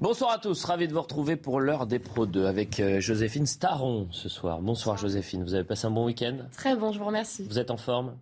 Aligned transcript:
Bonsoir 0.00 0.32
à 0.32 0.38
tous, 0.38 0.64
ravi 0.64 0.88
de 0.88 0.92
vous 0.92 1.00
retrouver 1.00 1.36
pour 1.36 1.60
l'heure 1.60 1.86
des 1.86 1.98
Pro 1.98 2.26
2 2.26 2.46
avec 2.46 2.80
euh, 2.80 3.00
Joséphine 3.00 3.46
Staron 3.46 4.08
ce 4.10 4.28
soir. 4.28 4.60
Bonsoir 4.60 4.96
Joséphine, 4.98 5.42
vous 5.44 5.54
avez 5.54 5.64
passé 5.64 5.86
un 5.86 5.90
bon 5.90 6.04
week-end? 6.06 6.36
Très 6.56 6.76
bon, 6.76 6.92
je 6.92 6.98
vous 6.98 7.04
remercie. 7.06 7.46
Vous 7.48 7.58
êtes 7.58 7.70
en 7.70 7.76
forme? 7.76 8.16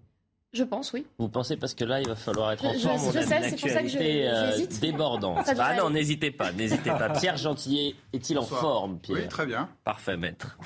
Je 0.53 0.65
pense, 0.65 0.93
oui. 0.93 1.07
Vous 1.19 1.29
pensez 1.29 1.57
parce 1.57 1.73
que 1.73 1.85
là, 1.85 2.01
il 2.03 2.07
va 2.07 2.15
falloir 2.15 2.53
être 2.53 2.65
en 2.66 2.75
forme. 2.75 2.99
je 3.15 3.21
sais, 3.21 3.43
c'est 3.49 3.57
pour 3.61 3.71
ça 3.71 3.83
que 3.83 3.89
je- 3.89 3.99
euh, 3.99 4.66
débordante. 4.83 5.39
Ah 5.59 5.75
non, 5.75 5.89
n'hésitez 5.89 6.30
pas, 6.30 6.53
n'hésitez 6.53 6.91
pas. 6.91 7.09
Pierre 7.11 7.39
Gentillet 7.39 7.95
est-il 8.13 8.39
en 8.39 8.43
forme, 8.43 8.99
Pierre? 8.99 9.19
Oui, 9.23 9.29
très 9.29 9.47
bien. 9.47 9.69
Parfait, 9.83 10.19
maître. 10.19 10.59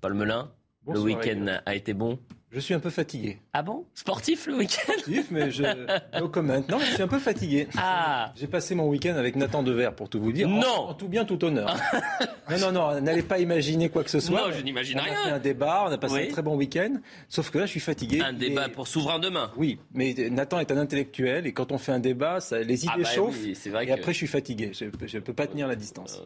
Paul 0.00 0.14
Melun, 0.14 0.48
le 0.88 1.00
week-end 1.00 1.58
a 1.66 1.74
été 1.74 1.92
bon? 1.92 2.18
Je 2.54 2.60
suis 2.60 2.74
un 2.74 2.80
peu 2.80 2.90
fatigué. 2.90 3.38
Ah 3.54 3.62
bon? 3.62 3.86
Sportif 3.94 4.46
le 4.46 4.56
week-end? 4.56 4.92
Sportif, 4.92 5.30
mais 5.30 5.50
je. 5.50 5.62
No 6.20 6.28
comment. 6.28 6.62
Non, 6.68 6.78
je 6.80 6.84
suis 6.92 7.02
un 7.02 7.08
peu 7.08 7.18
fatigué. 7.18 7.66
Ah 7.78 8.30
J'ai 8.36 8.46
passé 8.46 8.74
mon 8.74 8.88
week-end 8.88 9.14
avec 9.16 9.36
Nathan 9.36 9.62
Dever, 9.62 9.88
pour 9.96 10.10
tout 10.10 10.20
vous 10.20 10.32
dire. 10.32 10.48
Non. 10.48 10.88
En, 10.90 10.94
tout 10.94 11.08
bien, 11.08 11.24
tout 11.24 11.42
honneur. 11.44 11.74
non, 12.50 12.58
non, 12.58 12.72
non, 12.72 13.00
n'allez 13.00 13.22
pas 13.22 13.38
imaginer 13.38 13.88
quoi 13.88 14.04
que 14.04 14.10
ce 14.10 14.20
soit. 14.20 14.48
Non, 14.48 14.52
je 14.54 14.62
n'imagine 14.62 14.98
on 15.00 15.02
rien. 15.02 15.14
a 15.14 15.24
fait 15.24 15.30
un 15.30 15.38
débat, 15.38 15.84
on 15.88 15.92
a 15.92 15.96
passé 15.96 16.14
Oui. 16.14 16.28
un 16.28 16.32
très 16.32 16.42
bon 16.42 16.56
week-end. 16.56 16.96
Sauf 17.30 17.50
que 17.50 17.56
là, 17.58 17.64
je 17.64 17.70
suis 17.70 17.80
fatigué. 17.80 18.20
Un 18.20 18.34
débat 18.34 18.66
Et- 18.68 18.70
pour 18.70 18.86
Souverain 18.86 19.18
demain. 19.18 19.50
Oui, 19.56 19.78
mais 19.94 20.14
Nathan 20.30 20.58
est 20.60 20.70
un 20.70 20.76
intellectuel 20.76 21.46
et 21.46 21.52
quand 21.54 21.72
on 21.72 21.78
fait 21.78 21.92
un 21.92 22.00
débat, 22.00 22.40
ça, 22.40 22.58
les 22.60 22.84
idées 22.84 22.92
Ah 22.94 22.98
bah 22.98 23.04
chauffent. 23.08 23.38
oui, 23.42 23.54
c'est 23.54 23.70
vrai 23.70 23.84
et 23.84 23.86
que- 23.86 23.92
après, 23.94 24.12
je 24.12 24.18
suis 24.18 24.26
fatigué. 24.26 24.72
Je 24.74 24.84
ne 24.84 25.20
peux 25.22 25.32
pas 25.32 25.46
tenir 25.46 25.66
la 25.68 25.74
distance. 25.76 26.22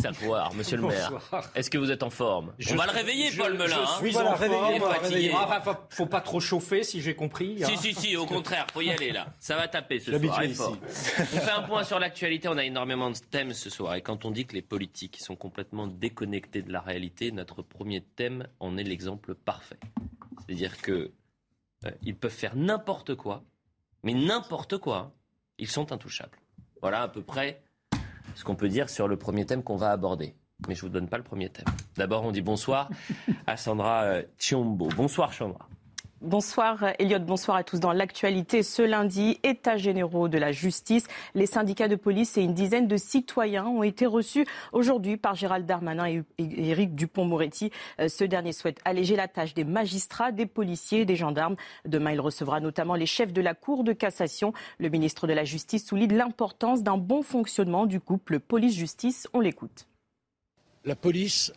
C'est 0.00 0.06
à 0.06 0.10
voir, 0.12 0.54
monsieur 0.54 0.76
le 0.76 0.84
maire. 0.86 1.12
Est-ce 1.56 1.68
que 1.70 1.76
vous 1.78 1.90
êtes 1.90 2.04
en 2.04 2.10
forme? 2.10 2.54
Je- 2.58 2.72
On 2.72 2.76
va 2.76 2.86
le 2.86 2.92
réveiller, 2.92 3.32
je- 3.32 3.38
Paul 3.42 3.54
Melun. 3.54 3.66
Je 3.66 3.74
hein. 3.74 3.86
suis 3.98 4.10
Voilà, 4.12 4.34
voilà, 4.36 4.94
fatigué. 5.00 5.32
Ah, 5.34 5.46
bah, 5.48 5.60
faut, 5.60 5.76
faut 5.96 6.06
pas 6.06 6.20
trop 6.20 6.38
chauffer, 6.38 6.84
si 6.84 7.00
j'ai 7.00 7.16
compris. 7.16 7.64
hein. 7.64 7.66
Si, 7.66 7.76
si, 7.76 7.94
si, 7.94 8.16
au 8.16 8.24
contraire, 8.24 8.66
faut 8.72 8.80
y 8.80 8.90
aller 8.90 9.10
là. 9.10 9.34
Ça 9.40 9.56
va 9.56 9.66
taper 9.66 9.98
ce 9.98 10.16
soir. 10.16 10.44
ici. 10.44 10.54
fort. 10.54 10.76
On 11.18 11.24
fait 11.40 11.50
un 11.50 11.62
point 11.62 11.82
sur 11.82 11.98
l'actualité, 11.98 12.46
on 12.48 12.56
a 12.58 12.64
énormément 12.64 13.10
de 13.10 13.18
thèmes 13.18 13.52
ce 13.54 13.70
soir. 13.70 13.96
Et 13.96 14.02
quand 14.02 14.24
on 14.24 14.30
dit 14.30 14.46
que 14.46 14.54
les 14.54 14.62
politiques 14.62 15.16
sont 15.18 15.34
complètement 15.34 15.88
déconnectés 15.88 16.62
de 16.62 16.72
la 16.72 16.80
réalité, 16.80 17.32
notre 17.32 17.62
premier 17.62 18.00
thème 18.00 18.46
en 18.60 18.76
est 18.78 18.84
l'exemple 18.84 19.34
parfait. 19.34 19.80
C'est-à-dire 20.46 20.80
que 20.80 21.10
euh, 21.86 21.90
ils 22.02 22.14
peuvent 22.14 22.30
faire 22.30 22.54
n'importe 22.54 23.16
quoi, 23.16 23.42
mais 24.04 24.14
n'importe 24.14 24.78
quoi, 24.78 24.96
hein. 24.98 25.12
ils 25.58 25.68
sont 25.68 25.90
intouchables. 25.90 26.38
Voilà 26.82 27.02
à 27.02 27.08
peu 27.08 27.22
près 27.22 27.62
ce 28.38 28.44
qu'on 28.44 28.54
peut 28.54 28.68
dire 28.68 28.88
sur 28.88 29.08
le 29.08 29.16
premier 29.16 29.46
thème 29.46 29.64
qu'on 29.64 29.74
va 29.74 29.90
aborder. 29.90 30.36
Mais 30.68 30.76
je 30.76 30.82
vous 30.82 30.88
donne 30.88 31.08
pas 31.08 31.16
le 31.16 31.24
premier 31.24 31.50
thème. 31.50 31.64
D'abord, 31.96 32.22
on 32.22 32.30
dit 32.30 32.40
bonsoir 32.40 32.88
à 33.48 33.56
Sandra 33.56 34.04
euh, 34.04 34.22
Chiombo. 34.38 34.88
Bonsoir 34.96 35.32
Sandra. 35.32 35.68
Bonsoir 36.20 36.84
Elliot, 36.98 37.20
bonsoir 37.20 37.56
à 37.56 37.62
tous. 37.62 37.78
Dans 37.78 37.92
l'actualité, 37.92 38.64
ce 38.64 38.82
lundi, 38.82 39.38
États 39.44 39.76
généraux 39.76 40.26
de 40.26 40.36
la 40.36 40.50
justice, 40.50 41.06
les 41.36 41.46
syndicats 41.46 41.86
de 41.86 41.94
police 41.94 42.36
et 42.36 42.42
une 42.42 42.54
dizaine 42.54 42.88
de 42.88 42.96
citoyens 42.96 43.66
ont 43.66 43.84
été 43.84 44.04
reçus 44.04 44.44
aujourd'hui 44.72 45.16
par 45.16 45.36
Gérald 45.36 45.64
Darmanin 45.64 46.06
et 46.06 46.24
Éric 46.38 46.96
Dupont-Moretti. 46.96 47.70
Euh, 48.00 48.08
Ce 48.08 48.24
dernier 48.24 48.52
souhaite 48.52 48.80
alléger 48.84 49.14
la 49.14 49.28
tâche 49.28 49.54
des 49.54 49.62
magistrats, 49.62 50.32
des 50.32 50.46
policiers 50.46 51.02
et 51.02 51.04
des 51.04 51.14
gendarmes. 51.14 51.54
Demain, 51.84 52.10
il 52.10 52.20
recevra 52.20 52.58
notamment 52.58 52.96
les 52.96 53.06
chefs 53.06 53.32
de 53.32 53.40
la 53.40 53.54
Cour 53.54 53.84
de 53.84 53.92
cassation. 53.92 54.52
Le 54.78 54.88
ministre 54.88 55.28
de 55.28 55.32
la 55.34 55.44
Justice 55.44 55.86
souligne 55.86 56.16
l'importance 56.16 56.82
d'un 56.82 56.96
bon 56.98 57.22
fonctionnement 57.22 57.86
du 57.86 58.00
couple 58.00 58.40
police-justice. 58.40 59.28
On 59.34 59.40
l'écoute. 59.40 59.86
la 60.84 60.96
police 60.96 61.52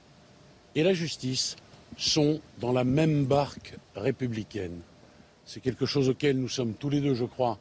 et 0.75 0.83
la 0.83 0.93
justice 0.93 1.55
sont 1.97 2.39
dans 2.59 2.71
la 2.71 2.83
même 2.83 3.25
barque 3.25 3.75
républicaine. 3.95 4.79
C'est 5.45 5.59
quelque 5.59 5.85
chose 5.85 6.09
auquel 6.09 6.37
nous 6.37 6.47
sommes 6.47 6.73
tous 6.73 6.89
les 6.89 7.01
deux, 7.01 7.13
je 7.13 7.25
crois, 7.25 7.59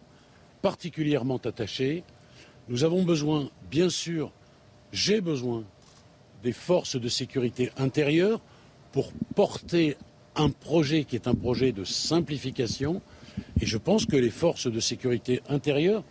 particulièrement 0.62 1.38
attachés. 1.38 2.04
Nous 2.68 2.84
avons 2.84 3.02
besoin, 3.02 3.50
bien 3.70 3.88
sûr, 3.88 4.30
j'ai 4.92 5.20
besoin 5.20 5.64
des 6.42 6.52
forces 6.52 6.96
de 6.96 7.08
sécurité 7.08 7.70
intérieure 7.76 8.40
pour 8.92 9.12
porter 9.34 9.96
un 10.36 10.50
projet 10.50 11.04
qui 11.04 11.16
est 11.16 11.28
un 11.28 11.34
projet 11.34 11.72
de 11.72 11.84
simplification. 11.84 13.02
Et 13.60 13.66
je 13.66 13.78
pense 13.78 14.06
que 14.06 14.16
les 14.16 14.30
forces 14.30 14.70
de 14.70 14.80
sécurité 14.80 15.42
intérieure 15.48 16.02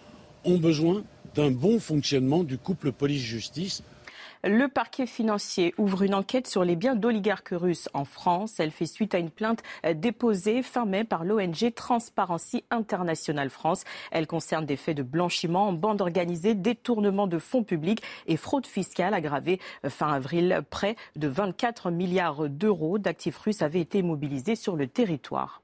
ont 0.43 0.57
besoin 0.57 1.03
d'un 1.35 1.51
bon 1.51 1.79
fonctionnement 1.79 2.43
du 2.43 2.57
couple 2.57 2.91
police-justice 2.91 3.83
Le 4.45 4.69
parquet 4.69 5.05
financier 5.05 5.73
ouvre 5.77 6.03
une 6.03 6.15
enquête 6.15 6.47
sur 6.47 6.63
les 6.63 6.77
biens 6.77 6.95
d'oligarques 6.95 7.49
russes 7.51 7.89
en 7.93 8.05
France. 8.05 8.61
Elle 8.61 8.71
fait 8.71 8.85
suite 8.85 9.13
à 9.13 9.17
une 9.17 9.31
plainte 9.31 9.61
euh, 9.85 9.93
déposée 9.93 10.63
fin 10.63 10.85
mai 10.85 11.03
par 11.03 11.25
l'ONG 11.25 11.73
Transparency 11.75 12.63
International 12.71 13.49
France. 13.49 13.83
Elle 14.11 14.27
concerne 14.27 14.65
des 14.65 14.77
faits 14.77 14.95
de 14.95 15.03
blanchiment 15.03 15.67
en 15.67 15.73
bande 15.73 15.99
organisée, 15.99 16.55
détournement 16.55 17.27
de 17.27 17.37
fonds 17.37 17.65
publics 17.65 18.01
et 18.27 18.37
fraude 18.37 18.65
fiscale 18.65 19.13
aggravée. 19.13 19.59
Euh, 19.83 19.89
Fin 19.89 20.13
avril, 20.13 20.61
près 20.69 20.95
de 21.17 21.27
24 21.27 21.91
milliards 21.91 22.47
d'euros 22.47 22.97
d'actifs 22.97 23.37
russes 23.39 23.61
avaient 23.61 23.81
été 23.81 24.01
mobilisés 24.01 24.55
sur 24.55 24.77
le 24.77 24.87
territoire. 24.87 25.61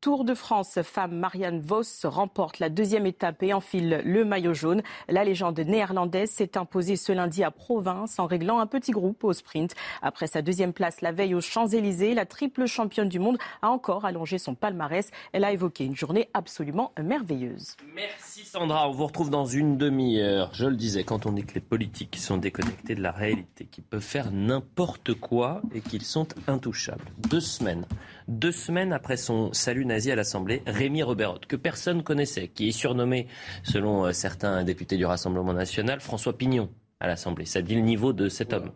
Tour 0.00 0.24
de 0.24 0.32
France, 0.32 0.78
femme 0.84 1.18
Marianne 1.18 1.60
Vos 1.60 1.82
remporte 2.04 2.60
la 2.60 2.68
deuxième 2.68 3.04
étape 3.04 3.42
et 3.42 3.52
enfile 3.52 4.00
le 4.04 4.24
maillot 4.24 4.54
jaune. 4.54 4.80
La 5.08 5.24
légende 5.24 5.58
néerlandaise 5.58 6.30
s'est 6.30 6.56
imposée 6.56 6.94
ce 6.94 7.10
lundi 7.10 7.42
à 7.42 7.50
Provins 7.50 8.04
en 8.18 8.26
réglant 8.26 8.60
un 8.60 8.68
petit 8.68 8.92
groupe 8.92 9.24
au 9.24 9.32
sprint. 9.32 9.74
Après 10.00 10.28
sa 10.28 10.40
deuxième 10.40 10.72
place 10.72 11.00
la 11.00 11.10
veille 11.10 11.34
aux 11.34 11.40
Champs-Élysées, 11.40 12.14
la 12.14 12.26
triple 12.26 12.66
championne 12.66 13.08
du 13.08 13.18
monde 13.18 13.38
a 13.60 13.70
encore 13.70 14.04
allongé 14.04 14.38
son 14.38 14.54
palmarès. 14.54 15.10
Elle 15.32 15.42
a 15.42 15.50
évoqué 15.50 15.84
une 15.84 15.96
journée 15.96 16.28
absolument 16.32 16.92
merveilleuse. 17.02 17.76
Merci 17.96 18.44
Sandra, 18.44 18.88
on 18.88 18.92
vous 18.92 19.06
retrouve 19.06 19.30
dans 19.30 19.46
une 19.46 19.78
demi-heure. 19.78 20.50
Je 20.52 20.66
le 20.66 20.76
disais, 20.76 21.02
quand 21.02 21.26
on 21.26 21.32
dit 21.32 21.44
que 21.44 21.54
les 21.54 21.60
politiques 21.60 22.18
sont 22.18 22.36
déconnectés 22.36 22.94
de 22.94 23.02
la 23.02 23.10
réalité, 23.10 23.64
qu'ils 23.64 23.82
peuvent 23.82 24.00
faire 24.00 24.30
n'importe 24.30 25.14
quoi 25.14 25.60
et 25.74 25.80
qu'ils 25.80 26.04
sont 26.04 26.28
intouchables. 26.46 27.04
Deux 27.28 27.40
semaines, 27.40 27.84
deux 28.28 28.52
semaines 28.52 28.92
après 28.92 29.16
son 29.16 29.52
salut 29.52 29.86
nazi 29.86 30.12
à 30.12 30.14
l'Assemblée, 30.14 30.62
Rémi 30.66 31.02
Reberotte, 31.02 31.46
que 31.46 31.56
personne 31.56 32.02
connaissait, 32.02 32.48
qui 32.48 32.68
est 32.68 32.72
surnommé, 32.72 33.26
selon 33.64 34.04
euh, 34.04 34.12
certains 34.12 34.62
députés 34.64 34.96
du 34.96 35.06
Rassemblement 35.06 35.54
national, 35.54 36.00
François 36.00 36.36
Pignon 36.36 36.70
à 37.00 37.06
l'Assemblée. 37.06 37.46
Ça 37.46 37.62
dit 37.62 37.74
le 37.74 37.80
niveau 37.80 38.12
de 38.12 38.28
cet 38.28 38.52
homme. 38.52 38.72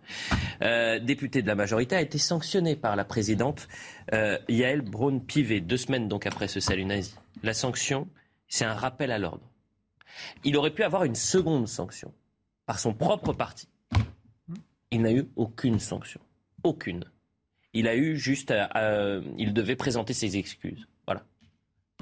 Euh, 0.62 0.98
député 1.00 1.42
de 1.42 1.46
la 1.46 1.54
majorité, 1.54 1.96
a 1.96 2.00
été 2.00 2.18
sanctionné 2.18 2.76
par 2.76 2.96
la 2.96 3.04
présidente 3.04 3.68
euh, 4.12 4.38
Yael 4.48 4.80
Braun-Pivet, 4.80 5.60
deux 5.60 5.76
semaines 5.76 6.08
donc 6.08 6.26
après 6.26 6.48
ce 6.48 6.60
salut 6.60 6.84
nazi. 6.84 7.14
La 7.42 7.52
sanction, 7.52 8.08
c'est 8.48 8.64
un 8.64 8.74
rappel 8.74 9.10
à 9.10 9.18
l'ordre. 9.18 9.50
Il 10.44 10.56
aurait 10.56 10.70
pu 10.70 10.82
avoir 10.82 11.04
une 11.04 11.14
seconde 11.14 11.68
sanction 11.68 12.12
par 12.64 12.78
son 12.78 12.94
propre 12.94 13.32
parti. 13.32 13.68
Il 14.90 15.02
n'a 15.02 15.12
eu 15.12 15.24
aucune 15.36 15.80
sanction. 15.80 16.20
Aucune. 16.62 17.04
Il 17.74 17.88
a 17.88 17.96
eu 17.96 18.16
juste. 18.16 18.50
à- 18.50 19.20
il 19.38 19.52
devait 19.54 19.76
présenter 19.76 20.12
ses 20.12 20.36
excuses. 20.36 20.86
Voilà. 21.06 21.22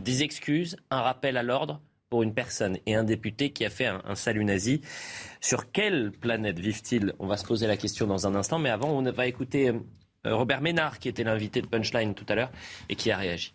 Des 0.02 0.22
excuses, 0.22 0.76
un 0.90 1.00
rappel 1.02 1.36
à 1.36 1.42
l'ordre 1.42 1.80
pour 2.08 2.22
une 2.24 2.34
personne 2.34 2.78
et 2.86 2.94
un 2.96 3.04
député 3.04 3.50
qui 3.50 3.64
a 3.64 3.70
fait 3.70 3.86
un, 3.86 4.02
un 4.04 4.16
salut 4.16 4.44
nazi. 4.44 4.80
Sur 5.40 5.70
quelle 5.70 6.10
planète 6.10 6.58
vivent-ils? 6.58 7.12
On 7.20 7.26
va 7.26 7.36
se 7.36 7.44
poser 7.44 7.66
la 7.68 7.76
question 7.76 8.06
dans 8.06 8.26
un 8.26 8.34
instant, 8.34 8.58
mais 8.58 8.70
avant, 8.70 8.90
on 8.90 9.02
va 9.12 9.26
écouter 9.28 9.68
euh, 9.68 10.34
Robert 10.34 10.60
Ménard, 10.60 10.98
qui 10.98 11.08
était 11.08 11.22
l'invité 11.22 11.62
de 11.62 11.66
Punchline 11.68 12.14
tout 12.14 12.26
à 12.28 12.34
l'heure 12.34 12.50
et 12.88 12.96
qui 12.96 13.10
a 13.12 13.16
réagi. 13.16 13.54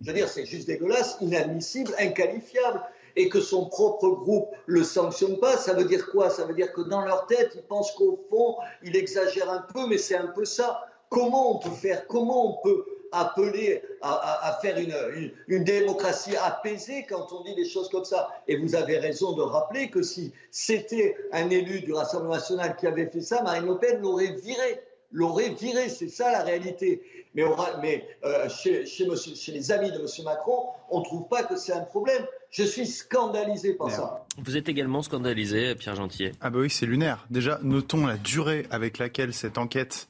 Je 0.00 0.06
veux 0.06 0.14
dire, 0.14 0.28
c'est 0.28 0.46
juste 0.46 0.68
dégueulasse, 0.68 1.18
inadmissible, 1.20 1.90
inqualifiable. 1.98 2.80
Et 3.20 3.28
que 3.28 3.40
son 3.40 3.66
propre 3.66 4.08
groupe 4.10 4.48
le 4.66 4.84
sanctionne 4.84 5.38
pas, 5.38 5.56
ça 5.56 5.72
veut 5.74 5.84
dire 5.84 6.08
quoi? 6.10 6.30
Ça 6.30 6.44
veut 6.46 6.54
dire 6.54 6.72
que 6.72 6.82
dans 6.82 7.02
leur 7.02 7.26
tête, 7.26 7.50
ils 7.56 7.62
pensent 7.62 7.90
qu'au 7.92 8.24
fond, 8.30 8.56
il 8.84 8.94
exagère 8.96 9.50
un 9.50 9.64
peu, 9.74 9.86
mais 9.88 9.98
c'est 9.98 10.16
un 10.16 10.28
peu 10.28 10.44
ça. 10.44 10.68
Comment 11.10 11.56
on 11.56 11.58
peut 11.58 11.74
faire? 11.84 12.06
Comment 12.06 12.40
on 12.50 12.62
peut 12.62 12.84
appeler 13.10 13.82
à, 14.02 14.58
faire 14.62 14.76
une- 14.78 15.32
une 15.48 15.64
démocratie 15.64 16.36
apaisée 16.36 17.06
quand 17.08 17.32
on 17.32 17.42
dit 17.42 17.54
des 17.56 17.64
choses 17.64 17.88
comme 17.88 18.04
ça? 18.04 18.28
Et 18.46 18.56
vous 18.56 18.74
avez 18.76 18.98
raison 18.98 19.32
de 19.32 19.42
rappeler 19.42 19.90
que 19.90 20.02
si 20.02 20.32
c'était 20.52 21.16
un 21.32 21.50
élu 21.50 21.80
du 21.80 21.92
Rassemblement 21.92 22.34
national 22.34 22.76
qui 22.76 22.86
avait 22.86 23.06
fait 23.06 23.22
ça, 23.22 23.42
Marine 23.42 23.66
Le 23.66 23.78
Pen 23.78 24.00
l'aurait 24.00 24.32
viré. 24.44 24.80
l'aurait 25.10 25.48
viré. 25.50 25.88
C'est 25.88 26.08
ça 26.10 26.30
la 26.30 26.42
réalité. 26.42 27.02
Mais, 27.38 27.44
mais 27.80 28.08
euh, 28.24 28.48
chez, 28.48 28.84
chez, 28.86 29.52
les 29.52 29.72
amis 29.72 29.90
de 29.92 29.98
M. 29.98 30.06
Macron, 30.24 30.70
on 30.90 31.00
ne 31.00 31.04
trouve 31.04 31.28
pas 31.28 31.44
que 31.44 31.56
c'est 31.56 31.72
un 31.72 31.82
problème. 31.82 32.24
Je 32.50 32.64
suis 32.64 32.86
scandalisé 32.86 33.74
par 33.74 33.90
ça. 33.90 34.24
Vous 34.38 34.56
êtes 34.56 34.68
également 34.68 35.02
scandalisé, 35.02 35.74
Pierre 35.74 35.94
Gentier 35.94 36.32
Ah 36.40 36.50
bah 36.50 36.58
oui, 36.60 36.70
c'est 36.70 36.86
lunaire. 36.86 37.26
Déjà, 37.30 37.58
notons 37.62 38.06
la 38.06 38.16
durée 38.16 38.66
avec 38.70 38.98
laquelle 38.98 39.32
cette 39.32 39.58
enquête 39.58 40.08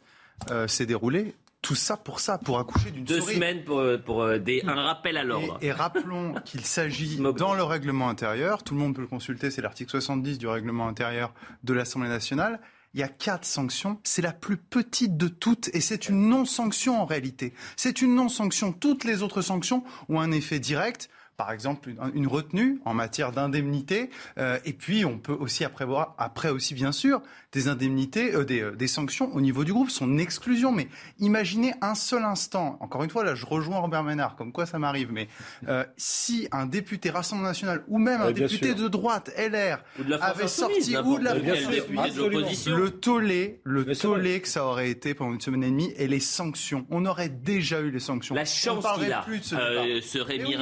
euh, 0.51 0.67
s'est 0.69 0.87
déroulée. 0.87 1.35
Tout 1.61 1.75
ça 1.75 1.97
pour 1.97 2.21
ça, 2.21 2.39
pour 2.39 2.61
accoucher 2.61 2.93
d'une 2.93 3.05
Deux 3.05 3.21
semaines 3.21 3.65
pour, 3.65 3.81
euh, 3.81 3.99
pour 3.99 4.39
des, 4.39 4.63
un 4.65 4.81
rappel 4.81 5.17
à 5.17 5.25
l'ordre. 5.25 5.59
Et, 5.61 5.73
rappelons 5.73 6.35
qu'il 6.45 6.65
s'agit 6.65 7.19
dans 7.19 7.55
le 7.55 7.65
règlement 7.65 8.09
intérieur, 8.09 8.63
tout 8.63 8.75
le 8.75 8.81
monde 8.81 8.95
peut 8.95 9.03
le 9.03 9.09
consulter, 9.09 9.51
c'est 9.51 9.61
l'article 9.61 9.91
70 9.91 10.39
du 10.39 10.47
règlement 10.47 10.87
intérieur 10.87 11.35
de 11.65 11.75
l'Assemblée 11.75 12.09
nationale, 12.09 12.61
il 12.94 13.00
y 13.00 13.02
a 13.02 13.08
quatre 13.08 13.44
sanctions. 13.44 14.00
C'est 14.05 14.23
la 14.23 14.32
plus 14.32 14.56
petite 14.56 15.17
de 15.17 15.29
toutes 15.29 15.69
et 15.75 15.81
c'est 15.81 16.08
une 16.08 16.29
non-sanction 16.29 17.00
en 17.00 17.05
réalité. 17.05 17.55
C'est 17.76 18.02
une 18.02 18.14
non-sanction. 18.14 18.73
Toutes 18.73 19.05
les 19.05 19.23
autres 19.23 19.43
sanctions 19.43 19.85
ont 20.08 20.20
un 20.20 20.31
effet 20.31 20.58
direct 20.58 21.11
par 21.38 21.52
exemple 21.52 21.94
une, 22.14 22.26
retenue 22.26 22.81
en 22.85 22.94
matière 22.94 23.31
d'indemnité. 23.31 24.11
Euh, 24.38 24.58
et 24.64 24.73
puis 24.73 25.05
on 25.05 25.19
peut 25.19 25.37
aussi 25.38 25.64
après 25.64 25.85
voir, 25.85 26.17
après 26.19 26.50
aussi 26.50 26.75
bien 26.75 26.90
sûr, 26.90 27.23
des 27.53 27.69
indemnités, 27.69 28.35
euh, 28.35 28.45
des, 28.45 28.61
euh, 28.61 28.71
des, 28.73 28.87
sanctions 28.87 29.35
au 29.35 29.41
niveau 29.41 29.65
du 29.65 29.73
groupe, 29.73 29.91
son 29.91 30.19
exclusion. 30.19 30.73
Mais 30.73 30.89
imaginez 31.19 31.73
un 31.81 31.95
seul 31.95 32.25
instant, 32.25 32.77
encore 32.81 33.03
une 33.05 33.11
fois 33.11 33.25
là 33.25 33.35
je 33.35 33.47
rejoins 33.47 33.79
Robert 33.79 34.05
Ménard, 34.05 34.37
comme 34.37 34.53
quoi 34.53 34.67
ça 34.67 34.79
m'arrive, 34.79 35.12
mais 35.12 35.29
si 35.97 36.49
un 36.53 36.67
député 36.67 37.11
Rassemblement 37.11 37.49
National 37.49 37.85
ou 37.89 37.99
même 37.99 38.21
un 38.21 38.33
député 38.33 38.75
de 38.75 38.89
droite, 38.89 39.33
LR, 39.37 39.79
avait 40.21 40.49
sorti 40.49 40.97
ou 40.97 41.19
de 41.19 41.25
la 41.25 41.35
le 41.35 42.91
tollé, 42.91 43.61
le 43.65 43.94
tollé 43.94 44.41
que 44.41 44.49
ça 44.49 44.65
aurait 44.65 44.91
été 44.91 45.15
pendant 45.15 45.33
une 45.33 45.41
semaine 45.41 45.65
et 45.65 45.71
demie 45.71 45.93
et 45.97 46.06
les 46.09 46.21
sanctions, 46.21 46.87
on 46.91 47.06
aurait 47.06 47.29
déjà 47.29 47.81
eu 47.81 47.91
les 47.91 48.01
sanctions. 48.01 48.35
La 48.35 48.44
chance 48.44 48.85
qu'il 48.99 49.12
a, 49.12 49.23
plus 49.23 49.39
de 49.39 49.44
ce, 49.44 50.01
ce 50.03 50.19
Rémi 50.19 50.56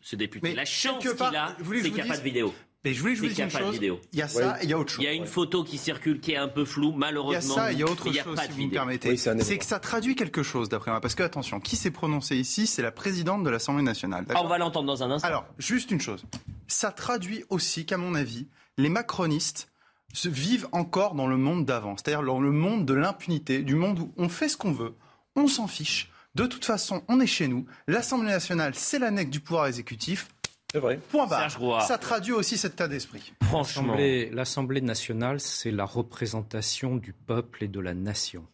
ce 0.00 0.16
député. 0.16 0.54
la 0.54 0.64
chance 0.64 1.02
qu'il 1.02 1.10
a, 1.10 1.56
c'est 1.58 1.82
qu'il 1.82 1.94
n'y 1.94 2.00
a 2.00 2.06
pas 2.06 2.16
de 2.16 2.22
vidéo. 2.22 2.54
Mais 2.84 2.94
je 2.94 3.00
voulais 3.00 3.16
je 3.16 3.22
vous 3.22 3.28
dise 3.28 3.38
une 3.38 3.50
chose. 3.50 3.80
Il 4.12 4.18
y 4.18 4.22
a 4.22 4.28
ça, 4.28 4.56
il 4.62 4.70
y 4.70 4.72
a 4.72 4.78
autre 4.78 4.92
chose. 4.92 5.04
Il 5.04 5.06
y 5.06 5.10
a 5.10 5.12
une 5.12 5.26
photo 5.26 5.64
qui 5.64 5.78
circule 5.78 6.20
qui 6.20 6.32
est 6.32 6.36
un 6.36 6.48
peu 6.48 6.64
floue, 6.64 6.92
malheureusement. 6.92 7.54
Il 7.54 7.58
y 7.58 7.60
a 7.60 7.64
ça, 7.64 7.72
il 7.72 7.78
y 7.78 7.82
a 7.82 7.86
autre 7.86 8.12
chose, 8.12 8.38
si 8.40 8.52
vous 8.52 8.66
me 8.66 8.70
permettez. 8.70 9.16
c'est 9.16 9.58
que 9.58 9.64
ça 9.64 9.80
traduit 9.80 10.14
quelque 10.14 10.42
chose, 10.42 10.68
d'après 10.68 10.90
moi. 10.90 11.00
Parce 11.00 11.14
que, 11.14 11.22
attention, 11.22 11.60
qui 11.60 11.76
s'est 11.76 11.90
prononcé 11.90 12.36
ici 12.36 12.66
C'est 12.66 12.82
la 12.82 12.92
présidente 12.92 13.42
de 13.42 13.50
l'Assemblée 13.50 13.82
nationale. 13.82 14.24
Ah, 14.30 14.42
on 14.42 14.48
va 14.48 14.58
l'entendre 14.58 14.86
dans 14.86 15.02
un 15.02 15.10
instant. 15.10 15.26
Alors, 15.26 15.46
juste 15.58 15.90
une 15.90 16.00
chose. 16.00 16.24
Ça 16.68 16.92
traduit 16.92 17.44
aussi 17.50 17.84
qu'à 17.84 17.96
mon 17.96 18.14
avis, 18.14 18.46
les 18.76 18.88
macronistes 18.88 19.70
se 20.12 20.28
vivent 20.28 20.68
encore 20.72 21.14
dans 21.14 21.26
le 21.26 21.36
monde 21.36 21.64
d'avant. 21.64 21.96
C'est-à-dire 21.96 22.22
dans 22.22 22.40
le 22.40 22.52
monde 22.52 22.86
de 22.86 22.94
l'impunité, 22.94 23.62
du 23.62 23.74
monde 23.74 23.98
où 23.98 24.12
on 24.16 24.28
fait 24.28 24.48
ce 24.48 24.56
qu'on 24.56 24.72
veut, 24.72 24.94
on 25.36 25.48
s'en 25.48 25.66
fiche. 25.66 26.10
De 26.34 26.46
toute 26.46 26.64
façon, 26.64 27.02
on 27.08 27.20
est 27.20 27.26
chez 27.26 27.48
nous. 27.48 27.66
L'Assemblée 27.88 28.30
nationale, 28.30 28.74
c'est 28.74 28.98
l'annexe 28.98 29.30
du 29.30 29.40
pouvoir 29.40 29.66
exécutif. 29.66 30.28
C'est 30.70 30.80
vrai. 30.80 30.98
Point 30.98 31.26
barre. 31.26 31.82
Ça 31.82 31.96
traduit 31.96 32.32
aussi 32.32 32.58
cet 32.58 32.74
état 32.74 32.88
d'esprit. 32.88 33.32
Franchement. 33.42 33.96
L'Assemblée 34.32 34.82
nationale, 34.82 35.40
c'est 35.40 35.70
la 35.70 35.86
représentation 35.86 36.96
du 36.96 37.14
peuple 37.14 37.64
et 37.64 37.68
de 37.68 37.80
la 37.80 37.94
nation. 37.94 38.46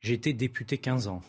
J'ai 0.00 0.12
été 0.12 0.34
député 0.34 0.76
15 0.76 1.08
ans. 1.08 1.22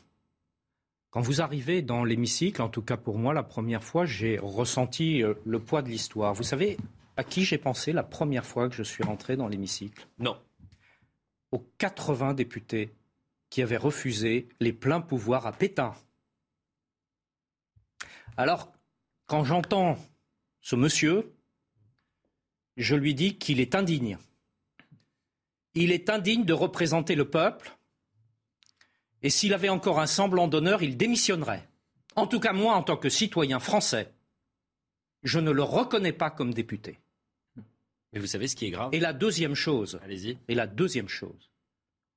Quand 1.10 1.22
vous 1.22 1.42
arrivez 1.42 1.81
dans 1.81 2.04
l'hémicycle, 2.04 2.62
en 2.62 2.68
tout 2.68 2.81
cas 2.81 2.98
pour 2.98 3.18
moi, 3.18 3.34
la 3.34 3.44
première 3.44 3.84
fois, 3.84 4.06
j'ai 4.06 4.38
ressenti 4.38 5.24
euh, 5.24 5.36
le 5.45 5.60
poids 5.60 5.81
de 5.81 5.88
l'histoire. 5.88 6.33
Vous 6.33 6.44
savez 6.44 6.78
à 7.16 7.24
qui 7.24 7.45
j'ai 7.45 7.57
pensé 7.57 7.94
la 7.94 8.04
première 8.04 8.45
fois 8.45 8.68
que 8.68 8.75
je 8.75 8.83
suis 8.83 9.04
rentré 9.04 9.38
dans 9.38 9.48
l'hémicycle? 9.48 10.06
Non. 10.19 10.38
Aux 11.51 11.66
80 11.78 12.33
députés 12.33 12.94
qui 13.50 13.62
avaient 13.62 13.78
refusé 13.78 14.50
les 14.60 14.74
pleins 14.74 15.00
pouvoirs 15.00 15.48
à 15.48 15.54
Pétain. 15.54 15.94
Alors, 18.36 18.72
quand 19.28 19.44
j'entends 19.44 19.98
ce 20.62 20.76
monsieur, 20.76 21.34
je 22.78 22.96
lui 22.96 23.14
dis 23.14 23.38
qu'il 23.38 23.60
est 23.60 23.76
indigne. 23.76 24.18
Il 25.76 25.92
est 25.92 26.10
indigne 26.10 26.46
de 26.46 26.54
représenter 26.54 27.16
le 27.16 27.30
peuple. 27.30 27.78
Et 29.22 29.30
s'il 29.30 29.54
avait 29.54 29.70
encore 29.70 30.00
un 30.00 30.08
semblant 30.08 30.48
d'honneur, 30.48 30.82
il 30.82 30.98
démissionnerait. 30.98 31.68
En 32.16 32.26
tout 32.26 32.40
cas, 32.40 32.54
moi, 32.54 32.76
en 32.76 32.84
tant 32.84 32.98
que 32.98 33.10
citoyen 33.10 33.60
français, 33.60 34.12
je 35.24 35.40
ne 35.40 35.52
le 35.52 35.64
reconnais 35.64 36.14
pas 36.14 36.32
comme 36.32 36.54
député. 36.54 37.00
Mais 38.14 38.20
vous 38.20 38.28
savez 38.28 38.48
ce 38.48 38.56
qui 38.56 38.66
est 38.66 38.72
grave? 38.72 38.90
Et 38.94 39.00
la 39.00 39.14
deuxième 39.14 39.56
chose, 39.56 40.00
allez-y. 40.04 40.38
Et 40.48 40.56
la 40.56 40.68
deuxième 40.68 41.10
chose, 41.10 41.52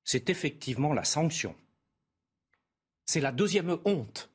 c'est 0.05 0.31
effectivement 0.31 0.93
la 0.93 1.05
sanction. 1.05 1.55
C'est 3.05 3.21
la 3.21 3.33
deuxième 3.33 3.77
honte. 3.85 4.31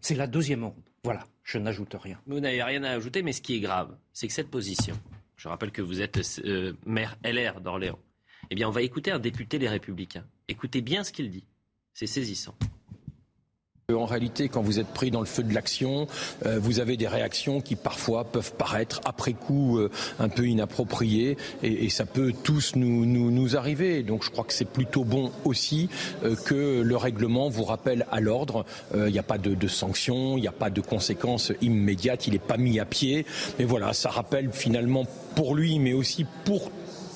C'est 0.00 0.16
la 0.16 0.26
deuxième 0.26 0.64
honte. 0.64 0.92
Voilà, 1.04 1.24
je 1.42 1.58
n'ajoute 1.58 1.94
rien. 1.94 2.20
Vous 2.26 2.40
n'avez 2.40 2.62
rien 2.62 2.82
à 2.84 2.90
ajouter, 2.90 3.22
mais 3.22 3.32
ce 3.32 3.42
qui 3.42 3.56
est 3.56 3.60
grave, 3.60 3.96
c'est 4.12 4.26
que 4.28 4.32
cette 4.32 4.50
position, 4.50 4.98
je 5.36 5.48
rappelle 5.48 5.72
que 5.72 5.82
vous 5.82 6.00
êtes 6.00 6.40
euh, 6.44 6.72
maire 6.86 7.16
LR 7.24 7.60
d'Orléans, 7.60 7.98
eh 8.50 8.54
bien 8.54 8.68
on 8.68 8.72
va 8.72 8.82
écouter 8.82 9.10
un 9.10 9.18
député 9.18 9.58
des 9.58 9.68
Républicains. 9.68 10.26
Écoutez 10.48 10.80
bien 10.80 11.04
ce 11.04 11.12
qu'il 11.12 11.30
dit. 11.30 11.44
C'est 11.92 12.06
saisissant. 12.06 12.56
En 13.94 14.06
réalité, 14.06 14.48
quand 14.48 14.62
vous 14.62 14.78
êtes 14.78 14.88
pris 14.88 15.10
dans 15.10 15.20
le 15.20 15.26
feu 15.26 15.42
de 15.42 15.54
l'action, 15.54 16.06
euh, 16.46 16.58
vous 16.60 16.80
avez 16.80 16.96
des 16.96 17.08
réactions 17.08 17.60
qui 17.60 17.76
parfois 17.76 18.24
peuvent 18.24 18.52
paraître 18.52 19.00
après 19.04 19.32
coup 19.32 19.78
euh, 19.78 19.90
un 20.18 20.28
peu 20.28 20.46
inappropriées 20.46 21.36
et, 21.62 21.88
ça 21.90 22.06
peut 22.06 22.32
tous 22.44 22.76
nous, 22.76 23.04
nous, 23.04 23.56
arriver. 23.56 24.02
Donc 24.02 24.24
je 24.24 24.30
crois 24.30 24.44
que 24.44 24.52
c'est 24.52 24.64
plutôt 24.64 25.04
bon 25.04 25.32
aussi 25.44 25.88
euh, 26.24 26.36
que 26.36 26.82
le 26.82 26.96
règlement 26.96 27.48
vous 27.48 27.64
rappelle 27.64 28.06
à 28.12 28.20
l'ordre. 28.20 28.64
Il 28.94 29.12
n'y 29.12 29.18
a 29.18 29.24
pas 29.24 29.38
de, 29.38 29.54
de 29.54 29.68
sanctions, 29.68 30.36
il 30.36 30.42
n'y 30.42 30.48
a 30.48 30.52
pas 30.52 30.70
de 30.70 30.80
conséquences 30.80 31.52
immédiates, 31.60 32.26
il 32.26 32.34
n'est 32.34 32.38
pas 32.38 32.56
mis 32.56 32.78
à 32.78 32.84
pied. 32.84 33.26
Mais 33.58 33.64
voilà, 33.64 33.92
ça 33.92 34.10
rappelle 34.10 34.50
finalement 34.52 35.04
pour 35.34 35.54
lui, 35.54 35.78
mais 35.78 35.92
aussi 35.92 36.26
pour 36.44 36.70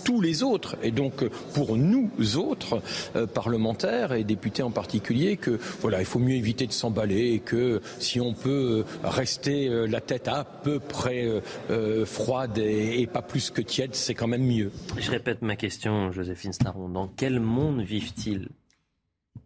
tous 0.05 0.21
les 0.21 0.43
autres, 0.43 0.77
et 0.83 0.91
donc 0.91 1.25
pour 1.55 1.77
nous 1.77 2.11
autres, 2.37 2.83
euh, 3.17 3.27
parlementaires 3.27 4.13
et 4.13 4.23
députés 4.23 4.63
en 4.63 4.71
particulier, 4.71 5.37
que 5.37 5.59
voilà, 5.81 6.01
il 6.01 6.05
faut 6.05 6.19
mieux 6.19 6.37
éviter 6.37 6.67
de 6.67 6.73
s'emballer 6.73 7.33
et 7.33 7.39
que 7.41 7.81
si 7.99 8.21
on 8.21 8.35
peut 8.35 8.85
rester 9.03 9.69
euh, 9.69 9.87
la 9.87 10.01
tête 10.01 10.29
à 10.29 10.45
peu 10.45 10.79
près 10.79 11.27
euh, 11.71 12.05
froide 12.05 12.59
et, 12.59 13.07
pas 13.07 13.23
plus 13.23 13.51
que 13.51 13.61
tiède, 13.61 13.95
c'est 13.95 14.15
quand 14.15 14.27
même 14.27 14.45
mieux. 14.45 14.73
Je 14.99 15.11
répète 15.11 15.43
ma 15.43 15.57
question, 15.57 16.11
Joséphine 16.13 16.53
Staron. 16.53 16.89
Dans 16.89 17.09
quel 17.09 17.41
monde 17.41 17.81
vivent-ils? 17.81 18.49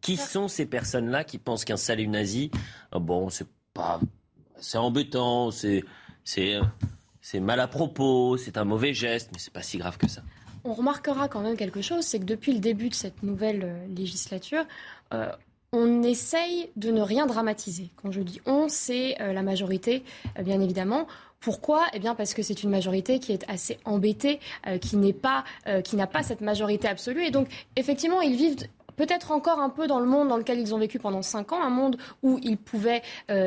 Qui 0.00 0.16
sont 0.16 0.48
ces 0.48 0.66
personnes-là 0.66 1.24
qui 1.24 1.38
pensent 1.38 1.64
qu'un 1.64 1.76
salut 1.76 2.08
nazi, 2.08 2.50
bon, 2.92 3.30
c'est 3.30 3.48
pas, 3.74 4.00
c'est 4.58 4.78
embêtant, 4.78 5.50
c'est, 5.50 5.84
c'est 6.24 6.60
mal 7.40 7.60
à 7.60 7.68
propos, 7.68 8.36
c'est 8.36 8.56
un 8.58 8.64
mauvais 8.64 8.94
geste, 8.94 9.30
mais 9.32 9.38
c'est 9.38 9.52
pas 9.52 9.62
si 9.62 9.76
grave 9.76 9.98
que 9.98 10.08
ça? 10.08 10.22
On 10.64 10.72
remarquera 10.72 11.28
quand 11.28 11.40
même 11.40 11.56
quelque 11.56 11.82
chose, 11.82 12.04
c'est 12.04 12.18
que 12.18 12.24
depuis 12.24 12.52
le 12.52 12.60
début 12.60 12.88
de 12.88 12.94
cette 12.94 13.22
nouvelle 13.22 13.62
euh, 13.64 13.86
législature, 13.94 14.64
euh, 15.14 15.30
on 15.72 16.02
essaye 16.02 16.70
de 16.76 16.90
ne 16.90 17.02
rien 17.02 17.26
dramatiser. 17.26 17.90
Quand 17.96 18.10
je 18.10 18.20
dis 18.20 18.40
on, 18.46 18.68
c'est 18.68 19.20
euh, 19.20 19.32
la 19.32 19.42
majorité, 19.42 20.02
bien 20.42 20.60
évidemment. 20.60 21.06
Pourquoi? 21.40 21.86
Eh 21.92 21.98
bien 21.98 22.14
parce 22.14 22.34
que 22.34 22.42
c'est 22.42 22.62
une 22.62 22.70
majorité 22.70 23.20
qui 23.20 23.32
est 23.32 23.44
assez 23.48 23.78
embêtée, 23.84 24.40
qui 24.80 24.96
n'est 24.96 25.12
pas, 25.12 25.44
qui 25.84 25.94
n'a 25.94 26.08
pas 26.08 26.24
cette 26.24 26.40
majorité 26.40 26.88
absolue. 26.88 27.22
Et 27.22 27.30
donc 27.30 27.46
effectivement, 27.76 28.20
ils 28.20 28.34
vivent 28.34 28.56
peut-être 28.96 29.30
encore 29.30 29.60
un 29.60 29.68
peu 29.68 29.86
dans 29.86 30.00
le 30.00 30.06
monde 30.06 30.26
dans 30.26 30.36
lequel 30.36 30.58
ils 30.58 30.74
ont 30.74 30.78
vécu 30.78 30.98
pendant 30.98 31.22
cinq 31.22 31.52
ans, 31.52 31.62
un 31.62 31.70
monde 31.70 31.96
où 32.24 32.40
ils 32.42 32.58
pouvaient 32.58 33.02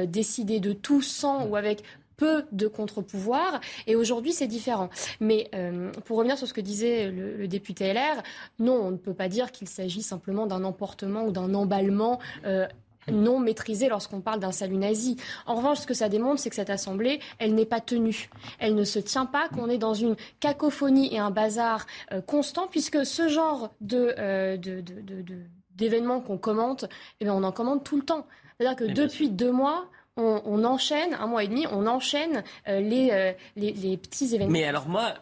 décider 0.07 0.61
de 0.61 0.71
tout 0.71 1.01
sans 1.01 1.45
ou 1.45 1.57
avec 1.57 1.83
peu 2.21 2.45
de 2.51 2.67
contre-pouvoir. 2.67 3.61
Et 3.87 3.95
aujourd'hui, 3.95 4.31
c'est 4.31 4.45
différent. 4.45 4.91
Mais 5.19 5.49
euh, 5.55 5.91
pour 6.05 6.17
revenir 6.17 6.37
sur 6.37 6.47
ce 6.47 6.53
que 6.53 6.61
disait 6.61 7.09
le, 7.09 7.47
député 7.47 7.91
LR, 7.91 8.21
non, 8.59 8.75
on 8.75 8.91
ne 8.91 8.97
peut 8.97 9.15
pas 9.15 9.27
dire 9.27 9.51
qu'il 9.51 9.67
s'agit 9.67 10.03
simplement 10.03 10.45
d'un 10.45 10.63
emportement 10.63 11.25
ou 11.25 11.31
d'un 11.31 11.51
emballement. 11.55 12.19
Euh, 12.45 12.67
non 13.11 13.39
maîtrisé 13.39 13.89
lorsqu'on 13.89 14.21
parle 14.21 14.39
d'un 14.39 14.51
salut 14.51 14.77
nazi. 14.77 15.17
En 15.47 15.55
revanche, 15.55 15.79
ce 15.79 15.87
que 15.87 15.95
ça 15.95 16.07
démontre, 16.07 16.39
c'est 16.39 16.51
que 16.51 16.55
cette 16.55 16.69
assemblée, 16.69 17.19
elle 17.39 17.55
n'est 17.55 17.65
pas 17.65 17.79
tenue. 17.79 18.29
Elle 18.59 18.75
ne 18.75 18.83
se 18.83 18.99
tient 18.99 19.25
pas, 19.25 19.49
qu'on 19.49 19.69
est 19.69 19.79
dans 19.79 19.95
une 19.95 20.15
cacophonie 20.39 21.11
et 21.11 21.17
un 21.17 21.31
bazar 21.31 21.87
euh, 22.11 22.21
constant, 22.21 22.67
puisque 22.67 23.03
ce 23.03 23.27
genre 23.27 23.73
de, 23.81 24.13
d'événements 25.75 26.21
qu'on 26.21 26.37
commente, 26.37 26.85
eh 27.19 27.25
bien, 27.25 27.33
on 27.33 27.41
en 27.41 27.51
commande 27.51 27.83
tout 27.83 27.95
le 27.95 28.03
temps. 28.03 28.27
C'est-à-dire 28.59 28.77
que 28.77 28.93
depuis 28.93 29.31
deux 29.31 29.51
mois, 29.51 29.87
on, 30.17 30.63
enchaîne, 30.63 31.13
un 31.13 31.27
mois 31.27 31.43
et 31.43 31.47
demi, 31.47 31.65
on 31.71 31.87
enchaîne 31.87 32.43
les, 32.67 33.35
les, 33.55 33.97
petits 33.97 34.35
événements. 34.35 34.51
Mais 34.51 34.65
alors 34.65 34.87
moi, 34.87 35.13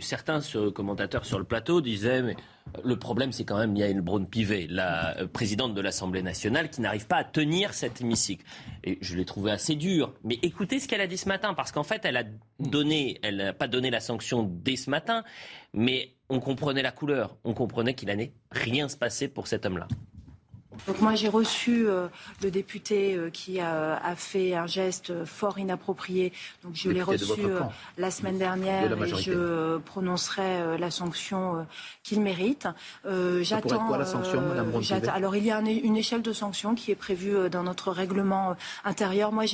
certains 0.00 0.40
commentateurs 0.74 1.24
sur 1.24 1.38
le 1.38 1.44
plateau 1.44 1.80
disaient, 1.80 2.22
mais 2.22 2.36
le 2.84 2.96
problème, 2.96 3.32
c'est 3.32 3.44
quand 3.44 3.58
même 3.58 3.76
Yael 3.76 4.00
Braun-Pivet, 4.00 4.66
la 4.68 5.16
euh, 5.18 5.26
présidente 5.26 5.74
de 5.74 5.80
l'Assemblée 5.80 6.22
nationale, 6.22 6.70
qui 6.70 6.80
n'arrive 6.80 7.06
pas 7.06 7.16
à 7.16 7.24
tenir 7.24 7.74
cet 7.74 8.00
hémicycle. 8.00 8.44
Et 8.84 8.98
je 9.00 9.16
l'ai 9.16 9.24
trouvé 9.24 9.50
assez 9.50 9.74
dur. 9.74 10.14
Mais 10.24 10.38
écoutez 10.42 10.78
ce 10.80 10.88
qu'elle 10.88 11.00
a 11.00 11.06
dit 11.06 11.18
ce 11.18 11.28
matin, 11.28 11.54
parce 11.54 11.72
qu'en 11.72 11.82
fait, 11.82 12.04
elle 12.04 12.16
a 12.16 12.24
donné, 12.60 13.18
elle 13.22 13.36
n'a 13.36 13.52
pas 13.52 13.68
donné 13.68 13.90
la 13.90 14.00
sanction 14.00 14.42
dès 14.42 14.76
ce 14.76 14.90
matin, 14.90 15.24
mais 15.72 16.14
on 16.28 16.40
comprenait 16.40 16.82
la 16.82 16.92
couleur. 16.92 17.36
On 17.44 17.54
comprenait 17.54 17.94
qu'il 17.94 18.08
n'allait 18.08 18.32
rien 18.50 18.88
se 18.88 18.96
passer 18.96 19.28
pour 19.28 19.46
cet 19.46 19.66
homme-là. 19.66 19.88
Donc 20.86 21.00
moi 21.00 21.14
j'ai 21.14 21.28
reçu 21.28 21.86
euh, 21.88 22.08
le 22.42 22.50
député 22.50 23.14
euh, 23.14 23.30
qui 23.30 23.60
a, 23.60 23.98
fait 24.16 24.54
un 24.54 24.66
geste 24.66 25.24
fort 25.24 25.58
inapproprié. 25.58 26.32
Donc 26.64 26.74
je 26.74 26.90
l'ai 26.90 27.02
reçu 27.02 27.40
euh, 27.40 27.60
la 27.96 28.10
semaine 28.10 28.38
dernière 28.38 28.92
et 28.92 29.08
je 29.08 29.78
prononcerai 29.78 30.78
la 30.78 30.90
sanction 30.90 31.66
qu'il 32.02 32.20
mérite. 32.20 32.68
J'attends. 33.40 33.86
quoi 33.86 33.98
la 33.98 34.04
sanction, 34.04 34.40
Madame 34.40 34.72
Alors 35.14 35.36
il 35.36 35.44
y 35.44 35.50
a 35.50 35.60
une 35.60 35.96
échelle 35.96 36.22
de 36.22 36.32
sanctions 36.32 36.74
qui 36.74 36.90
est 36.90 36.96
prévue 36.96 37.50
dans 37.50 37.62
notre 37.62 37.90
règlement 37.90 38.56
intérieur. 38.84 39.32
Moi 39.32 39.44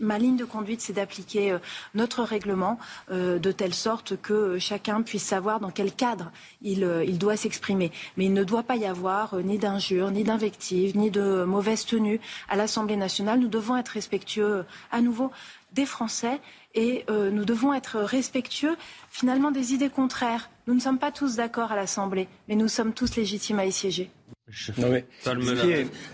ma 0.00 0.18
ligne 0.18 0.36
de 0.36 0.44
conduite 0.44 0.80
c'est 0.80 0.92
d'appliquer 0.92 1.56
notre 1.94 2.22
règlement 2.22 2.78
de 3.10 3.52
telle 3.52 3.74
sorte 3.74 4.20
que 4.20 4.58
chacun 4.58 5.02
puisse 5.02 5.24
savoir 5.24 5.60
dans 5.60 5.70
quel 5.70 5.92
cadre 5.92 6.30
il, 6.62 6.88
il 7.06 7.18
doit 7.18 7.36
s'exprimer. 7.36 7.92
Mais 8.16 8.26
il 8.26 8.32
ne 8.32 8.44
doit 8.44 8.62
pas 8.62 8.76
y 8.76 8.86
avoir 8.86 9.36
ni 9.36 9.58
d'injures 9.58 10.10
ni 10.10 10.24
d'invectives 10.24 10.57
ni 10.94 11.10
de 11.10 11.44
mauvaise 11.44 11.84
tenue 11.84 12.20
à 12.48 12.56
l'Assemblée 12.56 12.96
nationale. 12.96 13.40
Nous 13.40 13.48
devons 13.48 13.76
être 13.76 13.88
respectueux 13.88 14.64
à 14.90 15.00
nouveau 15.00 15.30
des 15.72 15.86
Français 15.86 16.40
et 16.74 17.04
euh, 17.10 17.30
nous 17.30 17.44
devons 17.44 17.72
être 17.74 17.98
respectueux 17.98 18.76
finalement 19.10 19.50
des 19.50 19.74
idées 19.74 19.90
contraires. 19.90 20.50
Nous 20.66 20.74
ne 20.74 20.80
sommes 20.80 20.98
pas 20.98 21.12
tous 21.12 21.36
d'accord 21.36 21.72
à 21.72 21.76
l'Assemblée, 21.76 22.28
mais 22.48 22.56
nous 22.56 22.68
sommes 22.68 22.92
tous 22.92 23.16
légitimes 23.16 23.58
à 23.58 23.66
y 23.66 23.72
siéger. 23.72 24.10
Non 24.78 24.88
mais, 24.90 25.04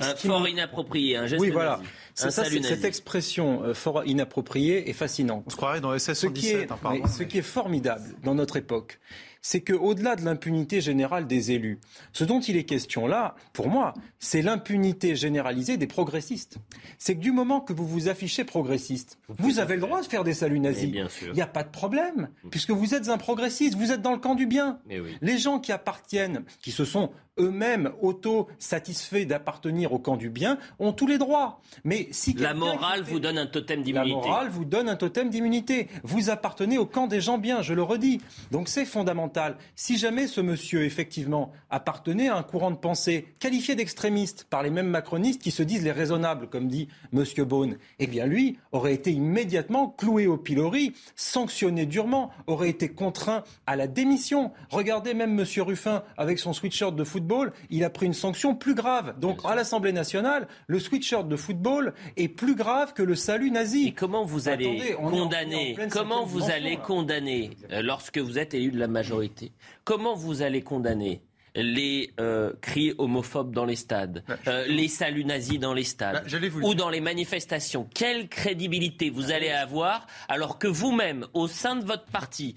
un 0.00 0.16
fort 0.16 0.48
inapproprié, 0.48 1.16
un 1.16 1.26
geste 1.26 1.40
Oui, 1.40 1.50
voilà. 1.50 1.80
cette 2.14 2.84
expression 2.84 3.62
euh, 3.62 3.74
fort 3.74 4.04
inappropriée 4.04 4.88
est 4.90 4.94
fascinante. 4.94 5.44
On 5.46 5.50
se 5.50 5.56
croirait 5.56 5.80
dans 5.80 5.92
le 5.92 5.98
ce, 5.98 6.26
qui 6.26 6.50
est, 6.50 6.68
ce 7.16 7.22
qui 7.22 7.38
est 7.38 7.42
formidable 7.42 8.14
dans 8.22 8.34
notre 8.34 8.56
époque, 8.56 8.98
c'est 9.46 9.60
qu'au-delà 9.60 10.16
de 10.16 10.24
l'impunité 10.24 10.80
générale 10.80 11.26
des 11.26 11.52
élus, 11.52 11.78
ce 12.14 12.24
dont 12.24 12.40
il 12.40 12.56
est 12.56 12.64
question 12.64 13.06
là, 13.06 13.34
pour 13.52 13.68
moi, 13.68 13.92
c'est 14.18 14.40
l'impunité 14.40 15.16
généralisée 15.16 15.76
des 15.76 15.86
progressistes. 15.86 16.56
C'est 16.96 17.14
que 17.14 17.20
du 17.20 17.30
moment 17.30 17.60
que 17.60 17.74
vous 17.74 17.86
vous 17.86 18.08
affichez 18.08 18.44
progressiste, 18.44 19.18
vous 19.28 19.58
avez 19.58 19.74
le 19.74 19.82
droit 19.82 20.00
de 20.00 20.06
faire 20.06 20.24
des 20.24 20.32
saluts 20.32 20.60
nazis. 20.60 20.90
Il 20.94 21.32
n'y 21.34 21.42
a 21.42 21.46
pas 21.46 21.62
de 21.62 21.68
problème, 21.68 22.30
puisque 22.50 22.70
vous 22.70 22.94
êtes 22.94 23.10
un 23.10 23.18
progressiste, 23.18 23.74
vous 23.74 23.92
êtes 23.92 24.00
dans 24.00 24.12
le 24.12 24.18
camp 24.18 24.34
du 24.34 24.46
bien. 24.46 24.78
Les 25.20 25.36
gens 25.36 25.60
qui 25.60 25.72
appartiennent, 25.72 26.44
qui 26.62 26.72
se 26.72 26.86
sont 26.86 27.10
eux-mêmes 27.38 27.90
auto-satisfaits 28.00 29.26
d'appartenir 29.26 29.92
au 29.92 29.98
camp 29.98 30.16
du 30.16 30.30
bien, 30.30 30.58
ont 30.78 30.92
tous 30.92 31.06
les 31.06 31.18
droits. 31.18 31.60
Mais 31.82 32.08
si 32.12 32.32
la 32.34 32.54
morale 32.54 33.02
vous 33.02 33.18
donne 33.18 33.38
un 33.38 33.46
totem 33.46 33.82
d'immunité. 33.82 34.14
La 34.14 34.26
morale 34.26 34.48
vous 34.48 34.64
donne 34.64 34.88
un 34.88 34.96
totem 34.96 35.30
d'immunité. 35.30 35.88
Vous 36.04 36.30
appartenez 36.30 36.78
au 36.78 36.86
camp 36.86 37.06
des 37.06 37.20
gens 37.20 37.38
bien, 37.38 37.62
je 37.62 37.74
le 37.74 37.82
redis. 37.82 38.20
Donc 38.52 38.68
c'est 38.68 38.84
fondamental. 38.84 39.56
Si 39.74 39.98
jamais 39.98 40.26
ce 40.26 40.40
monsieur, 40.40 40.84
effectivement, 40.84 41.50
appartenait 41.70 42.28
à 42.28 42.36
un 42.36 42.42
courant 42.42 42.70
de 42.70 42.76
pensée 42.76 43.34
qualifié 43.40 43.74
d'extrémiste 43.74 44.46
par 44.48 44.62
les 44.62 44.70
mêmes 44.70 44.88
macronistes 44.88 45.42
qui 45.42 45.50
se 45.50 45.62
disent 45.62 45.82
les 45.82 45.92
raisonnables, 45.92 46.48
comme 46.48 46.68
dit 46.68 46.88
monsieur 47.12 47.44
Beaune, 47.44 47.78
eh 47.98 48.06
bien 48.06 48.26
lui 48.26 48.58
aurait 48.72 48.94
été 48.94 49.10
immédiatement 49.10 49.88
cloué 49.88 50.26
au 50.26 50.36
pilori, 50.36 50.92
sanctionné 51.16 51.86
durement, 51.86 52.30
aurait 52.46 52.70
été 52.70 52.88
contraint 52.90 53.42
à 53.66 53.76
la 53.76 53.86
démission. 53.86 54.52
Regardez 54.70 55.14
même 55.14 55.34
monsieur 55.34 55.62
Ruffin 55.62 56.04
avec 56.16 56.38
son 56.38 56.52
sweatshirt 56.52 56.94
de 56.94 57.04
football 57.04 57.23
il 57.70 57.84
a 57.84 57.90
pris 57.90 58.06
une 58.06 58.14
sanction 58.14 58.54
plus 58.54 58.74
grave. 58.74 59.18
Donc 59.18 59.40
à 59.44 59.54
l'Assemblée 59.54 59.92
nationale, 59.92 60.48
le 60.66 60.78
sweatshirt 60.78 61.26
de 61.26 61.36
football 61.36 61.94
est 62.16 62.28
plus 62.28 62.54
grave 62.54 62.92
que 62.92 63.02
le 63.02 63.14
salut 63.14 63.50
nazi. 63.50 63.88
Et 63.88 63.92
comment 63.92 64.24
vous 64.24 64.48
allez 64.48 64.96
condamner 64.96 65.76
Comment 65.90 66.24
vous 66.24 66.50
allez 66.50 66.76
condamner 66.76 67.50
lorsque 67.70 68.18
vous 68.18 68.38
êtes 68.38 68.54
élu 68.54 68.70
de 68.70 68.78
la 68.78 68.88
majorité? 68.88 69.52
Comment 69.84 70.14
vous 70.14 70.42
allez 70.42 70.62
condamner 70.62 71.22
les 71.54 72.12
euh, 72.20 72.52
cris 72.60 72.94
homophobes 72.98 73.54
dans 73.54 73.64
les 73.64 73.76
stades, 73.76 74.24
euh, 74.48 74.66
les 74.66 74.88
saluts 74.88 75.24
nazis 75.24 75.58
dans 75.58 75.72
les 75.72 75.84
stades 75.84 76.24
bah, 76.30 76.38
ou 76.62 76.74
dans 76.74 76.90
les 76.90 77.00
manifestations. 77.00 77.88
Quelle 77.94 78.28
crédibilité 78.28 79.10
vous 79.10 79.30
allez 79.30 79.50
avoir 79.50 80.06
alors 80.28 80.58
que 80.58 80.66
vous-même, 80.66 81.26
au 81.32 81.46
sein 81.48 81.76
de 81.76 81.84
votre 81.84 82.06
parti, 82.06 82.56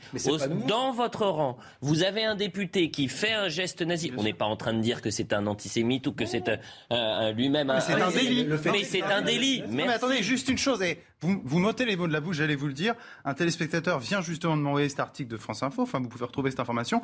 dans 0.68 0.92
votre 0.92 1.26
rang, 1.26 1.58
vous 1.82 2.04
avez 2.04 2.24
un 2.24 2.36
député 2.36 2.90
qui 2.90 3.08
fait 3.08 3.34
un 3.34 3.50
geste 3.50 3.82
nazi. 3.82 4.12
On 4.18 4.24
n'est 4.24 4.34
pas 4.34 4.46
en 4.46 4.56
train 4.56 4.74
de 4.74 4.82
dire 4.82 5.02
que 5.02 5.12
c'est 5.12 5.34
un 5.34 5.48
antisémite 5.48 6.08
ou 6.08 6.14
que 6.14 6.26
c'est 6.26 6.50
euh, 6.92 7.32
lui-même 7.32 7.70
un, 7.70 7.80
c'est 7.80 7.94
un, 7.94 8.12
délit. 8.12 8.48
Mais 8.66 8.84
c'est 8.84 9.04
un 9.04 9.22
délit. 9.22 9.64
Mais 9.70 9.88
attendez, 9.88 10.24
juste 10.24 10.50
une 10.50 10.58
chose. 10.58 10.82
Et 10.82 11.00
vous, 11.22 11.42
vous 11.44 11.60
notez 11.60 11.86
les 11.86 11.96
mots 11.96 12.08
de 12.08 12.14
la 12.14 12.20
bouche, 12.20 12.38
j'allais 12.38 12.56
vous 12.56 12.68
le 12.68 12.74
dire. 12.74 12.94
Un 13.26 13.34
téléspectateur 13.34 14.00
vient 14.00 14.22
justement 14.22 14.56
de 14.56 14.62
m'envoyer 14.62 14.90
cet 14.90 15.00
article 15.00 15.30
de 15.30 15.38
France 15.38 15.64
Info. 15.64 15.82
Enfin, 15.82 16.00
vous 16.00 16.10
pouvez 16.10 16.26
retrouver 16.26 16.52
cette 16.52 16.60
information. 16.60 17.02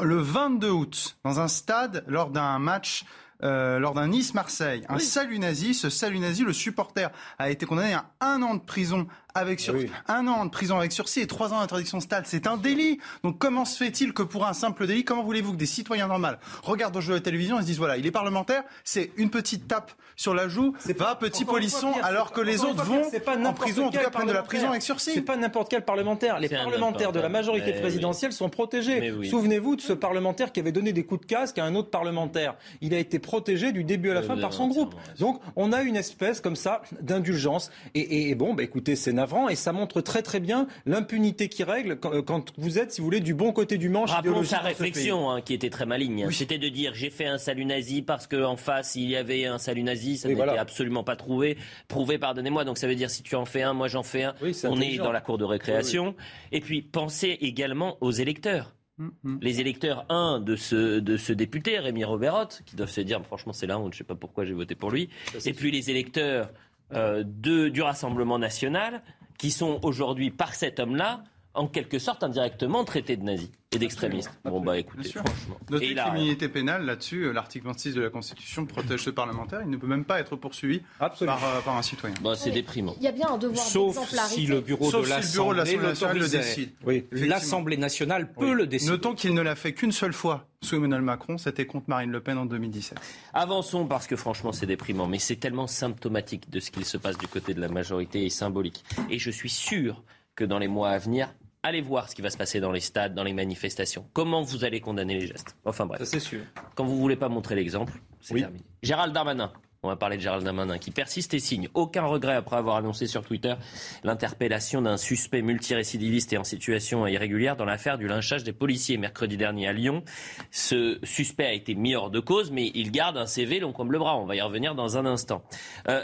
Le 0.00 0.16
22 0.16 0.70
août, 0.70 1.18
dans 1.24 1.40
un 1.40 1.48
stade, 1.48 2.04
lors 2.06 2.30
d'un 2.30 2.58
match 2.58 3.04
euh, 3.44 3.78
lors 3.78 3.94
d'un 3.94 4.08
Nice-Marseille, 4.08 4.84
un 4.88 4.98
salut 4.98 5.38
nazi. 5.38 5.72
Ce 5.72 5.90
salut 5.90 6.18
nazi, 6.18 6.42
le 6.42 6.52
supporter 6.52 7.12
a 7.38 7.50
été 7.50 7.66
condamné 7.66 7.94
à 7.94 8.10
un 8.20 8.42
an 8.42 8.56
de 8.56 8.60
prison 8.60 9.06
avec 9.34 9.60
sursis, 9.60 9.90
un 10.06 10.26
an 10.26 10.44
de 10.44 10.50
prison 10.50 10.78
avec 10.78 10.92
sursis 10.92 11.20
et 11.20 11.26
trois 11.26 11.52
ans 11.52 11.60
d'interdiction 11.60 11.98
de 11.98 12.02
stade. 12.02 12.24
C'est 12.26 12.46
un 12.46 12.56
délit. 12.56 12.98
Donc 13.22 13.38
comment 13.38 13.64
se 13.64 13.76
fait-il 13.76 14.12
que 14.12 14.22
pour 14.22 14.46
un 14.46 14.52
simple 14.52 14.86
délit, 14.86 15.04
comment 15.04 15.22
voulez-vous 15.22 15.52
que 15.52 15.58
des 15.58 15.66
citoyens 15.66 16.08
normaux 16.08 16.28
regardent 16.62 16.96
au 16.96 17.00
jeu 17.00 17.14
de 17.14 17.18
télévision 17.18 17.58
et 17.58 17.62
se 17.62 17.66
disent 17.66 17.78
voilà, 17.78 17.96
il 17.96 18.06
est 18.06 18.10
parlementaire, 18.10 18.64
c'est 18.84 19.12
une 19.16 19.30
petite 19.30 19.68
tape 19.68 19.92
sur 20.16 20.34
la 20.34 20.48
joue, 20.48 20.74
va 20.96 21.14
petit 21.14 21.44
polisson, 21.44 21.92
alors 22.02 22.32
que 22.32 22.40
les 22.40 22.64
autres 22.64 22.84
vont 22.84 23.02
en 23.44 23.52
prison, 23.52 23.86
en 23.86 23.90
tout 23.90 23.98
cas 23.98 24.10
prennent 24.10 24.26
de 24.26 24.32
la 24.32 24.42
prison 24.42 24.70
avec 24.70 24.82
sursis. 24.82 25.12
C'est 25.14 25.22
pas 25.22 25.36
n'importe 25.36 25.70
quel 25.70 25.84
parlementaire. 25.84 26.40
Les 26.40 26.48
parlementaires 26.48 27.12
de 27.12 27.20
la 27.20 27.28
majorité 27.28 27.72
présidentielle 27.72 28.32
sont 28.32 28.48
protégés. 28.48 29.12
Souvenez-vous 29.24 29.76
de 29.76 29.80
ce 29.80 29.92
parlementaire 29.92 30.52
qui 30.52 30.60
avait 30.60 30.72
donné 30.72 30.92
des 30.92 31.04
coups 31.04 31.20
de 31.20 31.26
casque 31.26 31.58
à 31.58 31.64
un 31.64 31.74
autre 31.74 31.90
parlementaire. 31.90 32.56
Il 32.80 32.94
a 32.94 32.98
été 32.98 33.18
protégé 33.18 33.72
du 33.72 33.84
début 33.84 34.10
à 34.10 34.14
la 34.14 34.22
fin 34.22 34.36
par 34.36 34.52
son 34.52 34.68
groupe. 34.68 34.94
Donc 35.18 35.40
on 35.56 35.72
a 35.72 35.82
une 35.82 35.96
espèce 35.96 36.40
comme 36.40 36.56
ça 36.56 36.82
d'indulgence. 37.00 37.70
Et, 37.94 38.34
bon, 38.34 38.54
bah, 38.54 38.62
écoutez, 38.62 38.96
c'est 38.96 39.12
navrant 39.18 39.48
et 39.48 39.56
ça 39.56 39.72
montre 39.72 40.00
très 40.00 40.22
très 40.22 40.40
bien 40.40 40.66
l'impunité 40.86 41.48
qui 41.48 41.64
règle 41.64 41.98
quand, 41.98 42.12
euh, 42.14 42.52
vous 42.56 42.78
êtes, 42.78 42.92
si 42.92 43.00
vous 43.00 43.06
voulez, 43.06 43.20
du 43.20 43.34
bon 43.34 43.52
côté 43.52 43.76
du 43.76 43.88
manche. 43.88 44.10
Rappelons 44.10 44.44
sa 44.44 44.58
réflexion 44.58 45.30
hein, 45.30 45.40
qui 45.40 45.54
était 45.54 45.70
très 45.70 45.86
maligne. 45.86 46.30
C'était 46.30 46.58
de 46.58 46.68
dire 46.68 46.94
j'ai 46.94 47.10
fait 47.10 47.26
un 47.26 47.38
salut 47.38 47.64
nazi 47.64 48.02
parce 48.02 48.26
qu'en 48.26 48.56
face 48.56 48.94
il 48.94 49.08
y 49.08 49.16
avait 49.16 49.44
un 49.46 49.58
salut 49.58 49.82
nazi. 49.82 50.18
Ça 50.18 50.28
n'était 50.28 50.42
absolument 50.42 51.04
pas 51.04 51.16
trouvé, 51.16 51.58
prouvé, 51.88 52.18
pardonnez-moi. 52.18 52.64
Donc 52.64 52.78
ça 52.78 52.86
veut 52.86 52.94
dire 52.94 53.10
si 53.10 53.22
tu 53.22 53.34
en 53.34 53.44
fais 53.44 53.62
un, 53.62 53.72
moi 53.72 53.88
j'en 53.88 54.02
fais 54.02 54.24
un. 54.24 54.34
on 54.64 54.80
est 54.80 54.96
dans 54.98 55.12
la 55.12 55.20
cour 55.20 55.38
de 55.38 55.44
récréation. 55.44 56.14
Et 56.52 56.60
puis 56.60 56.82
pensez 56.82 57.38
également 57.40 57.98
aux 58.00 58.12
électeurs. 58.12 58.74
Mm, 58.98 59.08
mm. 59.22 59.38
Les 59.42 59.60
électeurs, 59.60 60.04
un, 60.08 60.40
de 60.40 60.56
ce, 60.56 60.98
de 60.98 61.16
ce 61.16 61.32
député, 61.32 61.78
Rémi 61.78 62.04
Roberotte, 62.04 62.62
qui 62.66 62.76
doivent 62.76 62.90
se 62.90 63.00
dire, 63.00 63.24
franchement, 63.24 63.52
c'est 63.52 63.66
là, 63.66 63.78
je 63.80 63.86
ne 63.86 63.92
sais 63.92 64.04
pas 64.04 64.16
pourquoi 64.16 64.44
j'ai 64.44 64.54
voté 64.54 64.74
pour 64.74 64.90
lui. 64.90 65.08
et 65.44 65.52
puis 65.52 65.70
les 65.70 65.90
électeurs 65.90 66.46
euh, 66.46 66.52
de, 66.92 67.68
du 67.68 67.82
Rassemblement 67.82 68.38
national, 68.38 69.02
qui 69.38 69.50
sont 69.50 69.78
aujourd'hui, 69.82 70.30
par 70.30 70.54
cet 70.54 70.80
homme-là, 70.80 71.22
en 71.54 71.66
quelque 71.66 71.98
sorte 71.98 72.22
indirectement 72.22 72.84
traités 72.84 73.16
de 73.16 73.24
nazis 73.24 73.50
et 73.72 73.78
d'extrémistes. 73.78 74.30
Bon, 74.44 74.60
bah 74.60 74.78
écoutez, 74.78 75.10
franchement. 75.10 75.58
Notre 75.70 75.84
l'immunité 75.84 76.48
pénale, 76.48 76.86
là-dessus, 76.86 77.24
euh, 77.24 77.32
l'article 77.32 77.66
26 77.66 77.94
de 77.94 78.00
la 78.00 78.10
Constitution 78.10 78.64
protège 78.64 79.00
ce 79.00 79.10
parlementaire. 79.10 79.60
Il 79.62 79.70
ne 79.70 79.76
peut 79.76 79.86
même 79.86 80.04
pas 80.04 80.20
être 80.20 80.36
poursuivi 80.36 80.80
par, 80.98 81.12
euh, 81.20 81.60
par, 81.60 81.76
un 81.76 81.82
citoyen. 81.82 82.14
Bah, 82.22 82.34
c'est 82.34 82.50
déprimant. 82.50 82.94
Il 82.98 83.04
y 83.04 83.08
a 83.08 83.12
bien 83.12 83.28
un 83.28 83.38
devoir 83.38 83.66
Sauf 83.66 83.98
si 84.28 84.46
le 84.46 84.60
bureau 84.60 84.90
de 84.90 85.06
l'Assemblée 85.08 85.76
nationale 85.76 86.18
le 86.18 86.28
décide. 86.28 86.70
Oui, 86.86 87.06
l'Assemblée 87.12 87.76
nationale 87.76 88.32
peut 88.32 88.54
le 88.54 88.66
décider. 88.66 88.92
Notons 88.92 89.14
qu'il 89.14 89.34
ne 89.34 89.42
l'a 89.42 89.54
fait 89.54 89.74
qu'une 89.74 89.92
seule 89.92 90.14
fois 90.14 90.46
sous 90.60 90.76
Emmanuel 90.76 91.02
Macron, 91.02 91.38
c'était 91.38 91.66
contre 91.66 91.88
Marine 91.88 92.10
Le 92.10 92.20
Pen 92.20 92.36
en 92.36 92.46
2017. 92.46 92.98
Avançons 93.32 93.86
parce 93.86 94.08
que 94.08 94.16
franchement 94.16 94.50
c'est 94.50 94.66
déprimant, 94.66 95.06
mais 95.06 95.20
c'est 95.20 95.36
tellement 95.36 95.68
symptomatique 95.68 96.50
de 96.50 96.58
ce 96.58 96.72
qu'il 96.72 96.84
se 96.84 96.96
passe 96.96 97.16
du 97.16 97.28
côté 97.28 97.54
de 97.54 97.60
la 97.60 97.68
majorité 97.68 98.24
et 98.24 98.30
symbolique. 98.30 98.82
Et 99.08 99.20
je 99.20 99.30
suis 99.30 99.50
sûr 99.50 100.02
que 100.38 100.44
dans 100.44 100.60
les 100.60 100.68
mois 100.68 100.90
à 100.90 100.98
venir, 100.98 101.34
allez 101.64 101.80
voir 101.80 102.08
ce 102.08 102.14
qui 102.14 102.22
va 102.22 102.30
se 102.30 102.36
passer 102.36 102.60
dans 102.60 102.70
les 102.70 102.78
stades, 102.78 103.12
dans 103.12 103.24
les 103.24 103.32
manifestations. 103.32 104.08
Comment 104.12 104.40
vous 104.42 104.64
allez 104.64 104.80
condamner 104.80 105.18
les 105.18 105.26
gestes 105.26 105.56
Enfin 105.64 105.84
bref. 105.84 106.00
c'est 106.04 106.20
sûr. 106.20 106.42
Quand 106.76 106.84
vous 106.84 106.96
voulez 106.96 107.16
pas 107.16 107.28
montrer 107.28 107.56
l'exemple, 107.56 108.00
c'est 108.20 108.36
terminé. 108.36 108.64
Gérald 108.84 109.12
Darmanin. 109.12 109.52
On 109.84 109.88
va 109.88 109.94
parler 109.94 110.16
de 110.16 110.22
Gérald 110.22 110.42
Darmanin 110.42 110.76
qui 110.78 110.90
persiste 110.90 111.34
et 111.34 111.38
signe 111.38 111.68
aucun 111.72 112.04
regret 112.04 112.34
après 112.34 112.56
avoir 112.56 112.74
annoncé 112.74 113.06
sur 113.06 113.22
Twitter 113.22 113.54
l'interpellation 114.02 114.82
d'un 114.82 114.96
suspect 114.96 115.40
multirécidiviste 115.40 116.32
et 116.32 116.38
en 116.38 116.42
situation 116.42 117.06
irrégulière 117.06 117.54
dans 117.54 117.64
l'affaire 117.64 117.96
du 117.96 118.08
lynchage 118.08 118.42
des 118.42 118.52
policiers 118.52 118.96
mercredi 118.96 119.36
dernier 119.36 119.68
à 119.68 119.72
Lyon. 119.72 120.02
Ce 120.50 120.98
suspect 121.04 121.46
a 121.46 121.52
été 121.52 121.76
mis 121.76 121.94
hors 121.94 122.10
de 122.10 122.18
cause, 122.18 122.50
mais 122.50 122.72
il 122.74 122.90
garde 122.90 123.16
un 123.16 123.26
CV 123.26 123.60
long 123.60 123.72
comme 123.72 123.92
le 123.92 124.00
bras. 124.00 124.16
On 124.18 124.26
va 124.26 124.34
y 124.34 124.40
revenir 124.40 124.74
dans 124.74 124.98
un 124.98 125.06
instant. 125.06 125.44
Euh, 125.88 126.02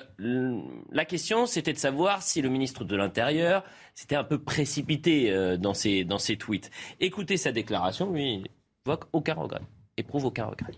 la 0.93 1.05
question, 1.05 1.47
c'était 1.47 1.73
de 1.73 1.79
savoir 1.79 2.23
si 2.23 2.43
le 2.43 2.51
ministre 2.51 2.85
de 2.85 2.95
l'Intérieur 2.95 3.65
s'était 3.97 4.15
un 4.15 4.23
peu 4.23 4.39
précipité 4.39 5.33
euh, 5.33 5.57
dans, 5.57 5.75
ses, 5.75 6.05
dans 6.05 6.19
ses 6.19 6.37
tweets. 6.37 6.71
Écoutez 7.01 7.37
sa 7.37 7.51
déclaration, 7.51 8.13
lui, 8.13 8.45
évoque 8.87 9.07
aucun 9.13 9.35
regret, 9.35 9.63
éprouve 9.97 10.27
aucun 10.27 10.45
regret. 10.45 10.75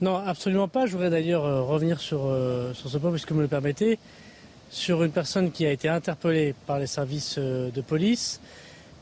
Non, 0.00 0.16
absolument 0.16 0.66
pas. 0.66 0.86
Je 0.86 0.92
voudrais 0.92 1.10
d'ailleurs 1.10 1.44
euh, 1.44 1.60
revenir 1.62 2.00
sur, 2.00 2.22
euh, 2.24 2.72
sur 2.72 2.88
ce 2.88 2.96
point, 2.96 3.10
puisque 3.10 3.32
vous 3.32 3.36
me 3.36 3.42
le 3.42 3.48
permettez, 3.48 3.98
sur 4.70 5.02
une 5.04 5.10
personne 5.10 5.50
qui 5.50 5.66
a 5.66 5.72
été 5.72 5.90
interpellée 5.90 6.54
par 6.66 6.78
les 6.78 6.86
services 6.86 7.36
euh, 7.36 7.70
de 7.70 7.82
police, 7.82 8.40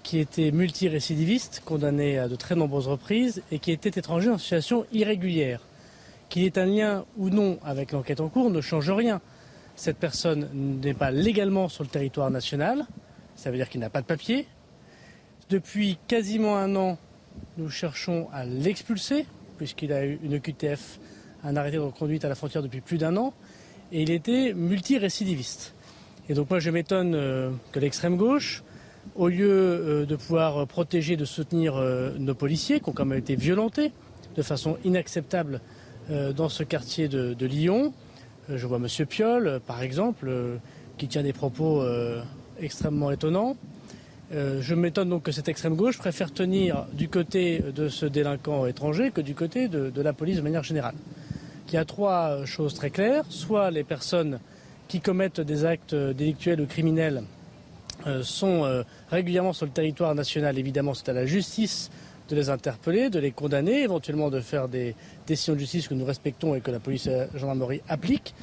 qui 0.03 0.19
était 0.19 0.51
multirécidiviste, 0.51 1.63
condamnée 1.65 2.19
à 2.19 2.27
de 2.27 2.35
très 2.35 2.57
nombreuses 2.57 2.89
reprises, 2.89 3.43
et 3.53 3.61
qui 3.61 3.71
était 3.71 4.01
étranger 4.01 4.29
en 4.29 4.39
situation 4.39 4.87
irrégulière. 4.93 5.61
Qu'il 6.31 6.43
ait 6.43 6.59
un 6.59 6.67
lien 6.67 7.05
ou 7.17 7.31
non 7.31 7.61
avec 7.65 7.93
l'enquête 7.93 8.21
en 8.21 8.29
cours 8.29 8.51
ne 8.51 8.61
change 8.61 8.91
rien. 8.91 9.21
Cette 9.77 9.99
personne 9.99 10.49
n'est 10.53 10.95
pas 10.95 11.13
légalement 11.13 11.69
sur 11.69 11.85
le 11.85 11.91
territoire 11.91 12.33
national, 12.33 12.87
ça 13.37 13.53
veut 13.53 13.57
dire 13.57 13.69
qu'il 13.69 13.81
n'a 13.81 13.91
pas 13.91 14.01
de 14.01 14.07
papier. 14.07 14.49
Depuis 15.49 15.97
quasiment 16.09 16.57
un 16.57 16.75
an, 16.75 16.99
nous 17.57 17.71
cherchons 17.71 18.27
à 18.33 18.45
l'expulser 18.45 19.27
puisqu'il 19.59 19.93
a 19.93 20.07
eu 20.07 20.19
une 20.23 20.41
QTF, 20.41 20.99
un 21.45 21.57
arrêté 21.57 21.77
de 21.77 21.83
conduite 21.91 22.25
à 22.25 22.29
la 22.29 22.35
frontière 22.35 22.63
depuis 22.63 22.81
plus 22.81 22.97
d'un 22.97 23.17
an, 23.17 23.35
et 23.93 24.03
il 24.03 24.11
était 24.11 24.55
multirécidiviste. 24.55 25.75
Et 26.29 26.35
donc 26.35 26.49
moi 26.51 26.59
je 26.59 26.71
m'étonne 26.71 27.15
euh, 27.15 27.51
que 27.73 27.81
l'extrême 27.81 28.17
gauche, 28.17 28.63
au 29.17 29.29
lieu 29.29 29.51
euh, 29.51 30.07
de 30.07 30.17
pouvoir 30.17 30.67
protéger, 30.67 31.17
de 31.17 31.25
soutenir 31.25 31.77
euh, 31.77 32.13
nos 32.19 32.35
policiers 32.35 32.81
qui 32.81 32.89
ont 32.89 32.93
quand 32.93 33.07
même 33.07 33.19
été 33.19 33.35
violentés 33.35 33.93
de 34.37 34.43
façon 34.43 34.79
inacceptable 34.85 35.61
dans 36.37 36.49
ce 36.49 36.63
quartier 36.63 37.07
de, 37.07 37.35
de 37.35 37.47
Lyon, 37.47 37.93
je 38.49 38.67
vois 38.67 38.79
M. 38.79 39.07
Piolle, 39.07 39.61
par 39.67 39.83
exemple, 39.83 40.33
qui 40.97 41.07
tient 41.07 41.23
des 41.23 41.35
propos 41.35 41.85
extrêmement 42.59 43.11
étonnants. 43.11 43.59
Euh, 44.35 44.61
je 44.61 44.75
m'étonne 44.75 45.09
donc 45.09 45.23
que 45.23 45.33
cette 45.33 45.49
extrême 45.49 45.75
gauche 45.75 45.97
préfère 45.97 46.33
tenir 46.33 46.85
du 46.93 47.09
côté 47.09 47.61
de 47.75 47.89
ce 47.89 48.05
délinquant 48.05 48.67
étranger 48.67 49.11
que 49.11 49.23
du 49.23 49.35
côté 49.35 49.69
de, 49.69 50.03
la 50.03 50.13
police 50.13 50.37
de 50.37 50.43
manière 50.43 50.63
générale. 50.63 50.95
Il 51.69 51.75
y 51.75 51.77
a 51.79 51.85
trois 51.85 52.45
choses 52.45 52.75
très 52.75 52.91
claires. 52.91 53.25
Soit 53.31 53.71
les 53.71 53.85
personnes 53.85 54.39
qui 54.87 55.01
commettent 55.01 55.41
des 55.41 55.65
actes 55.65 55.95
délictuels 55.95 56.61
ou 56.61 56.67
criminels 56.67 57.23
euh, 58.07 58.23
sont 58.23 58.65
euh, 58.65 58.83
régulièrement 59.11 59.53
sur 59.53 59.67
le 59.67 59.73
territoire 59.73 60.15
national. 60.15 60.59
Évidemment, 60.59 60.95
c'est 60.95 61.09
à 61.09 61.15
la 61.15 61.27
justice 61.27 61.91
de 62.29 62.37
les 62.37 62.51
interpeller, 62.51 63.09
de 63.09 63.19
les 63.19 63.31
condamner, 63.31 63.83
éventuellement 63.83 64.29
de 64.29 64.41
faire 64.41 64.69
des 64.69 64.95
décisions 65.27 65.55
de 65.55 65.59
justice 65.59 65.89
que 65.89 65.95
nous 65.95 66.05
respectons 66.05 66.55
et 66.55 66.61
que 66.61 66.71
la 66.71 66.81
police 66.81 67.07
et 67.07 67.11
la 67.11 67.27
gendarmerie 67.35 67.81
appliquent. 67.89 68.35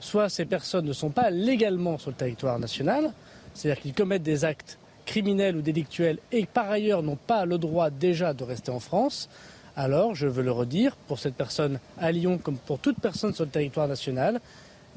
Soit 0.00 0.30
ces 0.30 0.46
personnes 0.46 0.86
ne 0.86 0.94
sont 0.94 1.10
pas 1.10 1.30
légalement 1.30 1.98
sur 1.98 2.10
le 2.10 2.16
territoire 2.16 2.58
national, 2.58 3.12
c'est-à-dire 3.52 3.82
qu'ils 3.82 3.94
commettent 3.94 4.22
des 4.22 4.44
actes 4.46 4.78
criminels 5.04 5.56
ou 5.56 5.62
délictuels 5.62 6.18
et 6.32 6.46
par 6.46 6.70
ailleurs 6.70 7.02
n'ont 7.02 7.16
pas 7.16 7.44
le 7.44 7.58
droit 7.58 7.90
déjà 7.90 8.34
de 8.34 8.44
rester 8.44 8.70
en 8.70 8.80
France, 8.80 9.28
alors, 9.76 10.14
je 10.14 10.28
veux 10.28 10.42
le 10.42 10.52
redire, 10.52 10.94
pour 11.08 11.18
cette 11.18 11.34
personne 11.34 11.80
à 11.98 12.12
Lyon 12.12 12.38
comme 12.38 12.56
pour 12.56 12.78
toute 12.78 13.00
personne 13.00 13.34
sur 13.34 13.44
le 13.44 13.50
territoire 13.50 13.88
national, 13.88 14.40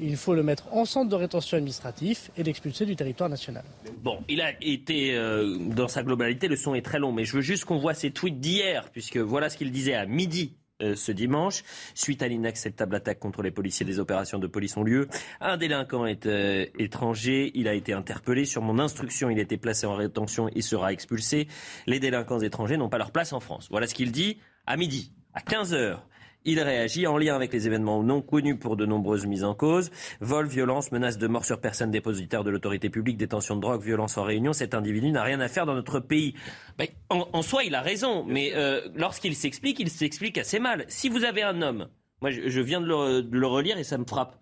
il 0.00 0.16
faut 0.16 0.34
le 0.34 0.44
mettre 0.44 0.72
en 0.72 0.84
centre 0.84 1.10
de 1.10 1.16
rétention 1.16 1.56
administratif 1.56 2.30
et 2.36 2.44
l'expulser 2.44 2.86
du 2.86 2.94
territoire 2.94 3.28
national. 3.28 3.64
Bon, 4.00 4.20
il 4.28 4.40
a 4.40 4.52
été, 4.60 5.16
euh, 5.16 5.58
dans 5.58 5.88
sa 5.88 6.04
globalité, 6.04 6.46
le 6.46 6.54
son 6.54 6.76
est 6.76 6.82
très 6.82 7.00
long, 7.00 7.10
mais 7.10 7.24
je 7.24 7.34
veux 7.34 7.42
juste 7.42 7.64
qu'on 7.64 7.78
voit 7.78 7.94
ses 7.94 8.12
tweets 8.12 8.38
d'hier, 8.38 8.88
puisque 8.92 9.16
voilà 9.16 9.50
ce 9.50 9.56
qu'il 9.56 9.72
disait 9.72 9.94
à 9.94 10.06
midi 10.06 10.54
euh, 10.80 10.94
ce 10.94 11.10
dimanche. 11.10 11.64
Suite 11.94 12.22
à 12.22 12.28
l'inacceptable 12.28 12.94
attaque 12.94 13.18
contre 13.18 13.42
les 13.42 13.50
policiers, 13.50 13.84
des 13.84 13.98
opérations 13.98 14.38
de 14.38 14.46
police 14.46 14.76
ont 14.76 14.84
lieu. 14.84 15.08
Un 15.40 15.56
délinquant 15.56 16.06
est 16.06 16.26
euh, 16.26 16.66
étranger. 16.78 17.50
Il 17.54 17.66
a 17.66 17.74
été 17.74 17.92
interpellé. 17.92 18.44
Sur 18.44 18.62
mon 18.62 18.78
instruction, 18.78 19.28
il 19.28 19.38
a 19.38 19.42
été 19.42 19.56
placé 19.56 19.86
en 19.86 19.94
rétention 19.94 20.48
et 20.54 20.62
sera 20.62 20.92
expulsé. 20.92 21.48
Les 21.86 21.98
délinquants 21.98 22.40
étrangers 22.40 22.76
n'ont 22.76 22.88
pas 22.88 22.98
leur 22.98 23.10
place 23.10 23.32
en 23.32 23.40
France. 23.40 23.66
Voilà 23.70 23.86
ce 23.86 23.94
qu'il 23.94 24.12
dit 24.12 24.38
à 24.66 24.76
midi. 24.76 25.12
À 25.34 25.40
15 25.40 25.74
heures, 25.74 26.06
il 26.44 26.60
réagit 26.60 27.06
en 27.06 27.18
lien 27.18 27.34
avec 27.34 27.52
les 27.52 27.66
événements 27.66 28.02
non 28.02 28.22
connus 28.22 28.56
pour 28.56 28.76
de 28.76 28.86
nombreuses 28.86 29.26
mises 29.26 29.44
en 29.44 29.54
cause. 29.54 29.90
Vol, 30.20 30.46
violence, 30.46 30.92
menace 30.92 31.18
de 31.18 31.26
mort 31.26 31.44
sur 31.44 31.60
personne 31.60 31.90
dépositaire 31.90 32.44
de 32.44 32.50
l'autorité 32.50 32.90
publique, 32.90 33.16
détention 33.16 33.56
de 33.56 33.60
drogue, 33.60 33.82
violence 33.82 34.16
en 34.16 34.24
réunion. 34.24 34.52
Cet 34.52 34.74
individu 34.74 35.10
n'a 35.10 35.22
rien 35.22 35.40
à 35.40 35.48
faire 35.48 35.66
dans 35.66 35.74
notre 35.74 36.00
pays. 36.00 36.34
Ben, 36.78 36.86
en, 37.10 37.42
soi, 37.42 37.64
il 37.64 37.74
a 37.74 37.82
raison, 37.82 38.24
mais 38.24 38.52
euh, 38.54 38.80
lorsqu'il 38.94 39.34
s'explique, 39.34 39.80
il 39.80 39.90
s'explique 39.90 40.38
assez 40.38 40.58
mal. 40.58 40.84
Si 40.88 41.08
vous 41.08 41.24
avez 41.24 41.42
un 41.42 41.60
homme, 41.62 41.88
moi 42.20 42.30
je, 42.30 42.60
viens 42.60 42.80
de 42.80 42.86
le, 43.30 43.46
relire 43.46 43.78
et 43.78 43.84
ça 43.84 43.98
me 43.98 44.04
frappe. 44.04 44.36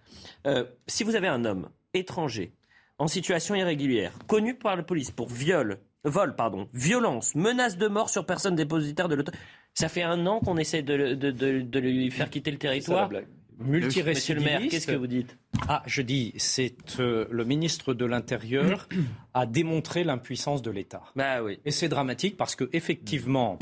Euh, 0.46 0.64
si 0.86 1.04
vous 1.04 1.16
avez 1.16 1.28
un 1.28 1.44
homme 1.44 1.68
étranger 1.94 2.52
en 2.98 3.08
situation 3.08 3.54
irrégulière, 3.54 4.12
connu 4.26 4.54
par 4.54 4.76
la 4.76 4.82
police 4.82 5.10
pour 5.10 5.28
viol, 5.28 5.78
vol, 6.04 6.36
pardon, 6.36 6.68
violence, 6.72 7.34
menace 7.34 7.76
de 7.76 7.88
mort 7.88 8.08
sur 8.08 8.24
personne 8.24 8.54
dépositaire 8.54 9.08
de 9.08 9.16
l'autorité. 9.16 9.42
Ça 9.76 9.90
fait 9.90 10.02
un 10.02 10.26
an 10.26 10.40
qu'on 10.40 10.56
essaie 10.56 10.82
de, 10.82 11.12
de, 11.12 11.78
lui 11.78 12.10
faire 12.10 12.30
quitter 12.30 12.50
le 12.50 12.56
territoire. 12.56 13.10
Multirécidiviste. 13.58 14.06
Monsieur 14.06 14.34
le 14.34 14.40
maire, 14.40 14.62
qu'est-ce 14.70 14.86
que 14.86 14.96
vous 14.96 15.06
dites? 15.06 15.36
Ah, 15.68 15.82
je 15.86 16.00
dis, 16.00 16.32
c'est 16.36 16.74
euh, 16.98 17.26
le 17.30 17.44
ministre 17.44 17.92
de 17.92 18.04
l'Intérieur 18.06 18.88
a 19.34 19.46
démontré 19.46 20.02
l'impuissance 20.02 20.62
de 20.62 20.70
l'État. 20.70 21.02
Bah 21.14 21.42
oui. 21.42 21.58
Et 21.64 21.70
c'est 21.70 21.88
dramatique 21.88 22.38
parce 22.38 22.56
que 22.56 22.68
effectivement, 22.72 23.58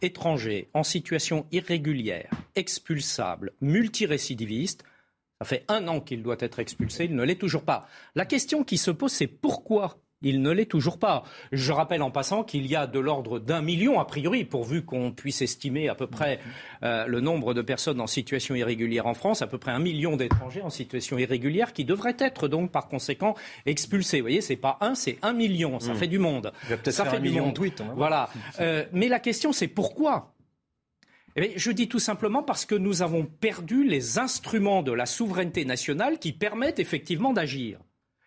étranger 0.00 0.68
en 0.72 0.82
situation 0.82 1.46
irrégulière, 1.52 2.30
expulsable, 2.54 3.52
multirécidiviste, 3.60 4.84
ça 5.40 5.46
fait 5.46 5.64
un 5.68 5.88
an 5.88 6.00
qu'il 6.00 6.22
doit 6.22 6.36
être 6.40 6.58
expulsé, 6.58 7.04
il 7.04 7.14
ne 7.14 7.22
l'est 7.22 7.40
toujours 7.40 7.64
pas. 7.64 7.86
La 8.14 8.24
question 8.24 8.64
qui 8.64 8.78
se 8.78 8.90
pose, 8.90 9.12
c'est 9.12 9.26
pourquoi 9.26 9.98
il 10.22 10.42
ne 10.42 10.50
l'est 10.50 10.66
toujours 10.66 10.98
pas. 10.98 11.24
Je 11.50 11.72
rappelle 11.72 12.02
en 12.02 12.10
passant 12.10 12.44
qu'il 12.44 12.66
y 12.66 12.76
a 12.76 12.86
de 12.86 12.98
l'ordre 12.98 13.38
d'un 13.38 13.62
million, 13.62 14.00
a 14.00 14.04
priori, 14.04 14.44
pourvu 14.44 14.82
qu'on 14.82 15.12
puisse 15.12 15.40
estimer 15.42 15.88
à 15.88 15.94
peu 15.94 16.06
près 16.06 16.40
euh, 16.82 17.06
le 17.06 17.20
nombre 17.20 17.54
de 17.54 17.62
personnes 17.62 18.00
en 18.00 18.06
situation 18.06 18.54
irrégulière 18.54 19.06
en 19.06 19.14
France, 19.14 19.40
à 19.42 19.46
peu 19.46 19.58
près 19.58 19.72
un 19.72 19.78
million 19.78 20.16
d'étrangers 20.16 20.62
en 20.62 20.70
situation 20.70 21.18
irrégulière 21.18 21.72
qui 21.72 21.84
devraient 21.84 22.16
être 22.18 22.48
donc 22.48 22.70
par 22.70 22.88
conséquent 22.88 23.34
expulsés. 23.64 24.18
Vous 24.18 24.24
voyez, 24.24 24.42
c'est 24.42 24.56
pas 24.56 24.76
un, 24.80 24.94
c'est 24.94 25.18
un 25.22 25.32
million. 25.32 25.80
Ça 25.80 25.94
hmm. 25.94 25.96
fait 25.96 26.08
du 26.08 26.18
monde. 26.18 26.52
Ça 26.84 27.04
fait 27.06 27.16
un 27.16 27.20
du 27.20 27.28
million 27.30 27.44
monde. 27.44 27.54
de 27.54 27.58
tweets. 27.58 27.80
Hein. 27.80 27.94
Voilà. 27.96 28.28
Euh, 28.60 28.84
mais 28.92 29.08
la 29.08 29.20
question, 29.20 29.52
c'est 29.52 29.68
pourquoi? 29.68 30.34
Eh 31.36 31.52
je 31.56 31.70
dis 31.70 31.88
tout 31.88 31.98
simplement 31.98 32.42
parce 32.42 32.66
que 32.66 32.74
nous 32.74 33.02
avons 33.02 33.24
perdu 33.24 33.84
les 33.84 34.18
instruments 34.18 34.82
de 34.82 34.92
la 34.92 35.06
souveraineté 35.06 35.64
nationale 35.64 36.18
qui 36.18 36.32
permettent 36.32 36.80
effectivement 36.80 37.32
d'agir. 37.32 37.78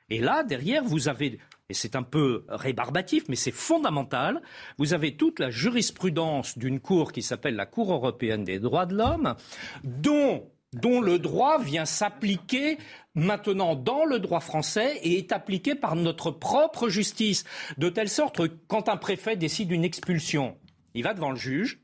Et 0.10 0.20
là, 0.20 0.44
derrière, 0.44 0.84
vous 0.84 1.08
avez 1.08 1.40
et 1.74 1.76
c'est 1.76 1.96
un 1.96 2.04
peu 2.04 2.46
rébarbatif, 2.50 3.24
mais 3.30 3.36
c'est 3.36 3.50
fondamental. 3.50 4.44
Vous 4.78 4.94
avez 4.94 5.18
toute 5.18 5.40
la 5.40 5.50
jurisprudence 5.50 6.56
d'une 6.56 6.80
cour 6.80 7.12
qui 7.12 7.24
s'appelle 7.24 7.56
la 7.56 7.66
Cour 7.66 7.92
européenne 7.92 8.44
des 8.44 8.60
droits 8.60 8.86
de 8.86 8.96
l'homme, 8.96 9.34
dont 9.84 10.44
le 11.02 11.18
droit 11.18 11.60
vient 11.60 11.86
s'appliquer 11.86 12.78
maintenant 13.16 13.74
dans 13.74 14.06
le 14.06 14.20
droit 14.20 14.40
français 14.40 15.00
et 15.02 15.18
est 15.18 15.32
appliqué 15.32 15.74
par 15.74 15.96
notre 15.96 16.30
propre 16.30 16.90
justice, 16.90 17.44
de 17.80 17.90
telle 17.90 18.10
sorte 18.10 18.38
que 18.38 18.52
quand 18.68 18.88
un 18.88 18.98
préfet 18.98 19.36
décide 19.36 19.72
une 19.72 19.84
expulsion, 19.84 20.56
il 20.94 21.02
va 21.02 21.16
devant 21.16 21.32
le 21.32 21.38
juge, 21.38 21.83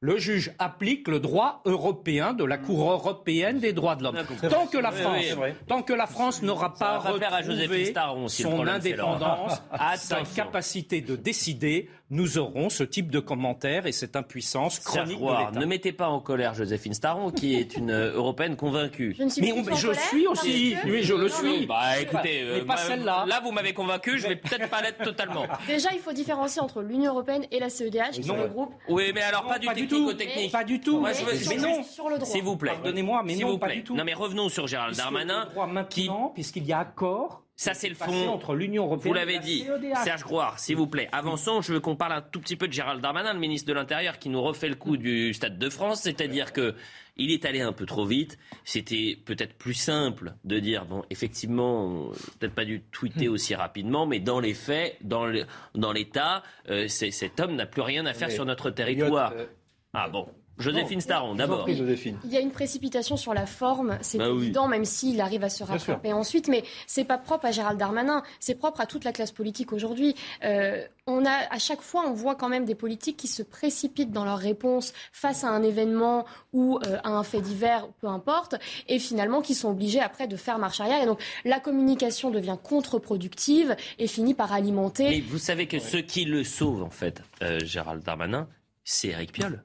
le 0.00 0.16
juge 0.16 0.52
applique 0.58 1.08
le 1.08 1.18
droit 1.18 1.60
européen 1.64 2.32
de 2.32 2.44
la 2.44 2.56
Cour 2.56 2.90
européenne 2.90 3.58
des 3.58 3.72
droits 3.72 3.96
de 3.96 4.04
l'homme. 4.04 4.18
Tant 4.48 4.66
que 4.66 4.78
la 4.78 4.92
France, 4.92 5.24
tant 5.66 5.82
que 5.82 5.92
la 5.92 6.06
France 6.06 6.42
n'aura 6.42 6.74
pas 6.74 6.98
retrouvé 6.98 7.92
son 8.28 8.66
indépendance, 8.66 9.60
sa 9.96 10.22
capacité 10.22 11.00
de 11.00 11.16
décider, 11.16 11.90
nous 12.10 12.38
aurons 12.38 12.70
ce 12.70 12.84
type 12.84 13.10
de 13.10 13.20
commentaires 13.20 13.86
et 13.86 13.92
cette 13.92 14.16
impuissance 14.16 14.78
chronique 14.80 15.20
Ne 15.20 15.66
mettez 15.66 15.92
pas 15.92 16.08
en 16.08 16.20
colère 16.20 16.54
Joséphine 16.54 16.94
Staron, 16.94 17.30
qui 17.30 17.54
est 17.54 17.76
une 17.76 17.90
euh, 17.90 18.14
européenne 18.14 18.56
convaincue. 18.56 19.14
Je 19.18 19.24
mais 19.40 19.52
je 19.74 19.92
suis 19.92 20.26
aussi, 20.26 20.76
oui, 20.84 21.02
je 21.02 21.14
le 21.14 21.28
suis. 21.28 21.66
Bah 21.66 22.00
écoutez, 22.00 22.44
mais 22.54 22.60
pas 22.62 22.74
euh, 22.74 22.88
celle-là. 22.88 23.24
Là, 23.26 23.40
vous 23.44 23.52
m'avez 23.52 23.74
convaincu, 23.74 24.18
je 24.18 24.28
vais 24.28 24.36
peut-être 24.36 24.70
pas 24.70 24.80
l'être 24.80 25.02
totalement. 25.02 25.44
Déjà, 25.66 25.90
il 25.92 26.00
faut 26.00 26.12
différencier 26.12 26.62
entre 26.62 26.80
l'Union 26.82 27.12
européenne 27.12 27.44
et 27.50 27.58
la 27.58 27.68
CEDH, 27.68 28.12
qui 28.12 28.24
sont 28.24 28.36
le 28.36 28.48
groupe. 28.48 28.74
Oui, 28.88 29.12
mais 29.14 29.22
alors 29.22 29.46
pas 29.46 29.58
du 29.58 29.68
technico-technique. 29.68 30.52
Pas 30.52 30.64
du 30.64 30.80
tout. 30.80 31.00
Mais 31.00 31.56
non. 31.56 31.82
S'il 32.24 32.42
vous 32.42 32.56
plaît. 32.56 32.72
Pardonnez-moi, 32.72 33.22
mais 33.24 33.36
non, 33.36 33.58
pas 33.58 33.68
du 33.68 33.84
tout. 33.84 33.94
Non, 33.94 34.04
mais 34.04 34.14
revenons 34.14 34.48
sur 34.48 34.66
Gérald 34.66 34.96
Darmanin. 34.96 35.48
Maintenant, 35.68 36.32
puisqu'il 36.34 36.64
y 36.64 36.72
a 36.72 36.78
accord 36.80 37.47
Ça, 37.58 37.74
c'est 37.74 37.88
le 37.88 37.96
fond. 37.96 38.28
Entre 38.28 38.54
l'Union 38.54 38.84
européenne 38.84 39.08
Vous 39.08 39.18
l'avez 39.18 39.40
dit. 39.40 39.66
Serge 40.04 40.22
Grouard, 40.22 40.60
s'il 40.60 40.76
vous 40.76 40.86
plaît. 40.86 41.08
Avançons. 41.10 41.60
Je 41.60 41.72
veux 41.72 41.80
qu'on 41.80 41.96
parle 41.96 42.12
un 42.12 42.22
tout 42.22 42.38
petit 42.40 42.54
peu 42.54 42.68
de 42.68 42.72
Gérald 42.72 43.02
Darmanin, 43.02 43.32
le 43.32 43.40
ministre 43.40 43.66
de 43.66 43.72
l'Intérieur, 43.72 44.20
qui 44.20 44.28
nous 44.28 44.40
refait 44.40 44.68
le 44.68 44.76
coup 44.76 44.96
du 44.96 45.34
Stade 45.34 45.58
de 45.58 45.68
France. 45.68 46.02
C'est-à-dire 46.02 46.52
que 46.52 46.76
il 47.16 47.32
est 47.32 47.44
allé 47.44 47.60
un 47.60 47.72
peu 47.72 47.84
trop 47.84 48.06
vite. 48.06 48.38
C'était 48.62 49.18
peut-être 49.24 49.54
plus 49.54 49.74
simple 49.74 50.34
de 50.44 50.60
dire, 50.60 50.86
bon, 50.86 51.02
effectivement, 51.10 52.12
peut-être 52.38 52.54
pas 52.54 52.64
dû 52.64 52.80
tweeter 52.92 53.26
aussi 53.26 53.56
rapidement, 53.56 54.06
mais 54.06 54.20
dans 54.20 54.38
les 54.38 54.54
faits, 54.54 54.96
dans 55.00 55.26
l'État, 55.26 56.44
dans 56.64 56.74
euh, 56.74 56.86
cet 56.86 57.40
homme 57.40 57.56
n'a 57.56 57.66
plus 57.66 57.82
rien 57.82 58.06
à 58.06 58.14
faire 58.14 58.30
sur 58.30 58.44
notre 58.44 58.70
territoire. 58.70 59.32
Euh, 59.36 59.46
ah 59.94 60.08
bon 60.08 60.28
Joséphine 60.58 61.00
Staron, 61.00 61.34
d'abord. 61.34 61.68
Il 61.68 62.30
y 62.30 62.36
a 62.36 62.40
une 62.40 62.50
précipitation 62.50 63.16
sur 63.16 63.34
la 63.34 63.46
forme, 63.46 63.98
c'est 64.00 64.18
bah 64.18 64.28
évident, 64.28 64.68
même 64.68 64.84
s'il 64.84 65.20
arrive 65.20 65.44
à 65.44 65.48
se 65.48 65.64
rattraper 65.64 66.12
ensuite, 66.12 66.48
mais 66.48 66.64
c'est 66.86 67.04
pas 67.04 67.18
propre 67.18 67.46
à 67.46 67.50
Gérald 67.52 67.78
Darmanin, 67.78 68.22
c'est 68.40 68.54
propre 68.54 68.80
à 68.80 68.86
toute 68.86 69.04
la 69.04 69.12
classe 69.12 69.32
politique 69.32 69.72
aujourd'hui. 69.72 70.14
Euh, 70.44 70.84
on 71.06 71.24
a, 71.24 71.46
à 71.50 71.58
chaque 71.58 71.80
fois, 71.80 72.04
on 72.06 72.12
voit 72.12 72.34
quand 72.34 72.48
même 72.48 72.64
des 72.64 72.74
politiques 72.74 73.16
qui 73.16 73.28
se 73.28 73.42
précipitent 73.42 74.12
dans 74.12 74.24
leur 74.24 74.38
réponse 74.38 74.92
face 75.12 75.44
à 75.44 75.48
un 75.48 75.62
événement 75.62 76.26
ou 76.52 76.78
euh, 76.86 76.98
à 77.04 77.10
un 77.10 77.22
fait 77.22 77.40
divers, 77.40 77.88
peu 78.00 78.08
importe, 78.08 78.56
et 78.88 78.98
finalement 78.98 79.40
qui 79.40 79.54
sont 79.54 79.70
obligés 79.70 80.00
après 80.00 80.26
de 80.26 80.36
faire 80.36 80.58
marche 80.58 80.80
arrière. 80.80 81.02
Et 81.02 81.06
donc 81.06 81.20
la 81.44 81.60
communication 81.60 82.30
devient 82.30 82.56
contre-productive 82.62 83.76
et 83.98 84.06
finit 84.06 84.34
par 84.34 84.52
alimenter. 84.52 85.08
Mais 85.08 85.20
vous 85.20 85.38
savez 85.38 85.66
que 85.66 85.78
ce 85.78 85.96
qui 85.96 86.24
le 86.24 86.44
sauve, 86.44 86.82
en 86.82 86.90
fait, 86.90 87.22
euh, 87.42 87.58
Gérald 87.64 88.02
Darmanin, 88.02 88.48
c'est 88.84 89.08
Eric 89.08 89.32
Piolle. 89.32 89.62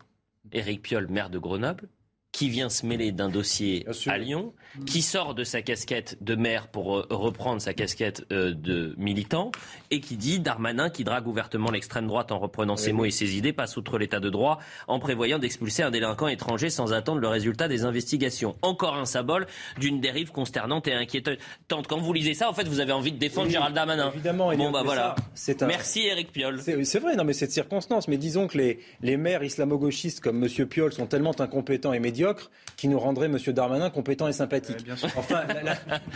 Éric 0.53 0.81
Piolle, 0.83 1.07
maire 1.09 1.29
de 1.29 1.39
Grenoble, 1.39 1.89
qui 2.43 2.49
vient 2.49 2.67
se 2.67 2.85
mêler 2.85 3.13
d'un 3.13 3.29
dossier 3.29 3.85
à 4.05 4.17
Lyon, 4.17 4.51
qui 4.85 5.01
sort 5.01 5.33
de 5.33 5.45
sa 5.45 5.61
casquette 5.61 6.17
de 6.19 6.35
maire 6.35 6.67
pour 6.67 6.97
euh, 6.97 7.07
reprendre 7.09 7.61
sa 7.61 7.73
casquette 7.73 8.25
euh, 8.33 8.53
de 8.53 8.95
militant, 8.97 9.53
et 9.91 10.01
qui 10.01 10.17
dit 10.17 10.41
Darmanin, 10.41 10.89
qui 10.89 11.05
drague 11.05 11.25
ouvertement 11.25 11.71
l'extrême 11.71 12.05
droite 12.05 12.33
en 12.33 12.39
reprenant 12.39 12.75
ses 12.75 12.91
mots 12.91 13.05
et 13.05 13.11
ses 13.11 13.37
idées, 13.37 13.53
passe 13.53 13.77
outre 13.77 13.97
l'état 13.97 14.19
de 14.19 14.29
droit 14.29 14.59
en 14.89 14.99
prévoyant 14.99 15.39
d'expulser 15.39 15.83
un 15.83 15.91
délinquant 15.91 16.27
étranger 16.27 16.69
sans 16.69 16.91
attendre 16.91 17.21
le 17.21 17.29
résultat 17.29 17.69
des 17.69 17.85
investigations. 17.85 18.57
Encore 18.61 18.95
un 18.97 19.05
symbole 19.05 19.47
d'une 19.79 20.01
dérive 20.01 20.33
consternante 20.33 20.85
et 20.89 20.93
inquiétante. 20.93 21.37
Quand 21.87 22.01
vous 22.01 22.11
lisez 22.11 22.33
ça, 22.33 22.49
en 22.49 22.53
fait, 22.53 22.67
vous 22.67 22.81
avez 22.81 22.91
envie 22.91 23.13
de 23.13 23.19
défendre 23.19 23.49
Gérald 23.49 23.73
Darmanin. 23.73 24.11
Évidemment. 24.13 24.53
Bon, 24.53 24.69
bah 24.69 24.81
voilà. 24.83 25.15
Merci 25.61 26.07
Éric 26.07 26.33
Piolle. 26.33 26.59
C'est 26.61 26.99
vrai, 26.99 27.15
non, 27.15 27.23
mais 27.23 27.31
c'est 27.31 27.47
de 27.47 27.53
circonstance. 27.53 28.09
Mais 28.09 28.17
disons 28.17 28.47
que 28.47 28.57
les, 28.57 28.79
les 29.01 29.15
maires 29.15 29.43
islamo-gauchistes 29.43 30.19
comme 30.19 30.43
M. 30.43 30.67
Piolle 30.67 30.91
sont 30.91 31.05
tellement 31.05 31.39
incompétents 31.39 31.93
et 31.93 31.99
médiocres 31.99 32.32
qui 32.77 32.87
nous 32.87 32.99
rendrait 32.99 33.27
M. 33.27 33.37
Darmanin 33.47 33.89
compétent 33.89 34.27
et 34.27 34.33
sympathique. 34.33 34.85
enfin, 35.15 35.43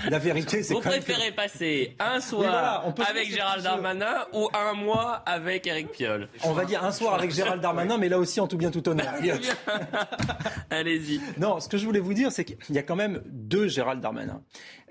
la, 0.10 0.20
vérité, 0.20 0.64
c'est 0.64 0.74
Vous 0.74 0.82
préférez 0.82 1.32
passer 1.32 1.96
un 2.00 2.20
soir 2.20 2.84
avec 3.08 3.32
Gérald 3.34 3.64
Darmanin 3.64 4.26
ou 4.34 4.50
un 4.54 4.74
mois 4.74 5.24
avec 5.26 5.68
Eric 5.68 5.92
Piolle? 5.92 6.28
On 6.44 6.54
va 6.54 6.66
dire 6.66 6.84
un 6.84 6.92
soir 6.92 7.14
avec 7.14 7.32
Gérald 7.32 7.62
Darmanin, 7.62 7.98
mais 7.98 8.10
là 8.10 8.20
aussi 8.20 8.40
en 8.40 8.48
tout 8.48 8.58
bien 8.58 8.72
tout 8.72 8.88
honneur. 8.90 9.14
Allez-y. 10.70 11.22
Non, 11.38 11.60
ce 11.60 11.70
que 11.70 11.78
je 11.78 11.86
voulais 11.86 12.00
vous 12.00 12.14
dire, 12.14 12.32
c'est 12.32 12.44
qu'il 12.44 12.76
y 12.76 12.80
a 12.80 12.84
quand 12.84 12.96
même 12.96 13.22
deux 13.26 13.68
Gérald 13.68 14.02
Darmanin. 14.02 14.42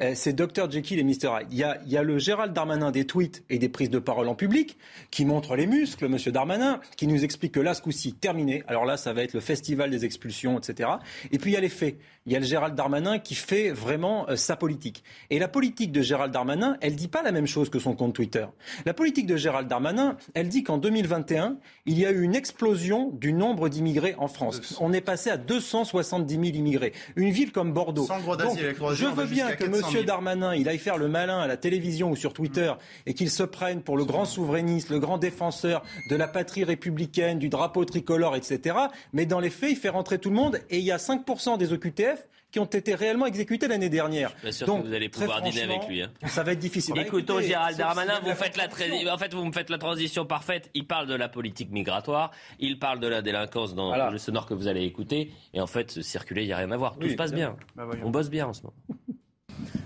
Euh, 0.01 0.13
c'est 0.15 0.35
Dr 0.35 0.71
Jekyll 0.71 0.99
et 0.99 1.05
Mr 1.05 1.41
Hyde. 1.41 1.49
Il 1.51 1.59
y, 1.59 1.65
a, 1.65 1.79
il 1.87 1.93
y 1.93 1.97
a 1.97 2.03
le 2.03 2.19
Gérald 2.19 2.53
Darmanin 2.53 2.91
des 2.91 3.07
tweets 3.07 3.45
et 3.49 3.59
des 3.59 3.69
prises 3.69 3.89
de 3.89 3.99
parole 3.99 4.29
en 4.29 4.35
public 4.35 4.77
qui 5.11 5.25
montre 5.25 5.57
les 5.57 5.67
muscles, 5.67 6.05
M. 6.05 6.19
Darmanin, 6.33 6.81
qui 6.97 7.07
nous 7.07 7.25
explique 7.25 7.53
que 7.53 7.61
là, 7.61 7.73
ce 7.73 7.81
coup-ci, 7.81 8.13
terminé. 8.13 8.63
Alors 8.67 8.85
là, 8.85 8.97
ça 8.97 9.13
va 9.13 9.23
être 9.23 9.33
le 9.33 9.41
festival 9.41 9.91
des 9.91 10.05
expulsions, 10.05 10.59
etc. 10.59 10.91
Et 11.31 11.39
puis 11.39 11.51
il 11.51 11.55
y 11.55 11.57
a 11.57 11.61
les 11.61 11.69
faits. 11.69 11.99
Il 12.27 12.33
y 12.33 12.37
a 12.37 12.41
le 12.41 12.45
Gérald 12.45 12.75
Darmanin 12.75 13.21
qui 13.21 13.37
fait 13.37 13.71
vraiment 13.71 14.29
euh, 14.29 14.35
sa 14.35 14.57
politique. 14.57 15.05
Et 15.31 15.39
la 15.39 15.47
politique 15.47 15.93
de 15.93 16.03
Gérald 16.03 16.33
Darmanin, 16.33 16.77
elle 16.81 16.97
dit 16.97 17.07
pas 17.07 17.23
la 17.23 17.31
même 17.31 17.47
chose 17.47 17.71
que 17.71 17.79
son 17.79 17.95
compte 17.95 18.15
Twitter. 18.15 18.47
La 18.85 18.95
politique 18.95 19.27
de 19.27 19.37
Gérald 19.37 19.69
Darmanin, 19.69 20.17
elle 20.35 20.49
dit 20.49 20.65
qu'en 20.65 20.79
2021, 20.79 21.57
il 21.87 21.99
y 21.99 22.05
a 22.05 22.11
eu 22.11 22.23
une 22.23 22.35
explosion 22.35 23.11
du 23.13 23.33
nombre 23.33 23.69
d'immigrés 23.69 24.17
en 24.19 24.27
France. 24.27 24.77
On 24.81 24.93
est 24.93 25.01
passé 25.01 25.31
à 25.31 25.37
270 25.37 26.35
000 26.35 26.45
immigrés. 26.47 26.93
Une 27.15 27.31
ville 27.31 27.53
comme 27.53 27.73
Bordeaux. 27.73 28.07
Sans 28.07 28.19
je 28.19 29.07
veux 29.07 29.27
bien 29.27 29.53
que 29.53 29.65
M. 29.65 30.05
Darmanin, 30.05 30.55
il 30.55 30.69
aille 30.69 30.79
faire 30.79 30.99
le 30.99 31.07
malin 31.07 31.39
à 31.39 31.47
la 31.47 31.57
télévision 31.57 32.11
ou 32.11 32.17
sur 32.17 32.33
Twitter 32.33 32.73
et 33.07 33.15
qu'il 33.15 33.31
se 33.31 33.45
prenne 33.45 33.83
pour 33.83 33.97
le 33.97 34.05
grand 34.05 34.25
souverainiste, 34.25 34.91
le 34.91 34.99
grand 34.99 35.19
défenseur 35.19 35.85
de 36.11 36.17
la 36.17 36.27
patrie 36.27 36.65
républicaine, 36.65 37.39
du 37.39 37.49
drapeau 37.49 37.85
tricolore, 37.85 38.35
etc. 38.35 38.77
Mais 39.13 39.27
dans 39.27 39.39
les 39.39 39.51
faits, 39.51 39.71
il 39.71 39.77
fait 39.77 39.91
rentrer 39.91 40.19
tout 40.19 40.31
le 40.31 40.37
monde 40.37 40.61
et 40.71 40.79
il 40.79 40.85
y 40.85 40.91
a 40.91 40.97
5% 40.97 41.57
des 41.57 41.73
OQTF 41.73 42.16
qui 42.57 42.61
ont 42.61 42.65
été 42.65 42.95
réellement 42.95 43.27
exécutés 43.27 43.69
l'année 43.69 43.91
dernière. 43.91 44.33
Je 44.43 44.47
suis 44.47 44.55
sûr 44.55 44.67
Donc, 44.67 44.85
que 44.85 44.89
vous 44.89 44.95
allez 44.95 45.11
pouvoir 45.11 45.43
dîner 45.43 45.65
avec 45.65 45.87
lui. 45.89 46.01
Hein. 46.01 46.11
Ça 46.27 46.43
va 46.43 46.53
être 46.53 46.59
difficile. 46.59 46.97
Écoutons 46.97 47.39
Gérald 47.39 47.77
Darmanin, 47.77 48.19
vous 48.21 48.33
faites 48.33 48.57
la 48.57 48.65
en 49.13 49.19
fait, 49.19 49.35
vous 49.35 49.45
me 49.45 49.53
faites 49.53 49.69
la 49.69 49.77
transition 49.77 50.25
parfaite. 50.25 50.71
Il 50.73 50.87
parle 50.87 51.07
de 51.07 51.15
la 51.15 51.29
politique 51.29 51.71
migratoire, 51.71 52.31
il 52.59 52.79
parle 52.79 52.99
de 53.01 53.09
la 53.09 53.21
délinquance 53.21 53.75
dans 53.75 53.95
le 54.11 54.17
sonore 54.17 54.47
que 54.47 54.55
vous 54.55 54.69
allez 54.69 54.85
écouter, 54.85 55.33
et 55.53 55.61
en 55.61 55.67
fait, 55.67 56.01
circuler, 56.01 56.45
il 56.45 56.47
n'y 56.47 56.55
a 56.55 56.57
rien 56.57 56.71
à 56.71 56.79
voir. 56.79 56.97
Tout 56.99 57.11
se 57.11 57.15
passe 57.15 57.35
bien. 57.35 57.57
Bah, 57.75 57.87
On 58.03 58.09
bosse 58.09 58.31
bien 58.31 58.47
en 58.47 58.55
ce 58.55 58.63
moment. 58.63 58.75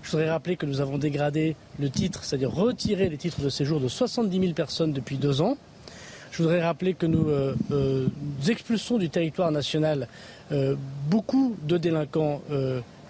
Je 0.01 0.11
voudrais 0.11 0.29
rappeler 0.29 0.55
que 0.55 0.65
nous 0.65 0.79
avons 0.79 0.97
dégradé 0.97 1.57
le 1.77 1.89
titre, 1.89 2.23
c'est-à-dire 2.23 2.51
retiré 2.51 3.09
les 3.09 3.17
titres 3.17 3.41
de 3.41 3.49
séjour 3.49 3.81
de 3.81 3.89
70 3.89 4.39
000 4.39 4.53
personnes 4.53 4.93
depuis 4.93 5.17
deux 5.17 5.41
ans. 5.41 5.57
Je 6.31 6.41
voudrais 6.41 6.63
rappeler 6.63 6.93
que 6.93 7.05
nous, 7.05 7.29
euh, 7.29 7.55
euh, 7.71 8.07
expulsons 8.47 8.97
du 8.97 9.09
territoire 9.09 9.51
national 9.51 10.07
euh, 10.51 10.75
beaucoup 11.09 11.55
de 11.63 11.77
délinquants 11.77 12.41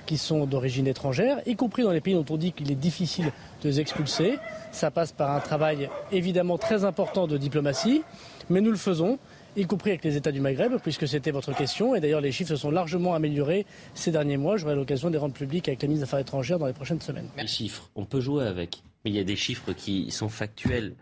qui 0.08 0.18
sont 0.18 0.46
d'origine 0.46 0.88
étrangère, 0.88 1.40
y 1.46 1.56
compris 1.56 1.84
dans 1.84 1.92
les 1.92 2.02
pays 2.02 2.16
dont 2.16 2.26
on 2.30 2.36
dit 2.36 2.52
qu'il 2.52 2.70
est 2.72 2.76
difficile 2.76 3.32
de 3.64 3.70
les 3.70 3.80
expulser. 3.80 4.40
Ça 4.72 4.92
passe 4.92 5.12
par 5.12 5.32
un 5.32 5.40
travail 5.40 5.90
évidemment 6.12 6.58
très 6.58 6.84
important 6.84 7.28
de 7.28 7.38
diplomatie, 7.38 8.02
mais 8.50 8.60
nous 8.60 8.72
le 8.72 8.78
faisons 8.78 9.20
y 9.56 9.66
compris 9.66 9.92
avec 9.92 10.04
les 10.04 10.18
États 10.18 10.32
du 10.32 10.42
Maghreb, 10.42 10.78
puisque 10.82 11.08
c'était 11.08 11.32
votre 11.32 11.56
question. 11.56 11.96
Et 11.96 12.00
d'ailleurs, 12.00 12.22
les 12.22 12.32
chiffres 12.32 12.50
se 12.50 12.56
sont 12.56 12.72
largement 12.72 13.14
améliorés 13.14 13.66
ces 13.94 14.12
derniers 14.12 14.38
mois. 14.38 14.58
J'aurai 14.58 14.76
l'occasion 14.76 15.10
de 15.10 15.14
les 15.14 15.20
rendre 15.20 15.34
publics 15.34 15.68
avec 15.68 15.82
la 15.82 15.88
ministre 15.88 16.06
des 16.06 16.10
Affaires 16.10 16.20
étrangères 16.20 16.60
dans 16.60 16.68
les 16.68 16.74
prochaines 16.74 17.02
semaines. 17.02 17.28
Les 17.38 17.48
chiffres, 17.48 17.90
on 17.96 18.06
peut 18.06 18.22
jouer 18.22 18.46
avec. 18.46 18.82
Mais 19.06 19.12
il 19.12 19.16
y 19.16 19.20
a 19.20 19.24
des 19.24 19.36
chiffres 19.36 19.72
qui 19.74 20.12
sont 20.12 20.30
factuels. 20.30 20.96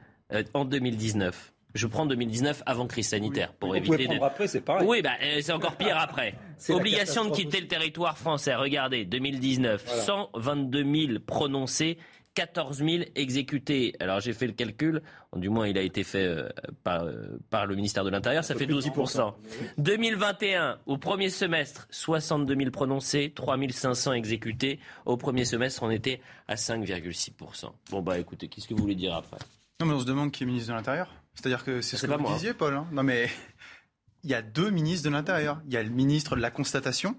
En 0.54 0.66
2019, 0.66 1.54
je 1.76 1.88
prends 1.88 2.06
2019 2.06 2.64
avant 2.66 2.88
crise 2.88 3.10
sanitaire 3.10 3.54
pour 3.54 3.76
éviter. 3.76 4.08
Vous 4.18 4.24
après, 4.24 4.48
c'est 4.48 4.62
pareil. 4.62 4.88
Oui, 4.88 5.02
bah, 5.02 5.12
euh, 5.24 5.40
c'est 5.42 5.52
encore 5.52 5.76
pire 5.76 5.98
après. 6.00 6.36
Obligation 6.70 7.26
de 7.26 7.32
quitter 7.32 7.62
le 7.62 7.68
territoire 7.68 8.18
français. 8.18 8.56
Regardez, 8.56 9.06
2019, 9.06 9.88
122 9.88 11.08
000 11.08 11.20
prononcés 11.26 11.98
14 12.36 12.78
000 12.78 13.04
exécutés. 13.16 13.94
Alors 14.00 14.20
j'ai 14.20 14.34
fait 14.34 14.48
le 14.48 14.54
calcul, 14.54 15.02
du 15.36 15.50
moins 15.50 15.68
il 15.68 15.78
a 15.78 15.82
été 15.82 16.04
fait 16.04 16.24
euh, 16.24 16.48
par, 16.84 17.04
euh, 17.04 17.38
par, 17.50 17.66
le 17.66 17.76
ministère 17.76 18.04
de 18.04 18.10
l'Intérieur, 18.10 18.44
ça 18.44 18.56
fait 18.56 18.66
12% 18.66 19.34
2021, 19.78 20.80
au 20.86 20.98
premier 20.98 21.30
semestre, 21.30 21.88
62 21.92 22.56
000 22.56 22.72
prononcés, 22.72 23.34
3 23.36 23.58
500 23.72 24.14
exécutés. 24.14 24.80
Au 25.06 25.18
premier 25.18 25.44
semestre, 25.44 25.84
on 25.84 25.90
était 25.90 26.22
à 26.48 26.56
5,6% 26.56 27.72
Bon 27.92 28.02
bah 28.02 28.18
écoutez, 28.20 28.48
qu'est-ce 28.48 28.68
que 28.68 28.74
vous 28.74 28.82
voulez 28.82 28.96
dire 28.96 29.16
après? 29.16 29.38
Non 29.82 29.88
mais 29.88 29.94
on 29.94 30.00
se 30.00 30.06
demande 30.06 30.32
qui 30.32 30.44
est 30.44 30.46
ministre 30.46 30.70
de 30.70 30.76
l'Intérieur. 30.76 31.10
C'est-à-dire 31.40 31.64
que 31.64 31.80
c'est 31.80 31.96
ce 31.96 32.06
que 32.06 32.12
vous 32.12 32.20
moi. 32.20 32.34
disiez, 32.34 32.54
Paul. 32.54 32.74
Hein. 32.74 32.86
non 32.92 33.02
mais 33.02 33.30
il 34.24 34.30
y 34.30 34.34
a 34.34 34.42
deux 34.42 34.72
ministres 34.72 35.08
de 35.08 35.14
l'Intérieur. 35.14 35.62
Il 35.68 35.74
y 35.74 35.78
a 35.78 35.84
le 35.84 35.90
ministre 35.90 36.36
de 36.36 36.42
la 36.42 36.52
constatation, 36.52 37.16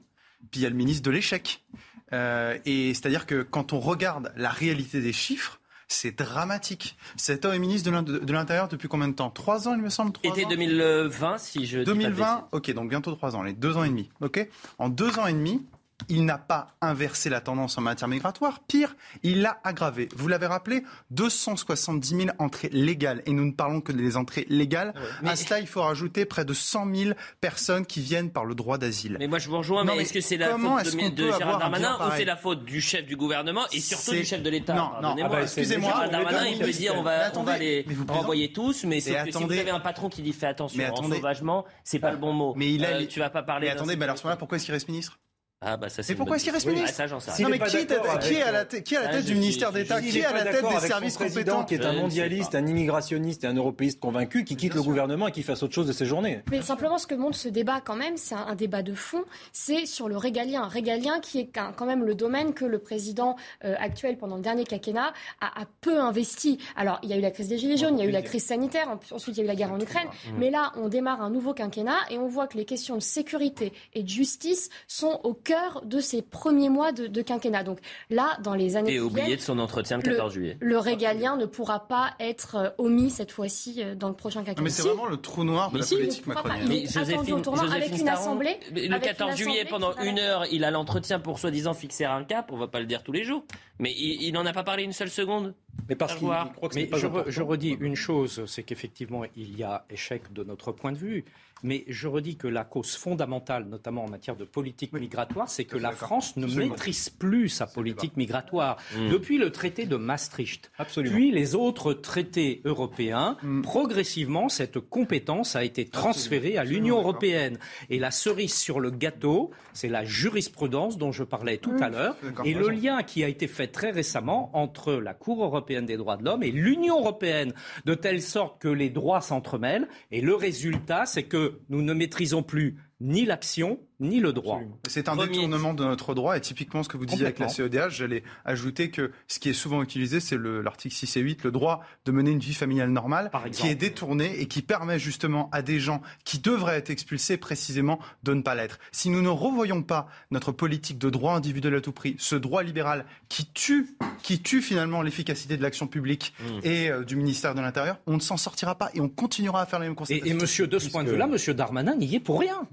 puis 0.50 0.60
il 0.60 0.62
y 0.62 0.66
a 0.66 0.68
le 0.68 0.76
ministre 0.76 1.02
de 1.02 1.10
l'échec. 1.10 1.64
Euh, 2.12 2.58
et 2.66 2.92
c'est-à-dire 2.92 3.24
que 3.24 3.42
quand 3.42 3.72
on 3.72 3.80
regarde 3.80 4.30
la 4.36 4.50
réalité 4.50 5.00
des 5.00 5.14
chiffres, 5.14 5.58
c'est 5.88 6.18
dramatique. 6.18 6.98
Cet 7.16 7.46
homme 7.46 7.54
est 7.54 7.58
ministre 7.58 7.90
de 7.90 8.32
l'Intérieur 8.32 8.68
depuis 8.68 8.88
combien 8.88 9.08
de 9.08 9.14
temps? 9.14 9.30
Trois 9.30 9.68
ans, 9.68 9.74
il 9.74 9.80
me 9.80 9.88
semble. 9.88 10.12
Été 10.22 10.44
2020, 10.44 11.38
si 11.38 11.64
je. 11.64 11.80
2020, 11.80 12.48
ok, 12.52 12.74
donc 12.74 12.90
bientôt 12.90 13.14
trois 13.14 13.36
ans, 13.36 13.42
les 13.42 13.54
deux 13.54 13.78
ans 13.78 13.84
et 13.84 13.88
demi. 13.88 14.10
Ok, 14.20 14.46
en 14.78 14.90
deux 14.90 15.18
ans 15.18 15.26
et 15.26 15.32
demi, 15.32 15.66
il 16.08 16.24
n'a 16.24 16.38
pas 16.38 16.74
inversé 16.80 17.30
la 17.30 17.40
tendance 17.40 17.78
en 17.78 17.80
matière 17.82 18.08
migratoire. 18.08 18.60
Pire, 18.66 18.94
il 19.22 19.42
l'a 19.42 19.60
aggravé. 19.64 20.08
Vous 20.16 20.28
l'avez 20.28 20.46
rappelé, 20.46 20.82
270 21.10 22.16
000 22.16 22.28
entrées 22.38 22.70
légales. 22.72 23.22
Et 23.26 23.32
nous 23.32 23.44
ne 23.44 23.52
parlons 23.52 23.80
que 23.80 23.92
des 23.92 24.16
entrées 24.16 24.46
légales. 24.48 24.94
À 25.24 25.36
cela, 25.36 25.60
il 25.60 25.66
faut 25.66 25.82
rajouter 25.82 26.24
près 26.24 26.44
de 26.44 26.54
100 26.54 26.94
000 26.94 27.10
personnes 27.40 27.86
qui 27.86 28.00
viennent 28.00 28.30
par 28.30 28.44
le 28.44 28.54
droit 28.54 28.78
d'asile. 28.78 29.16
Mais 29.18 29.26
moi, 29.26 29.38
je 29.38 29.48
vous 29.48 29.58
rejoins. 29.58 29.84
mais, 29.84 29.98
est-ce 29.98 30.12
que 30.12 30.20
c'est 30.20 30.36
la 30.36 30.56
faute 30.56 31.14
de, 31.14 31.32
Gérald 31.32 31.58
Darmanin 31.58 31.98
ou 32.00 32.10
c'est 32.16 32.24
la 32.24 32.36
faute 32.36 32.64
du 32.64 32.80
chef 32.80 33.06
du 33.06 33.16
gouvernement 33.16 33.62
et 33.72 33.80
surtout 33.80 34.12
du 34.12 34.24
chef 34.24 34.42
de 34.42 34.50
l'État 34.50 34.74
Non, 34.74 34.90
non. 35.02 35.16
Ah 35.22 35.28
bah, 35.28 35.42
excusez-moi. 35.42 35.90
Gérald 35.90 36.12
Darmanin, 36.12 36.46
il 36.46 36.58
peut 36.58 36.70
dire 36.70 36.94
on 36.96 37.02
va, 37.02 37.30
on 37.36 37.42
va 37.42 37.58
les 37.58 37.86
renvoyer 38.08 38.52
tous, 38.52 38.84
mais, 38.84 39.00
si 39.00 39.12
vous 39.12 39.52
avez 39.52 39.70
un 39.70 39.80
patron 39.80 40.08
qui 40.08 40.22
dit 40.22 40.32
fais 40.32 40.46
attention, 40.46 40.84
en 40.92 41.02
sauvagement, 41.02 41.64
c'est 41.84 41.98
pas 41.98 42.10
le 42.10 42.16
bon 42.16 42.32
mot. 42.32 42.54
Mais 42.56 42.72
il 42.72 42.84
a, 42.84 42.88
euh, 42.88 43.06
tu 43.06 43.18
vas 43.18 43.30
pas 43.30 43.42
parler. 43.42 43.66
Mais 43.66 43.72
attendez, 43.72 43.96
mais 43.96 44.04
alors 44.04 44.14
à 44.14 44.16
ce 44.16 44.22
moment-là, 44.24 44.36
pourquoi 44.36 44.56
est-ce 44.56 44.64
qu'il 44.64 44.74
reste 44.74 44.88
ministre? 44.88 45.18
Ah 45.62 45.76
bah 45.76 45.90
ça 45.90 46.02
c'est. 46.02 46.14
Mais 46.14 46.16
pourquoi 46.16 46.36
est-ce 46.36 46.44
qu'il 46.44 46.54
reste 46.54 46.66
ministre 46.66 46.94
ça, 46.94 47.06
j'en 47.06 47.20
sais 47.20 47.42
Non 47.42 47.50
mais 47.50 47.58
qui 47.58 47.76
est, 47.76 47.92
à 47.92 48.50
la 48.50 48.64
tête, 48.64 48.82
qui 48.82 48.94
est 48.94 48.96
à 48.96 49.02
la 49.02 49.08
tête 49.08 49.26
du 49.26 49.34
ministère 49.34 49.72
d'État 49.72 50.00
Qui 50.00 50.18
est 50.18 50.24
à 50.24 50.32
la 50.32 50.50
tête 50.50 50.64
des 50.66 50.86
services 50.86 51.18
compétents 51.18 51.64
Qui 51.66 51.74
est 51.74 51.84
un 51.84 51.92
mondialiste, 51.92 52.54
un 52.54 52.66
immigrationniste 52.66 53.44
et 53.44 53.46
un 53.46 53.52
européiste 53.52 54.00
convaincu 54.00 54.44
qui 54.44 54.56
quitte 54.56 54.72
le 54.72 54.82
gouvernement 54.82 55.28
et 55.28 55.32
qui 55.32 55.42
fasse 55.42 55.62
autre 55.62 55.74
chose 55.74 55.86
de 55.86 55.92
ses 55.92 56.06
journées. 56.06 56.40
Mais 56.50 56.62
simplement 56.62 56.96
ce 56.96 57.06
que 57.06 57.14
montre 57.14 57.36
ce 57.36 57.50
débat 57.50 57.82
quand 57.82 57.94
même, 57.94 58.16
c'est 58.16 58.34
un, 58.34 58.54
débat 58.54 58.82
de 58.82 58.94
fond, 58.94 59.22
c'est 59.52 59.84
sur 59.84 60.08
le 60.08 60.16
régalien. 60.16 60.66
Régalien 60.66 61.20
qui 61.20 61.40
est 61.40 61.50
quand 61.52 61.84
même 61.84 62.04
le 62.04 62.14
domaine 62.14 62.54
que 62.54 62.64
le 62.64 62.78
président 62.78 63.36
euh, 63.66 63.74
actuel 63.78 64.16
pendant 64.16 64.36
le 64.36 64.42
dernier 64.42 64.64
quinquennat 64.64 65.12
a, 65.42 65.66
peu 65.82 66.00
investi. 66.00 66.58
Alors 66.74 67.00
il 67.02 67.10
y 67.10 67.12
a 67.12 67.18
eu 67.18 67.20
la 67.20 67.30
crise 67.30 67.48
des 67.48 67.58
gilets 67.58 67.76
jaunes, 67.76 67.98
il 67.98 68.02
y 68.02 68.06
a 68.06 68.08
eu 68.08 68.12
la 68.12 68.22
crise 68.22 68.46
sanitaire, 68.46 68.88
ensuite 69.10 69.36
il 69.36 69.40
y 69.40 69.42
a 69.42 69.44
eu 69.44 69.48
la 69.48 69.56
guerre 69.56 69.72
en 69.72 69.80
Ukraine. 69.80 70.08
Mais 70.38 70.48
là 70.48 70.72
on 70.76 70.88
démarre 70.88 71.20
un 71.20 71.28
nouveau 71.28 71.52
quinquennat 71.52 71.98
et 72.08 72.16
on 72.16 72.28
voit 72.28 72.46
que 72.46 72.56
les 72.56 72.64
questions 72.64 72.94
de 72.94 73.02
sécurité 73.02 73.74
et 73.92 74.02
de 74.02 74.08
justice 74.08 74.70
sont 74.88 75.20
au 75.22 75.34
cœur 75.34 75.49
de 75.84 76.00
ces 76.00 76.22
premiers 76.22 76.68
mois 76.68 76.92
de, 76.92 77.22
quinquennat. 77.22 77.62
Donc 77.64 77.78
là, 78.08 78.38
dans 78.42 78.54
les 78.54 78.76
années. 78.76 78.94
Et 78.94 79.00
oublié 79.00 79.36
de 79.36 79.40
son 79.40 79.58
entretien 79.58 79.98
le 79.98 80.02
14 80.02 80.32
juillet. 80.32 80.56
Le 80.60 80.78
régalien 80.78 81.36
ne 81.36 81.46
pourra 81.46 81.86
pas 81.86 82.14
être 82.18 82.56
euh, 82.56 82.70
omis 82.78 83.10
cette 83.10 83.32
fois-ci 83.32 83.82
euh, 83.82 83.94
dans 83.94 84.08
le 84.08 84.14
prochain 84.14 84.40
quinquennat. 84.42 84.62
mais 84.62 84.70
c'est 84.70 84.82
vraiment 84.82 85.06
le 85.06 85.16
trou 85.16 85.44
noir 85.44 85.70
de 85.70 85.78
la 85.78 85.86
politique 85.86 86.26
macronienne. 86.26 86.68
Mais 86.68 86.86
Joséphine, 86.86 87.42
avec 87.72 87.98
une 87.98 88.08
assemblée. 88.08 88.58
Le 88.72 88.98
14 88.98 89.36
juillet, 89.36 89.64
pendant 89.68 89.94
une 89.98 90.18
heure, 90.18 90.46
il 90.50 90.64
a 90.64 90.70
l'entretien 90.70 91.20
pour 91.20 91.38
soi-disant 91.38 91.74
fixer 91.74 92.04
un 92.04 92.24
cap. 92.24 92.50
On 92.52 92.56
va 92.56 92.68
pas 92.68 92.80
le 92.80 92.86
dire 92.86 93.02
tous 93.02 93.12
les 93.12 93.24
jours. 93.24 93.44
Mais 93.78 93.92
il 93.92 94.32
n'en 94.32 94.44
a 94.44 94.52
pas 94.52 94.62
parlé 94.62 94.82
une 94.84 94.92
seule 94.92 95.10
seconde. 95.10 95.54
Mais 95.88 95.96
parce 95.96 96.14
qu'il 96.14 96.28
croit 96.28 96.68
que 96.68 96.74
mais 96.74 96.88
je, 96.94 97.08
je 97.26 97.42
redis 97.42 97.76
une 97.80 97.96
chose, 97.96 98.44
c'est 98.46 98.62
qu'effectivement, 98.62 99.22
il 99.36 99.58
y 99.58 99.64
a 99.64 99.84
échec 99.90 100.32
de 100.32 100.44
notre 100.44 100.72
point 100.72 100.92
de 100.92 100.98
vue. 100.98 101.24
Mais 101.62 101.84
je 101.88 102.08
redis 102.08 102.36
que 102.36 102.46
la 102.46 102.64
cause 102.64 102.96
fondamentale, 102.96 103.66
notamment 103.66 104.04
en 104.04 104.08
matière 104.08 104.36
de 104.36 104.44
politique 104.44 104.92
migratoire, 104.92 105.48
c'est 105.48 105.64
que 105.64 105.76
la 105.76 105.92
France 105.92 106.36
ne 106.36 106.46
maîtrise 106.46 107.10
plus 107.10 107.48
sa 107.48 107.66
politique 107.66 108.16
migratoire. 108.16 108.76
Mm. 108.96 109.10
Depuis 109.10 109.38
le 109.38 109.50
traité 109.50 109.86
de 109.86 109.96
Maastricht, 109.96 110.70
puis 111.04 111.30
les 111.30 111.54
autres 111.54 111.92
traités 111.92 112.62
européens, 112.64 113.36
mm. 113.42 113.62
progressivement, 113.62 114.48
cette 114.48 114.80
compétence 114.80 115.56
a 115.56 115.64
été 115.64 115.86
transférée 115.86 116.56
à 116.56 116.64
l'Union 116.64 116.98
européenne. 116.98 117.58
Et 117.88 117.98
la 117.98 118.10
cerise 118.10 118.54
sur 118.54 118.80
le 118.80 118.90
gâteau, 118.90 119.50
c'est 119.72 119.88
la 119.88 120.04
jurisprudence 120.04 120.98
dont 120.98 121.12
je 121.12 121.24
parlais 121.24 121.58
tout 121.58 121.76
à 121.80 121.88
l'heure, 121.88 122.16
et 122.44 122.54
le 122.54 122.68
lien 122.68 123.02
qui 123.02 123.24
a 123.24 123.28
été 123.28 123.46
fait 123.46 123.68
très 123.68 123.90
récemment 123.90 124.50
entre 124.52 124.94
la 124.94 125.14
Cour 125.14 125.44
européenne 125.44 125.86
des 125.86 125.96
droits 125.96 126.16
de 126.16 126.24
l'homme 126.24 126.42
et 126.42 126.50
l'Union 126.50 126.98
européenne, 126.98 127.52
de 127.84 127.94
telle 127.94 128.22
sorte 128.22 128.60
que 128.60 128.68
les 128.68 128.90
droits 128.90 129.20
s'entremêlent. 129.20 129.88
Et 130.10 130.20
le 130.20 130.34
résultat, 130.34 131.06
c'est 131.06 131.24
que 131.24 131.49
nous 131.68 131.82
ne 131.82 131.92
maîtrisons 131.92 132.42
plus 132.42 132.78
ni 133.00 133.24
l'action, 133.24 133.80
ni 134.00 134.18
le 134.20 134.32
droit. 134.32 134.60
C'est 134.88 135.08
un 135.08 135.16
détournement 135.16 135.74
de 135.74 135.84
notre 135.84 136.14
droit 136.14 136.36
et 136.36 136.40
typiquement 136.40 136.82
ce 136.82 136.88
que 136.88 136.96
vous 136.96 137.06
disiez 137.06 137.26
avec 137.26 137.38
la 137.38 137.48
CEDH, 137.48 137.90
j'allais 137.90 138.22
ajouter 138.44 138.90
que 138.90 139.12
ce 139.28 139.38
qui 139.38 139.50
est 139.50 139.54
souvent 139.54 139.82
utilisé, 139.82 140.20
c'est 140.20 140.38
l'article 140.38 140.94
6 140.94 141.16
et 141.18 141.20
8, 141.20 141.44
le 141.44 141.50
droit 141.50 141.84
de 142.06 142.12
mener 142.12 142.30
une 142.30 142.38
vie 142.38 142.54
familiale 142.54 142.90
normale, 142.90 143.30
qui 143.52 143.68
est 143.68 143.74
détourné 143.74 144.40
et 144.40 144.48
qui 144.48 144.62
permet 144.62 144.98
justement 144.98 145.48
à 145.52 145.62
des 145.62 145.78
gens 145.78 146.00
qui 146.24 146.38
devraient 146.38 146.76
être 146.76 146.90
expulsés 146.90 147.36
précisément 147.36 147.98
de 148.22 148.34
ne 148.34 148.42
pas 148.42 148.54
l'être. 148.54 148.78
Si 148.92 149.10
nous 149.10 149.22
ne 149.22 149.28
revoyons 149.28 149.82
pas 149.82 150.08
notre 150.30 150.52
politique 150.52 150.98
de 150.98 151.10
droit 151.10 151.34
individuel 151.34 151.74
à 151.74 151.80
tout 151.80 151.92
prix, 151.92 152.16
ce 152.18 152.36
droit 152.36 152.62
libéral 152.62 153.04
qui 153.28 153.46
tue, 153.46 153.96
qui 154.22 154.40
tue 154.40 154.62
finalement 154.62 155.02
l'efficacité 155.02 155.56
de 155.56 155.62
l'action 155.62 155.86
publique 155.86 156.32
mmh. 156.40 156.44
et 156.64 156.90
euh, 156.90 157.04
du 157.04 157.16
ministère 157.16 157.54
de 157.54 157.60
l'Intérieur, 157.60 157.98
on 158.06 158.14
ne 158.14 158.20
s'en 158.20 158.36
sortira 158.36 158.76
pas 158.76 158.90
et 158.94 159.00
on 159.00 159.08
continuera 159.08 159.62
à 159.62 159.66
faire 159.66 159.78
les 159.78 159.86
mêmes 159.86 159.94
constatations. 159.94 160.26
Et, 160.26 160.30
et 160.30 160.34
monsieur, 160.34 160.66
de 160.66 160.78
ce 160.78 160.88
point 160.88 161.04
de 161.04 161.10
vue-là, 161.10 161.26
monsieur 161.26 161.54
Darmanin 161.54 161.96
n'y 161.96 162.14
est 162.14 162.20
pour 162.20 162.40
rien. 162.40 162.66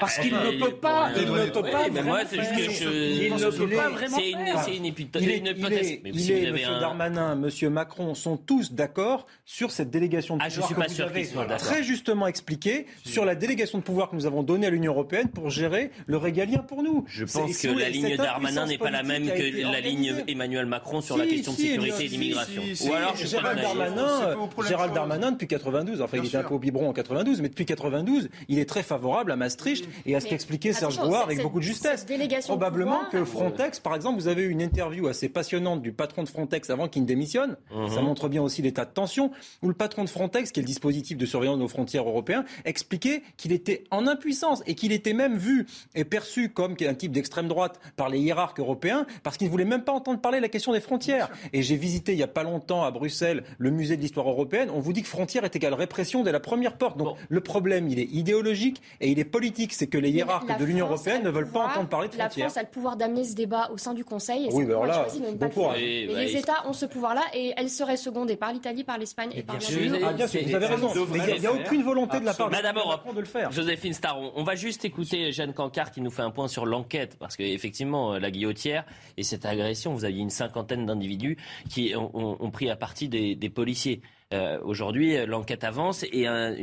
Parce 0.00 0.18
qu'il 0.18 0.32
ne 0.32 0.58
peut 0.58 0.74
pas, 0.74 1.10
il 1.16 1.30
ne 1.30 1.50
peut 1.50 1.62
pas 1.62 1.88
vraiment 1.88 2.16
Il 2.32 3.34
ne 3.34 3.50
peut 3.50 3.68
pas 3.68 3.88
vraiment 3.90 4.18
C'est 4.64 4.76
une 4.76 4.86
hypothèse. 4.86 5.22
Il 6.04 6.30
est, 6.30 6.44
M. 6.48 6.56
Darmanin, 6.80 7.40
M. 7.42 7.70
Macron 7.70 8.14
sont 8.14 8.36
tous 8.36 8.72
d'accord 8.72 9.26
sur 9.44 9.70
cette 9.70 9.90
délégation 9.90 10.36
de 10.36 10.42
ah, 10.44 10.48
pouvoir 10.48 10.86
que 10.86 10.92
vous 10.92 11.00
avez 11.00 11.28
très 11.58 11.82
justement 11.82 12.26
expliqué 12.26 12.86
sur 13.04 13.24
la 13.24 13.34
délégation 13.34 13.78
de 13.78 13.82
pouvoir 13.82 14.10
que 14.10 14.16
nous 14.16 14.26
avons 14.26 14.42
donnée 14.42 14.66
à 14.66 14.70
l'union 14.70 14.92
européenne 14.92 15.28
pour 15.28 15.50
gérer 15.50 15.90
le 16.06 16.16
régalien 16.16 16.58
pour 16.58 16.82
nous. 16.82 17.04
Je 17.08 17.24
pense 17.24 17.58
que 17.58 17.68
la 17.68 17.88
ligne 17.88 18.16
Darmanin 18.16 18.66
n'est 18.66 18.78
pas 18.78 18.90
la 18.90 19.02
même 19.02 19.26
que 19.26 19.62
la 19.70 19.80
ligne 19.80 20.14
Emmanuel 20.26 20.66
Macron 20.66 21.00
sur 21.00 21.16
la 21.16 21.26
question 21.26 21.52
de 21.52 21.58
sécurité 21.58 22.04
et 22.04 22.08
d'immigration. 22.08 22.62
Ou 22.86 22.92
alors 22.92 23.16
Gérald 23.16 23.60
Darmanin, 23.60 24.36
Gérald 24.66 24.94
Darmanin 24.94 25.32
depuis 25.32 25.48
92, 25.48 26.00
enfin 26.02 26.18
il 26.18 26.26
était 26.26 26.36
un 26.36 26.42
peu 26.42 26.54
au 26.54 26.58
biberon 26.58 26.88
en 26.88 26.92
92, 26.92 27.40
mais 27.40 27.48
depuis 27.48 27.66
92, 27.66 28.28
il 28.48 28.58
est 28.58 28.68
très 28.68 28.82
favorable 28.82 29.32
à 29.32 29.36
Maastricht 29.36 29.81
et 30.06 30.14
à 30.14 30.20
ce 30.20 30.26
qu'expliquait 30.26 30.72
Serge 30.72 30.98
Gouard 30.98 31.24
avec 31.24 31.42
beaucoup 31.42 31.58
de 31.58 31.64
justesse. 31.64 32.06
Probablement 32.44 33.00
que 33.10 33.24
Frontex, 33.24 33.80
par 33.80 33.94
exemple, 33.94 34.20
vous 34.20 34.28
avez 34.28 34.42
eu 34.42 34.50
une 34.50 34.62
interview 34.62 35.08
assez 35.08 35.28
passionnante 35.28 35.82
du 35.82 35.92
patron 35.92 36.22
de 36.22 36.28
Frontex 36.28 36.70
avant 36.70 36.88
qu'il 36.88 37.02
ne 37.02 37.06
démissionne. 37.06 37.56
Mhm. 37.74 37.90
Ça 37.90 38.02
montre 38.02 38.28
bien 38.28 38.42
aussi 38.42 38.62
l'état 38.62 38.84
de 38.84 38.90
tension, 38.90 39.30
où 39.62 39.68
le 39.68 39.74
patron 39.74 40.04
de 40.04 40.08
Frontex, 40.08 40.52
qui 40.52 40.60
est 40.60 40.62
le 40.62 40.66
dispositif 40.66 41.16
de 41.16 41.26
surveillance 41.26 41.56
de 41.56 41.62
nos 41.62 41.68
frontières 41.68 42.06
européens, 42.08 42.44
expliquait 42.64 43.22
qu'il 43.36 43.52
était 43.52 43.84
en 43.90 44.06
impuissance 44.06 44.62
et 44.66 44.74
qu'il 44.74 44.92
était 44.92 45.12
même 45.12 45.36
vu 45.36 45.66
et 45.94 46.04
perçu 46.04 46.50
comme 46.50 46.76
un 46.80 46.94
type 46.94 47.12
d'extrême 47.12 47.48
droite 47.48 47.80
par 47.96 48.08
les 48.08 48.18
hiérarques 48.18 48.60
européens 48.60 49.06
parce 49.22 49.36
qu'il 49.36 49.46
ne 49.46 49.50
voulait 49.50 49.64
même 49.64 49.84
pas 49.84 49.92
entendre 49.92 50.20
parler 50.20 50.38
de 50.38 50.42
la 50.42 50.48
question 50.48 50.72
des 50.72 50.80
frontières. 50.80 51.30
Et 51.52 51.62
j'ai 51.62 51.76
visité 51.76 52.12
il 52.12 52.16
n'y 52.16 52.22
a 52.22 52.28
pas 52.28 52.42
longtemps 52.42 52.84
à 52.84 52.90
Bruxelles 52.90 53.44
le 53.58 53.70
musée 53.70 53.96
de 53.96 54.02
l'histoire 54.02 54.28
européenne. 54.28 54.70
On 54.72 54.80
vous 54.80 54.92
dit 54.92 55.02
que 55.02 55.08
frontière 55.08 55.44
est 55.44 55.54
égale 55.54 55.74
répression 55.74 56.22
dès 56.22 56.32
la 56.32 56.40
première 56.40 56.76
porte. 56.76 56.96
Donc 56.98 57.16
le 57.28 57.40
problème, 57.40 57.88
il 57.88 57.98
est 57.98 58.08
idéologique 58.12 58.82
et 59.00 59.10
il 59.10 59.18
est 59.18 59.24
politique 59.24 59.71
c'est 59.74 59.86
que 59.86 59.98
les 59.98 60.10
hiérarques 60.10 60.58
de 60.58 60.64
l'Union 60.64 60.86
européenne 60.86 61.22
ne 61.22 61.30
veulent 61.30 61.50
pas 61.50 61.66
entendre 61.66 61.88
parler 61.88 62.08
de 62.08 62.14
frontières. 62.14 62.46
La 62.46 62.50
France 62.50 62.56
a 62.56 62.62
le 62.62 62.68
pouvoir 62.68 62.96
d'amener 62.96 63.24
ce 63.24 63.34
débat 63.34 63.70
au 63.72 63.78
sein 63.78 63.94
du 63.94 64.04
Conseil. 64.04 64.46
Et 64.46 64.52
oui, 64.52 64.64
ben 64.64 64.84
là, 64.84 65.06
bon 65.34 65.48
courage. 65.48 65.80
Et 65.80 66.06
les 66.06 66.36
États 66.36 66.66
ont 66.66 66.72
ce 66.72 66.86
pouvoir-là 66.86 67.22
et 67.34 67.52
elle 67.56 67.68
serait 67.68 67.96
secondée 67.96 68.36
par 68.36 68.52
l'Italie, 68.52 68.84
par 68.84 68.98
l'Espagne 68.98 69.30
et, 69.34 69.42
par 69.42 69.56
l'Union. 69.58 69.98
Ah, 70.04 70.12
bien 70.12 70.26
sûr, 70.26 70.40
vous 70.44 70.54
avez 70.54 70.66
raison. 70.66 70.90
Il 71.14 71.40
n'y 71.40 71.46
a 71.46 71.52
aucune 71.52 71.82
volonté 71.82 72.20
de 72.20 72.24
la 72.24 72.34
part 72.34 72.48
de 72.48 72.52
Madame 72.52 72.76
Europe 72.76 73.14
de 73.14 73.20
le 73.20 73.26
faire. 73.26 73.50
Joséphine 73.52 73.92
Staron, 73.92 74.32
on 74.34 74.44
va 74.44 74.54
juste 74.54 74.84
écouter 74.84 75.32
Jeanne 75.32 75.52
Cancard 75.52 75.90
qui 75.90 76.00
nous 76.00 76.10
fait 76.10 76.22
un 76.22 76.30
point 76.30 76.48
sur 76.48 76.66
l'enquête 76.66 77.16
parce 77.18 77.36
qu'effectivement, 77.36 78.18
la 78.18 78.30
guillotière 78.30 78.84
et 79.16 79.22
cette 79.22 79.44
agression, 79.44 79.92
vous 79.92 80.04
aviez 80.04 80.22
une 80.22 80.30
cinquantaine 80.30 80.86
d'individus 80.86 81.36
qui 81.68 81.94
ont, 81.96 82.50
pris 82.50 82.70
à 82.70 82.76
partie 82.76 83.08
des, 83.08 83.50
policiers. 83.50 84.00
Euh, 84.32 84.58
aujourd'hui, 84.62 85.26
l'enquête 85.26 85.62
avance 85.62 86.04
et 86.10 86.26
un, 86.26 86.54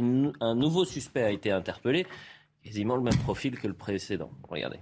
un, 0.42 0.56
nouveau 0.56 0.86
suspect 0.86 1.24
a 1.24 1.32
été 1.32 1.52
interpellé 1.52 2.08
quasiment 2.64 2.96
le 2.96 3.04
même 3.04 3.18
profil 3.18 3.58
que 3.58 3.68
le 3.68 3.74
précédent. 3.74 4.32
Regardez. 4.48 4.80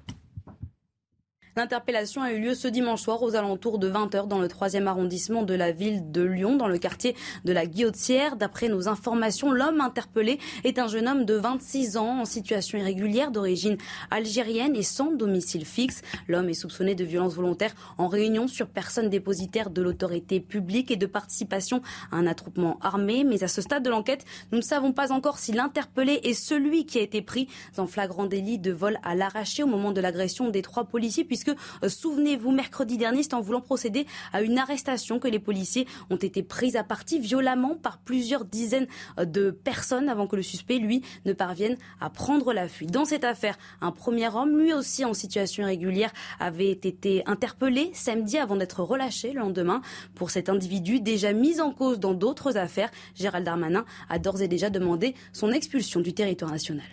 L'interpellation 1.58 2.22
a 2.22 2.34
eu 2.34 2.39
lieu 2.39 2.54
ce 2.54 2.67
dimanche 2.67 3.02
soir 3.02 3.24
aux 3.24 3.34
alentours 3.34 3.80
de 3.80 3.89
20h 3.89 4.28
dans 4.28 4.38
le 4.38 4.48
3e 4.48 4.86
arrondissement 4.86 5.41
de 5.41 5.56
la 5.56 5.72
ville 5.72 6.12
de 6.12 6.22
Lyon, 6.22 6.56
dans 6.56 6.67
le 6.67 6.78
quartier 6.78 7.15
de 7.46 7.52
la 7.52 7.65
Guillotière. 7.65 8.36
D'après 8.36 8.70
nos 8.70 8.88
informations, 8.88 9.52
l'homme 9.52 9.82
interpellé 9.82 10.38
est 10.63 10.78
un 10.78 10.88
jeune 10.88 11.08
homme 11.08 11.26
de 11.26 11.34
26 11.34 11.98
ans 11.98 12.20
en 12.22 12.26
situation 12.26 12.78
irrégulière 12.78 13.32
d'origine 13.32 13.78
algérienne 14.12 14.76
et 14.76 14.84
sans 14.84 15.12
domicile 15.12 15.65
fixe. 15.65 16.04
L'homme 16.28 16.48
est 16.48 16.54
soupçonné 16.54 16.93
de 16.93 17.04
violence 17.04 17.34
volontaire 17.34 17.74
en 17.98 18.08
réunion 18.08 18.48
sur 18.48 18.67
personne 18.67 19.10
dépositaire 19.10 19.72
de 19.72 19.82
l'autorité 19.82 20.39
publique 20.39 20.91
et 20.91 20.96
de 20.96 21.08
participation 21.08 21.82
à 22.12 22.17
un 22.17 22.28
attroupement 22.28 22.78
armé. 22.82 23.24
Mais 23.24 23.43
à 23.43 23.48
ce 23.48 23.63
stade 23.63 23.82
de 23.82 23.89
l'enquête, 23.89 24.26
nous 24.52 24.60
ne 24.60 24.63
savons 24.63 24.91
pas 24.91 25.12
encore 25.12 25.39
si 25.39 25.54
l'interpellé 25.54 26.20
est 26.24 26.36
celui 26.36 26.86
qui 26.86 27.00
a 27.00 27.02
été 27.02 27.24
pris 27.24 27.48
en 27.80 27.88
flagrant 27.88 28.28
délit 28.28 28.60
de 28.60 28.72
vol 28.72 29.00
à 29.02 29.15
l'arraché 29.15 29.63
au 29.63 29.67
moment 29.67 29.91
de 29.91 30.02
l'agression 30.02 30.50
des 30.50 30.62
trois 30.62 30.84
policiers, 30.84 31.24
puisque 31.24 31.47
euh, 31.84 31.90
souvenez-vous, 31.90 32.52
mercredi 32.52 32.98
dernier, 32.98 33.24
c'est 33.24 33.34
en 33.34 33.42
voulant 33.42 33.62
procéder 33.62 34.06
à 34.34 34.42
une 34.42 34.58
arrestation 34.58 35.20
que 35.20 35.28
les 35.28 35.40
policiers 35.40 35.88
ont 36.10 36.16
été 36.18 36.44
pris 36.44 36.78
à 36.78 36.84
partie 36.84 37.20
violemment 37.20 37.76
par 37.76 38.00
plusieurs 38.00 38.46
dizaines 38.46 38.88
euh, 39.20 39.26
de 39.26 39.52
personnes 39.52 40.10
avant 40.10 40.28
que 40.28 40.36
le 40.36 40.44
suspect, 40.44 40.78
lui, 40.78 41.02
ne 41.26 41.34
parvienne 41.34 41.78
à 42.00 42.10
prendre 42.10 42.54
la 42.54 42.68
fuite. 42.68 42.92
Dans 42.92 43.06
cette 43.06 43.24
affaire, 43.24 43.58
un 43.82 43.92
premier 43.92 44.30
homme, 44.34 44.58
lui 44.58 44.74
aussi 44.74 45.06
en 45.06 45.14
situation 45.14 45.64
irrégulière, 45.64 46.12
avait 46.40 46.72
été 46.72 47.24
interpellé 47.26 47.92
samedi 47.94 48.38
avant 48.38 48.56
d'être 48.56 48.82
relâché 48.84 49.34
le 49.34 49.40
lendemain. 49.40 49.82
Pour 50.16 50.32
cet 50.32 50.50
individu 50.50 51.00
déjà 51.00 51.34
mis 51.34 51.60
en 51.62 51.72
cause 51.72 52.00
dans 52.00 52.14
d'autres 52.14 52.58
affaires, 52.58 52.92
Gérald 53.16 53.46
Darmanin 53.46 53.86
a 54.10 54.20
d'ores 54.20 54.42
et 54.42 54.48
déjà 54.48 54.70
demandé 54.70 55.16
son 55.34 55.52
expulsion 55.52 56.02
du 56.02 56.14
territoire 56.14 56.52
national. 56.52 56.86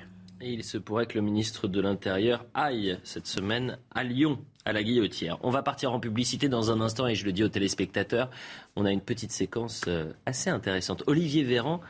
Et 0.45 0.53
il 0.53 0.63
se 0.63 0.77
pourrait 0.77 1.07
que 1.07 1.15
le 1.15 1.23
ministre 1.23 1.69
de 1.69 1.81
l'Intérieur 1.81 2.45
aille 2.53 2.99
cette 3.03 3.27
semaine 3.27 3.79
à 3.95 4.05
Lyon, 4.05 4.39
à 4.67 4.75
la 4.75 4.83
Guillotière. 4.83 5.39
On 5.43 5.49
va 5.49 5.63
partir 5.63 5.91
en 5.95 6.01
publicité 6.01 6.51
dans 6.51 6.71
un 6.71 6.83
instant 6.83 7.07
et 7.07 7.15
je 7.15 7.25
le 7.25 7.33
dis 7.33 7.43
aux 7.43 7.49
téléspectateurs, 7.49 8.29
on 8.77 8.85
a 8.85 8.93
une 8.93 9.01
petite 9.01 9.33
séquence 9.33 9.85
euh, 9.89 10.13
assez 10.27 10.51
intéressante. 10.51 11.03
Olivier 11.07 11.45
Véran 11.45 11.81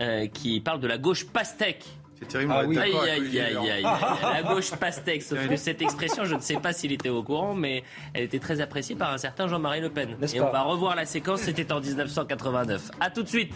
euh, 0.00 0.28
qui 0.28 0.60
parle 0.60 0.78
de 0.78 0.86
la 0.86 0.96
gauche 0.96 1.26
pastèque. 1.26 1.84
C'est 2.20 2.28
terrible. 2.28 2.52
Ah 2.54 2.64
oui. 2.64 2.78
Aïe, 2.78 2.94
aïe, 2.94 3.40
aïe, 3.40 3.70
aïe, 3.70 3.82
La 3.82 4.44
gauche 4.44 4.70
pastèque. 4.76 5.24
Sauf 5.24 5.48
que 5.48 5.56
cette 5.56 5.82
expression, 5.82 6.24
je 6.24 6.36
ne 6.36 6.40
sais 6.40 6.60
pas 6.60 6.72
s'il 6.72 6.92
était 6.92 7.08
au 7.08 7.24
courant, 7.24 7.52
mais 7.52 7.82
elle 8.12 8.22
était 8.22 8.38
très 8.38 8.60
appréciée 8.60 8.94
par 8.94 9.12
un 9.12 9.18
certain 9.18 9.48
Jean-Marie 9.48 9.80
Le 9.80 9.90
Pen. 9.90 10.16
Et 10.32 10.40
on 10.40 10.52
va 10.52 10.62
revoir 10.62 10.94
la 10.94 11.04
séquence, 11.04 11.40
c'était 11.40 11.72
en 11.72 11.80
1989. 11.80 12.92
A 13.00 13.10
tout 13.10 13.24
de 13.24 13.28
suite. 13.28 13.54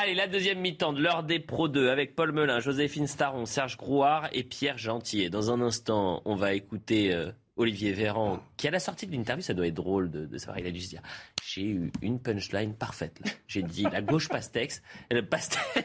Allez, 0.00 0.14
la 0.14 0.28
deuxième 0.28 0.60
mi-temps 0.60 0.92
de 0.92 1.02
l'heure 1.02 1.24
des 1.24 1.40
Pro 1.40 1.66
2 1.66 1.90
avec 1.90 2.14
Paul 2.14 2.30
Melun, 2.30 2.60
Joséphine 2.60 3.08
Staron, 3.08 3.46
Serge 3.46 3.76
Grouard 3.76 4.28
et 4.30 4.44
Pierre 4.44 4.78
Gentier. 4.78 5.28
Dans 5.28 5.50
un 5.50 5.60
instant, 5.60 6.22
on 6.24 6.36
va 6.36 6.54
écouter 6.54 7.12
euh, 7.12 7.32
Olivier 7.56 7.90
Véran, 7.90 8.38
qui 8.56 8.68
à 8.68 8.70
la 8.70 8.78
sortie 8.78 9.08
de 9.08 9.12
l'interview, 9.12 9.42
ça 9.42 9.54
doit 9.54 9.66
être 9.66 9.74
drôle 9.74 10.08
de, 10.08 10.38
savoir, 10.38 10.60
il 10.60 10.68
a 10.68 10.70
dû 10.70 10.80
se 10.80 10.90
dire 10.90 11.02
j'ai 11.44 11.64
eu 11.64 11.90
une 12.00 12.20
punchline 12.20 12.74
parfaite. 12.74 13.20
J'ai 13.48 13.62
dit 13.62 13.82
la 13.90 14.00
gauche 14.00 14.28
pastex, 14.28 14.82
le 15.10 15.26
pastèque, 15.26 15.84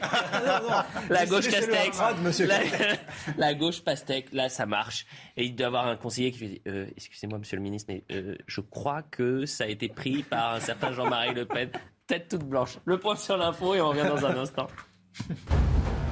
la 1.10 1.26
gauche 1.26 1.50
castex, 1.50 1.98
la, 1.98 2.58
la, 3.36 3.54
gauche 3.54 3.82
pastèque, 3.82 4.32
là 4.32 4.48
ça 4.48 4.64
marche. 4.64 5.06
Et 5.36 5.44
il 5.44 5.56
doit 5.56 5.66
avoir 5.66 5.88
un 5.88 5.96
conseiller 5.96 6.30
qui 6.30 6.38
lui 6.38 6.48
dit 6.50 6.62
euh, 6.68 6.86
excusez-moi 6.96 7.40
monsieur 7.40 7.56
le 7.56 7.64
ministre, 7.64 7.92
mais 7.92 8.04
euh, 8.12 8.36
je 8.46 8.60
crois 8.60 9.02
que 9.02 9.44
ça 9.44 9.64
a 9.64 9.66
été 9.66 9.88
pris 9.88 10.22
par 10.22 10.54
un 10.54 10.60
certain 10.60 10.92
Jean-Marie 10.92 11.34
Le 11.34 11.46
Pen, 11.46 11.68
tête 12.06 12.28
toute 12.28 12.44
blanche. 12.44 12.78
Le 12.84 12.98
point 12.98 13.16
sur 13.16 13.36
l'info 13.36 13.74
et 13.74 13.80
on 13.80 13.90
revient 13.90 14.06
dans 14.08 14.24
un 14.26 14.36
instant. 14.36 14.66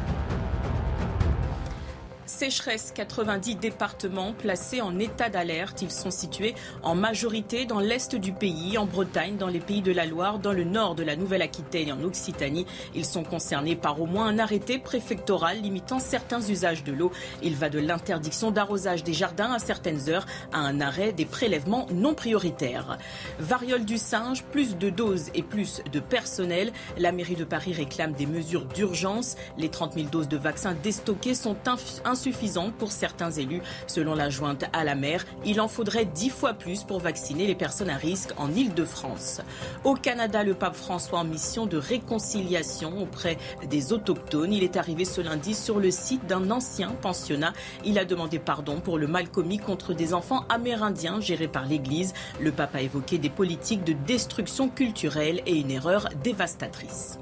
sécheresse, 2.32 2.92
90 2.94 3.56
départements 3.56 4.32
placés 4.32 4.80
en 4.80 4.98
état 4.98 5.28
d'alerte. 5.28 5.82
Ils 5.82 5.90
sont 5.90 6.10
situés 6.10 6.54
en 6.82 6.94
majorité 6.94 7.66
dans 7.66 7.78
l'est 7.78 8.16
du 8.16 8.32
pays, 8.32 8.78
en 8.78 8.86
Bretagne, 8.86 9.36
dans 9.36 9.48
les 9.48 9.60
pays 9.60 9.82
de 9.82 9.92
la 9.92 10.06
Loire, 10.06 10.38
dans 10.38 10.52
le 10.52 10.64
nord 10.64 10.94
de 10.94 11.02
la 11.02 11.14
Nouvelle-Aquitaine 11.14 11.88
et 11.88 11.92
en 11.92 12.02
Occitanie. 12.02 12.66
Ils 12.94 13.04
sont 13.04 13.22
concernés 13.22 13.76
par 13.76 14.00
au 14.00 14.06
moins 14.06 14.26
un 14.26 14.38
arrêté 14.38 14.78
préfectoral 14.78 15.60
limitant 15.60 15.98
certains 15.98 16.40
usages 16.40 16.84
de 16.84 16.92
l'eau. 16.92 17.12
Il 17.42 17.54
va 17.54 17.68
de 17.68 17.78
l'interdiction 17.78 18.50
d'arrosage 18.50 19.04
des 19.04 19.12
jardins 19.12 19.52
à 19.52 19.58
certaines 19.58 20.08
heures 20.08 20.26
à 20.52 20.58
un 20.58 20.80
arrêt 20.80 21.12
des 21.12 21.26
prélèvements 21.26 21.86
non 21.92 22.14
prioritaires. 22.14 22.98
Variole 23.40 23.84
du 23.84 23.98
singe, 23.98 24.42
plus 24.44 24.78
de 24.78 24.88
doses 24.88 25.28
et 25.34 25.42
plus 25.42 25.82
de 25.92 26.00
personnel. 26.00 26.72
La 26.96 27.12
mairie 27.12 27.36
de 27.36 27.44
Paris 27.44 27.74
réclame 27.74 28.12
des 28.12 28.26
mesures 28.26 28.64
d'urgence. 28.64 29.36
Les 29.58 29.68
30 29.68 29.94
000 29.94 30.08
doses 30.08 30.28
de 30.28 30.38
vaccins 30.38 30.74
déstockées 30.82 31.34
sont 31.34 31.56
insuffisantes 32.04 32.21
suffisante 32.22 32.74
pour 32.74 32.92
certains 32.92 33.30
élus. 33.30 33.62
Selon 33.86 34.14
la 34.14 34.30
jointe 34.30 34.64
à 34.72 34.84
la 34.84 34.94
mer, 34.94 35.24
il 35.44 35.60
en 35.60 35.68
faudrait 35.68 36.04
dix 36.04 36.30
fois 36.30 36.54
plus 36.54 36.84
pour 36.84 37.00
vacciner 37.00 37.46
les 37.46 37.54
personnes 37.54 37.90
à 37.90 37.96
risque 37.96 38.30
en 38.36 38.50
Ile-de-France. 38.50 39.40
Au 39.84 39.94
Canada, 39.94 40.44
le 40.44 40.54
pape 40.54 40.76
François 40.76 41.20
en 41.20 41.24
mission 41.24 41.66
de 41.66 41.76
réconciliation 41.76 43.02
auprès 43.02 43.38
des 43.68 43.92
autochtones. 43.92 44.52
Il 44.52 44.62
est 44.62 44.76
arrivé 44.76 45.04
ce 45.04 45.20
lundi 45.20 45.54
sur 45.54 45.80
le 45.80 45.90
site 45.90 46.26
d'un 46.26 46.50
ancien 46.50 46.90
pensionnat. 47.02 47.52
Il 47.84 47.98
a 47.98 48.04
demandé 48.04 48.38
pardon 48.38 48.80
pour 48.80 48.98
le 48.98 49.06
mal 49.06 49.28
commis 49.28 49.58
contre 49.58 49.92
des 49.94 50.14
enfants 50.14 50.44
amérindiens 50.48 51.20
gérés 51.20 51.48
par 51.48 51.66
l'Église. 51.66 52.14
Le 52.40 52.52
pape 52.52 52.76
a 52.76 52.82
évoqué 52.82 53.18
des 53.18 53.30
politiques 53.30 53.84
de 53.84 53.94
destruction 54.06 54.68
culturelle 54.68 55.42
et 55.46 55.56
une 55.56 55.70
erreur 55.70 56.08
dévastatrice. 56.22 57.18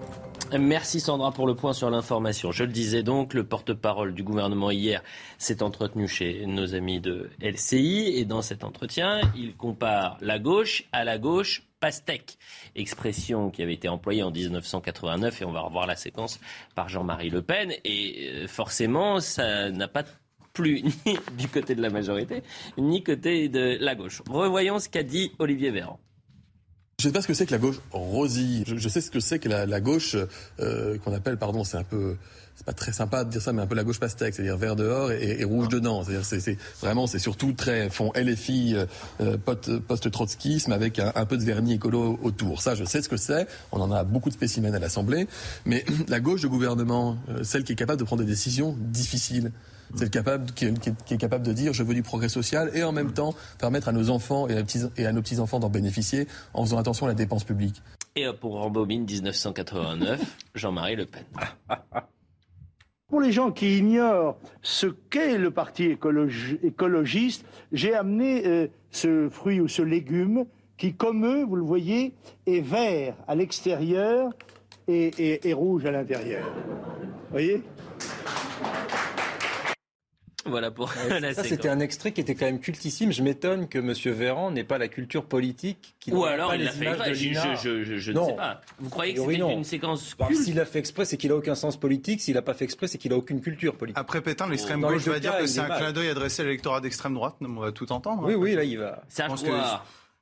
Merci 0.58 1.00
Sandra 1.00 1.30
pour 1.30 1.46
le 1.46 1.54
point 1.54 1.72
sur 1.72 1.90
l'information. 1.90 2.50
Je 2.50 2.64
le 2.64 2.72
disais 2.72 3.02
donc, 3.02 3.34
le 3.34 3.44
porte-parole 3.44 4.14
du 4.14 4.22
gouvernement 4.22 4.70
hier 4.70 5.02
s'est 5.38 5.62
entretenu 5.62 6.08
chez 6.08 6.44
nos 6.46 6.74
amis 6.74 7.00
de 7.00 7.30
LCI 7.40 8.14
et 8.16 8.24
dans 8.24 8.42
cet 8.42 8.64
entretien, 8.64 9.20
il 9.36 9.54
compare 9.54 10.16
la 10.20 10.38
gauche 10.38 10.84
à 10.92 11.04
la 11.04 11.18
gauche 11.18 11.62
pastèque, 11.78 12.36
expression 12.74 13.50
qui 13.50 13.62
avait 13.62 13.74
été 13.74 13.88
employée 13.88 14.22
en 14.22 14.30
1989 14.30 15.40
et 15.40 15.44
on 15.44 15.52
va 15.52 15.60
revoir 15.60 15.86
la 15.86 15.96
séquence 15.96 16.40
par 16.74 16.88
Jean-Marie 16.88 17.30
Le 17.30 17.42
Pen 17.42 17.72
et 17.84 18.30
euh, 18.32 18.46
forcément 18.46 19.20
ça 19.20 19.70
n'a 19.70 19.88
pas 19.88 20.04
plu 20.52 20.82
ni 21.06 21.16
du 21.38 21.48
côté 21.48 21.74
de 21.74 21.82
la 21.82 21.90
majorité 21.90 22.42
ni 22.76 23.02
côté 23.02 23.48
de 23.48 23.78
la 23.80 23.94
gauche. 23.94 24.22
Revoyons 24.28 24.78
ce 24.78 24.88
qu'a 24.88 25.02
dit 25.02 25.32
Olivier 25.38 25.70
Véran. 25.70 25.98
Je 27.00 27.08
ne 27.08 27.12
sais 27.12 27.14
pas 27.14 27.22
ce 27.22 27.28
que 27.28 27.32
c'est 27.32 27.46
que 27.46 27.52
la 27.52 27.58
gauche 27.58 27.80
rosille. 27.92 28.62
Je, 28.66 28.88
sais 28.90 29.00
ce 29.00 29.10
que 29.10 29.20
c'est 29.20 29.38
que 29.38 29.48
la, 29.48 29.80
gauche 29.80 30.16
euh, 30.60 30.98
qu'on 30.98 31.14
appelle, 31.14 31.38
pardon, 31.38 31.64
c'est 31.64 31.78
un 31.78 31.82
peu, 31.82 32.16
c'est 32.54 32.66
pas 32.66 32.74
très 32.74 32.92
sympa 32.92 33.24
de 33.24 33.30
dire 33.30 33.40
ça, 33.40 33.54
mais 33.54 33.62
un 33.62 33.66
peu 33.66 33.74
la 33.74 33.84
gauche 33.84 33.98
pastèque, 33.98 34.34
c'est-à-dire 34.34 34.58
vert 34.58 34.76
dehors 34.76 35.10
et, 35.10 35.42
rouge 35.44 35.68
dedans. 35.68 36.04
C'est-à-dire, 36.04 36.26
c'est, 36.26 36.58
vraiment, 36.82 37.06
c'est 37.06 37.18
surtout 37.18 37.54
très 37.54 37.88
fond 37.88 38.12
LFI, 38.14 38.76
euh, 39.22 39.38
post-trotskisme 39.38 40.72
avec 40.72 40.98
un, 40.98 41.10
un, 41.14 41.24
peu 41.24 41.38
de 41.38 41.42
vernis 41.42 41.72
écolo 41.72 42.20
autour. 42.22 42.60
Ça, 42.60 42.74
je 42.74 42.84
sais 42.84 43.00
ce 43.00 43.08
que 43.08 43.16
c'est. 43.16 43.46
On 43.72 43.80
en 43.80 43.90
a 43.92 44.04
beaucoup 44.04 44.28
de 44.28 44.34
spécimens 44.34 44.74
à 44.74 44.78
l'Assemblée, 44.78 45.26
mais 45.64 45.86
la 46.08 46.20
gauche 46.20 46.42
de 46.42 46.48
gouvernement, 46.48 47.16
euh, 47.30 47.44
celle 47.44 47.64
qui 47.64 47.72
est 47.72 47.76
capable 47.76 47.98
de 47.98 48.04
prendre 48.04 48.22
des 48.22 48.30
décisions 48.30 48.76
difficiles. 48.78 49.52
C'est 49.94 50.10
capable, 50.10 50.52
qui, 50.52 50.66
est, 50.66 51.16
capable 51.18 51.44
de 51.44 51.52
dire 51.52 51.72
je 51.72 51.82
veux 51.82 51.94
du 51.94 52.02
progrès 52.02 52.28
social 52.28 52.70
et 52.74 52.82
en 52.84 52.92
même 52.92 53.12
temps 53.12 53.34
permettre 53.58 53.88
à 53.88 53.92
nos 53.92 54.10
enfants 54.10 54.46
et 54.48 54.56
à, 55.04 55.12
nos 55.12 55.22
petits-enfants 55.22 55.58
d'en 55.58 55.68
bénéficier 55.68 56.26
en 56.54 56.64
faisant 56.64 56.78
attention 56.78 57.06
à 57.06 57.08
la 57.08 57.14
dépense 57.14 57.44
publique. 57.44 57.82
Et 58.16 58.26
pour 58.40 58.58
Rambobine 58.58 59.04
1989, 59.04 60.20
Jean-Marie 60.54 60.96
Le 60.96 61.06
Pen. 61.06 61.24
Pour 63.08 63.20
les 63.20 63.32
gens 63.32 63.50
qui 63.50 63.78
ignorent 63.78 64.38
ce 64.62 64.86
qu'est 64.86 65.36
le 65.36 65.50
parti 65.50 65.96
écologiste, 66.62 67.44
j'ai 67.72 67.94
amené 67.94 68.46
euh, 68.46 68.68
ce 68.92 69.28
fruit 69.28 69.60
ou 69.60 69.66
ce 69.66 69.82
légume 69.82 70.44
qui, 70.76 70.94
comme 70.94 71.26
eux, 71.26 71.44
vous 71.44 71.56
le 71.56 71.64
voyez, 71.64 72.14
est 72.46 72.60
vert 72.60 73.16
à 73.26 73.34
l'extérieur 73.34 74.30
et, 74.86 75.48
et 75.48 75.52
rouge 75.52 75.84
à 75.86 75.90
l'intérieur. 75.90 76.46
Vous 76.46 77.32
voyez? 77.32 77.64
Voilà 80.46 80.70
pour 80.70 80.92
Ça, 81.34 81.44
c'était 81.44 81.68
un 81.68 81.80
extrait 81.80 82.12
qui 82.12 82.20
était 82.20 82.34
quand 82.34 82.46
même 82.46 82.60
cultissime. 82.60 83.12
Je 83.12 83.22
m'étonne 83.22 83.68
que 83.68 83.78
M. 83.78 83.92
Véran 84.14 84.50
n'ait 84.50 84.64
pas 84.64 84.78
la 84.78 84.88
culture 84.88 85.24
politique. 85.24 85.94
Qui 86.00 86.12
Ou 86.12 86.24
alors 86.24 86.54
il 86.54 86.64
l'a 86.64 86.72
fait 86.72 86.86
exprès. 86.86 87.14
Je, 87.14 87.84
je, 87.84 87.98
je, 87.98 88.12
ne 88.12 88.24
sais 88.24 88.36
pas. 88.36 88.60
Vous 88.78 88.90
croyez 88.90 89.14
que 89.14 89.20
c'était 89.20 89.38
une 89.38 89.64
séquence 89.64 90.16
S'il 90.32 90.58
a 90.60 90.64
fait 90.64 90.78
exprès, 90.78 91.04
c'est 91.04 91.16
qu'il 91.16 91.32
a 91.32 91.36
aucun 91.36 91.54
sens 91.54 91.76
politique. 91.76 92.20
S'il 92.20 92.34
n'a 92.34 92.42
pas 92.42 92.54
fait 92.54 92.64
exprès, 92.64 92.86
c'est 92.86 92.98
qu'il 92.98 93.12
a 93.12 93.16
aucune 93.16 93.40
culture 93.40 93.76
politique. 93.76 93.98
Après 93.98 94.20
Pétain, 94.20 94.48
l'extrême 94.48 94.80
gauche 94.80 95.06
va 95.06 95.20
dire 95.20 95.38
que 95.38 95.46
c'est 95.46 95.60
un 95.60 95.68
clin 95.68 95.92
d'œil 95.92 96.08
adressé 96.08 96.42
à 96.42 96.44
l'électorat 96.46 96.80
d'extrême 96.80 97.14
droite. 97.14 97.36
On 97.40 97.60
va 97.60 97.72
tout 97.72 97.90
entendre. 97.92 98.22
Oui, 98.24 98.34
oui, 98.34 98.54
là 98.54 98.64
il 98.64 98.78
va. 98.78 99.02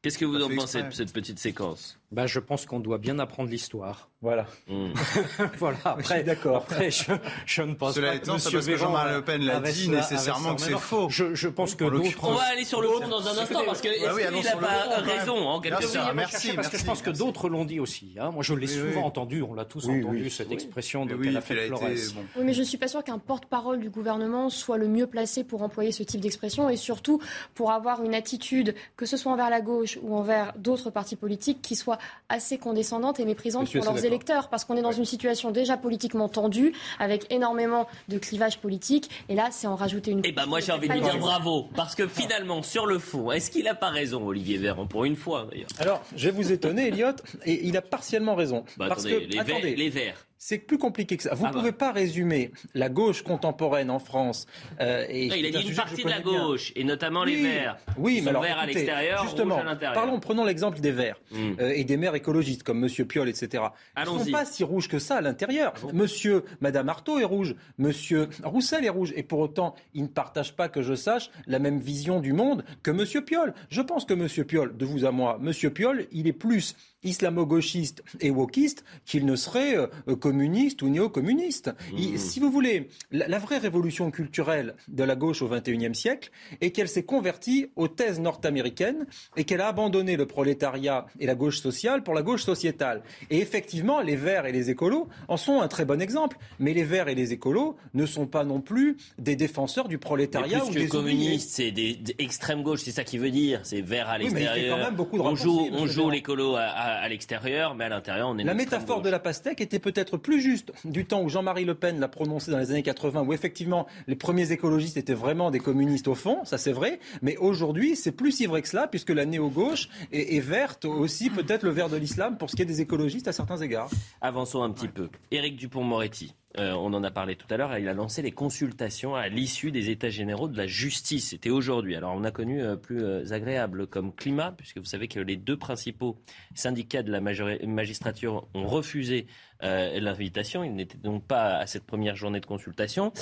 Qu'est-ce 0.09 0.18
que 0.18 0.25
vous 0.25 0.42
en 0.42 0.49
pensez 0.49 0.83
de 0.83 0.90
cette 0.90 1.12
petite 1.12 1.38
séquence 1.38 1.99
bah, 2.12 2.27
Je 2.27 2.40
pense 2.40 2.64
qu'on 2.64 2.81
doit 2.81 2.97
bien 2.97 3.18
apprendre 3.18 3.51
l'histoire. 3.51 4.09
Voilà. 4.23 4.47
Hmm. 4.66 4.92
voilà. 5.59 5.77
Après, 5.85 6.23
d'accord. 6.23 6.57
Après, 6.57 6.90
je, 6.90 7.12
je, 7.44 7.62
ne 7.62 7.75
pense 7.75 7.94
Cela 7.94 8.09
pas 8.09 8.14
étant, 8.16 8.37
que, 8.37 8.51
parce 8.51 8.66
que 8.66 8.77
Jean-Marie 8.77 9.14
Le 9.14 9.23
Pen 9.23 9.44
l'a 9.44 9.61
dit 9.61 9.90
nécessairement 9.90 10.55
que 10.55 10.62
c'est 10.62 10.79
faux. 10.79 11.09
Je, 11.11 11.35
je 11.35 11.49
pense 11.49 11.75
que 11.75 11.85
d'autres. 11.85 12.25
On 12.25 12.33
va 12.33 12.44
aller 12.44 12.64
sur 12.64 12.81
le 12.81 12.88
fond 12.88 13.07
dans 13.07 13.29
un 13.29 13.38
instant 13.38 13.61
parce 13.66 13.83
que 13.83 13.88
bah 13.88 14.12
oui, 14.16 14.23
il 14.35 14.42
n'a 14.42 14.57
pas 14.57 15.01
raison 15.03 15.37
en 15.37 15.61
quelque 15.61 15.85
sorte. 15.85 16.14
Merci, 16.14 16.55
parce 16.55 16.68
que 16.68 16.79
je 16.79 16.85
pense 16.85 17.03
que 17.03 17.11
d'autres 17.11 17.51
l'ont 17.51 17.66
dit 17.66 17.79
aussi. 17.79 18.16
Hein. 18.18 18.31
Moi, 18.31 18.42
je 18.42 18.55
l'ai 18.55 18.66
souvent 18.66 19.05
entendu. 19.05 19.42
On 19.42 19.53
l'a 19.53 19.66
tous 19.66 19.87
entendu 19.88 20.31
cette 20.31 20.51
expression 20.51 21.05
de 21.05 21.14
Canapé 21.14 21.66
Flores. 21.66 21.83
Oui, 21.85 22.44
mais 22.44 22.55
je 22.55 22.62
suis 22.62 22.79
pas 22.79 22.88
sûr 22.88 23.05
qu'un 23.05 23.18
porte-parole 23.18 23.79
du 23.79 23.90
gouvernement 23.90 24.49
soit 24.49 24.79
le 24.79 24.88
mieux 24.88 25.07
placé 25.07 25.44
pour 25.44 25.62
employer 25.62 25.92
ce 25.92 26.03
type 26.03 26.23
d'expression 26.23 26.71
et 26.71 26.77
surtout 26.77 27.21
pour 27.55 27.71
avoir 27.71 28.03
une 28.03 28.14
attitude, 28.14 28.75
que 28.97 29.05
ce 29.05 29.16
soit 29.16 29.31
envers 29.31 29.51
la 29.51 29.61
gauche 29.61 29.98
ou 30.03 30.17
envers 30.17 30.53
d'autres 30.57 30.91
partis 30.91 31.17
politiques, 31.17 31.63
qui 31.63 31.77
soit 31.77 31.99
assez 32.29 32.59
condescendante 32.59 33.21
et 33.21 33.25
méprisante 33.25 33.71
pour 33.73 33.85
leurs 33.85 34.05
électeurs, 34.05 34.49
parce 34.49 34.65
qu'on 34.65 34.77
est 34.77 34.83
dans 34.83 34.93
une 34.93 35.05
situation 35.05 35.51
déjà 35.51 35.77
politiquement 35.77 36.29
tendue, 36.29 36.73
avec 36.99 37.27
énormément 37.31 37.87
de 38.09 38.19
clivages 38.19 38.59
politiques, 38.59 39.11
et 39.29 39.35
là, 39.35 39.49
c'est 39.51 39.67
en 39.67 39.77
rajouter 39.77 40.13
une. 40.13 40.23
Eh 40.25 40.33
ben, 40.33 40.47
moi, 40.47 40.61
j'ai 40.61 40.73
envie 40.73 40.89
de 40.89 40.93
lui 40.93 41.01
dire 41.01 41.19
bravo, 41.19 41.69
parce 41.75 41.95
que 41.95 42.07
finalement, 42.07 42.63
sur 42.63 42.87
le 42.87 42.99
fond, 42.99 43.33
est-ce 43.33 43.51
qu'il 43.51 43.65
n'a 43.65 43.75
pas 43.75 43.91
raison, 43.91 44.27
Olivier 44.27 44.59
Véran, 44.59 44.87
pour 44.87 45.05
une 45.05 45.17
fois 45.17 45.47
d'ailleurs? 45.51 45.69
Alors, 45.79 46.03
je 46.15 46.29
vais 46.29 46.35
vous 46.35 46.53
étonner, 46.53 46.89
Elliot, 46.89 47.13
et 47.45 47.67
il 47.67 47.77
a 47.77 47.83
partiellement 47.83 48.35
raison. 48.35 48.65
Bah, 48.77 48.87
parce 48.89 49.05
que, 49.05 49.15
les, 49.15 49.39
attendez, 49.39 49.75
les 49.75 49.91
Verts 49.91 50.28
c'est 50.38 50.59
plus 50.59 50.79
compliqué 50.79 51.16
que 51.16 51.22
ça. 51.24 51.35
Vous 51.35 51.44
ne 51.44 51.48
ah 51.48 51.53
pouvez 51.53 51.72
bah. 51.72 51.79
pas 51.79 51.92
résumer 51.92 52.53
la 52.74 52.88
gauche 52.88 53.22
contemporaine 53.22 53.90
en 53.90 53.98
France. 53.98 54.46
Euh, 54.81 55.05
et 55.09 55.27
il 55.27 55.46
a 55.46 55.61
dit 55.61 55.68
une 55.68 55.74
partie 55.74 56.05
de 56.05 56.09
la 56.09 56.20
gauche, 56.20 56.72
et 56.77 56.85
notamment 56.85 57.24
les 57.24 57.42
Verts. 57.42 57.77
Oui, 57.96 58.20
mais 58.22 58.31
alors, 58.31 58.42
verts 58.42 58.59
à 58.59 58.66
l'extérieur, 58.66 59.22
justement, 59.24 59.59
à 59.59 59.64
l'intérieur. 59.64 59.94
Parlons, 59.94 60.20
prenons 60.20 60.44
l'exemple 60.44 60.81
des 60.81 60.92
Verts 60.92 61.20
hmm. 61.31 61.53
euh, 61.61 61.72
et 61.74 61.85
des 61.85 61.96
maires 61.96 62.14
écologistes 62.14 62.62
comme 62.62 62.79
Monsieur 62.79 63.05
Piolle, 63.05 63.29
etc. 63.29 63.64
Ils 63.96 64.01
ne 64.03 64.18
sont 64.18 64.31
pas 64.31 64.44
si 64.44 64.64
rouges 64.64 64.88
que 64.88 64.98
ça 64.98 65.16
à 65.16 65.20
l'intérieur. 65.20 65.74
Ah 65.77 65.87
Monsieur, 65.92 66.44
Madame 66.61 66.88
Artaud 66.88 67.18
est 67.18 67.24
rouge, 67.24 67.57
Monsieur 67.79 68.29
Roussel 68.42 68.85
est 68.85 68.90
rouge, 68.90 69.12
et 69.16 69.22
pour 69.22 69.40
autant, 69.40 69.74
ils 69.94 70.03
ne 70.03 70.09
partagent 70.09 70.55
pas, 70.55 70.68
que 70.68 70.83
je 70.83 70.94
sache, 70.94 71.31
la 71.46 71.59
même 71.59 71.79
vision 71.79 72.20
du 72.20 72.33
monde 72.33 72.64
que 72.83 72.90
Monsieur 72.90 73.24
Piolle. 73.24 73.55
Je 73.70 73.81
pense 73.81 74.05
que 74.05 74.14
Monsieur 74.14 74.44
Piolle, 74.44 74.77
de 74.77 74.85
vous 74.85 75.05
à 75.05 75.11
moi, 75.11 75.38
Monsieur 75.40 75.70
Piolle, 75.70 76.07
il 76.12 76.27
est 76.27 76.33
plus 76.33 76.77
islamo-gauchiste 77.03 78.03
et 78.21 78.31
wokiste 78.31 78.85
qu'il 79.05 79.27
ne 79.27 79.37
serait 79.37 79.77
euh, 79.77 80.17
communiste 80.17 80.83
ou 80.83 80.89
néo-communiste. 80.89 81.71
Mmh. 81.93 82.17
Si 82.17 82.41
vous 82.41 82.51
voulez, 82.51 82.89
la, 83.11 83.39
vraie 83.39 83.59
révolution 83.59 84.11
culturelle 84.11 84.75
de 84.89 85.05
la 85.05 85.15
gauche 85.15 85.43
au 85.43 85.49
XXIe 85.49 85.95
siècle 85.95 86.31
est 86.61 86.71
qu'elle 86.71 86.89
s'est 86.89 87.05
convertie 87.05 87.71
aux 87.77 87.89
thèses 87.89 88.21
nord-américaines 88.21 89.07
et 89.37 89.45
qu'elle 89.45 89.61
a 89.61 89.69
abandonné 89.69 90.17
le 90.17 90.27
prolétariat 90.27 91.07
et 91.21 91.27
la 91.27 91.35
gauche 91.35 91.61
sociale 91.61 92.03
pour 92.03 92.15
la 92.15 92.23
gauche 92.23 92.45
sociétale. 92.45 93.03
Et 93.31 93.39
effectivement, 93.39 94.01
les 94.01 94.17
Verts 94.17 94.47
et 94.47 94.53
les 94.53 94.71
écolos 94.71 95.09
en 95.29 95.37
sont 95.37 95.61
un 95.61 95.69
très 95.69 95.85
bon 95.85 96.01
exemple. 96.01 96.39
Mais 96.59 96.73
les 96.75 96.85
Verts 96.85 97.09
et 97.09 97.15
les 97.15 97.33
écolos 97.33 97.77
ne 97.95 98.07
sont 98.07 98.27
pas 98.27 98.45
non 98.45 98.61
plus 98.61 98.97
des 99.19 99.37
défenseurs 99.37 99.89
du 99.89 99.99
prolétariat 99.99 100.65
ou 100.65 100.71
des 100.71 100.89
communistes, 100.89 101.51
c'est 101.51 101.71
des, 101.71 101.99
extrêmes 102.19 102.63
gauche, 102.63 102.81
c'est 102.83 102.91
ça 102.91 103.05
qui 103.05 103.19
veut 103.19 103.31
dire. 103.31 103.61
C'est 103.63 103.81
Vert 103.81 104.09
à 104.09 104.19
l'extérieur. 104.19 104.53
Oui, 104.55 104.61
mais 104.61 104.67
il 104.67 104.71
fait 104.71 104.77
quand 104.77 104.85
même 104.85 104.97
beaucoup 104.97 105.17
de 105.19 105.23
on 105.23 105.37
joue, 105.37 105.69
on 105.73 105.87
joue 105.87 106.11
l'écolo 106.11 106.57
à 106.57 106.69
à, 106.79 106.88
l'extérieur, 107.09 107.74
mais 107.74 107.85
à 107.85 107.88
l'intérieur, 107.88 108.29
on 108.29 108.38
est. 108.38 108.44
La 108.44 108.55
métaphore 108.55 109.03
de 109.03 109.11
la 109.11 109.18
pastèque 109.18 109.61
était 109.61 109.79
peut-être 109.79 110.16
plus 110.16 110.40
juste 110.40 110.72
du 110.85 111.07
temps 111.07 111.22
où 111.22 111.29
Jean-Marie 111.29 111.64
Le 111.64 111.74
Pen 111.74 112.01
l'a 112.01 112.09
prononcé 112.09 112.51
dans 112.51 112.59
les 112.59 112.70
années 112.70 112.83
80, 112.83 113.22
où 113.22 113.33
effectivement 113.33 113.87
les 114.07 114.16
premiers 114.16 114.53
écologistes 114.53 114.96
étaient 114.96 115.14
vraiment 115.14 115.51
des 115.51 115.61
communistes 115.61 116.09
au 116.09 116.14
fond, 116.14 116.44
ça 116.44 116.59
c'est 116.59 116.72
vrai. 116.72 117.01
Mais 117.22 117.37
aujourd'hui, 117.37 117.96
c'est 117.96 118.12
plus 118.12 118.33
si 118.33 118.46
vrai 118.46 118.62
que 118.62 118.68
cela, 118.68 118.87
puisque 118.87 119.11
la 119.11 119.24
néo-gauche 119.24 119.88
est, 120.12 120.40
verte 120.40 120.85
aussi, 120.85 121.31
peut-être 121.31 121.62
le 121.62 121.70
vert 121.70 121.88
de 121.88 121.96
l'islam, 121.96 122.38
pour 122.38 122.51
ce 122.51 122.57
qui 122.57 122.62
est 122.62 122.66
des 122.66 122.81
écologistes 122.81 123.29
à 123.29 123.33
certains 123.33 123.59
égards. 123.59 123.90
Avançons 124.20 124.62
un 124.62 124.70
petit 124.70 124.88
peu. 124.88 125.09
Éric 125.31 125.57
Dupont-Moretti. 125.57 126.35
Euh, 126.59 126.73
on 126.73 126.92
en 126.92 127.05
a 127.05 127.11
parlé 127.11 127.37
tout 127.37 127.47
à 127.51 127.57
l'heure, 127.57 127.77
il 127.79 127.88
a 127.88 127.94
lancé 127.94 128.21
les 128.21 128.33
consultations 128.33 129.14
à 129.14 129.29
l'issue 129.29 129.71
des 129.71 129.90
États 129.90 130.09
généraux 130.09 130.49
de 130.49 130.57
la 130.57 130.66
justice. 130.66 131.31
C'était 131.31 131.51
aujourd'hui. 131.51 131.94
Alors 131.94 132.14
on 132.16 132.25
a 132.25 132.33
connu 132.33 132.62
euh, 132.62 132.75
plus 132.75 133.03
euh, 133.03 133.33
agréable 133.33 133.87
comme 133.87 134.12
climat, 134.12 134.53
puisque 134.57 134.79
vous 134.79 134.85
savez 134.85 135.07
que 135.07 135.21
les 135.21 135.37
deux 135.37 135.57
principaux 135.57 136.18
syndicats 136.55 137.05
de 137.05 137.12
la 137.12 137.21
magistrature 137.21 138.48
ont 138.54 138.67
refusé 138.67 139.27
l'invitation. 139.61 140.63
Ils 140.63 140.75
n'étaient 140.75 140.98
donc 140.98 141.25
pas 141.25 141.56
à 141.56 141.67
cette 141.67 141.85
première 141.85 142.15
journée 142.15 142.38
de 142.38 142.46
consultation. 142.46 143.13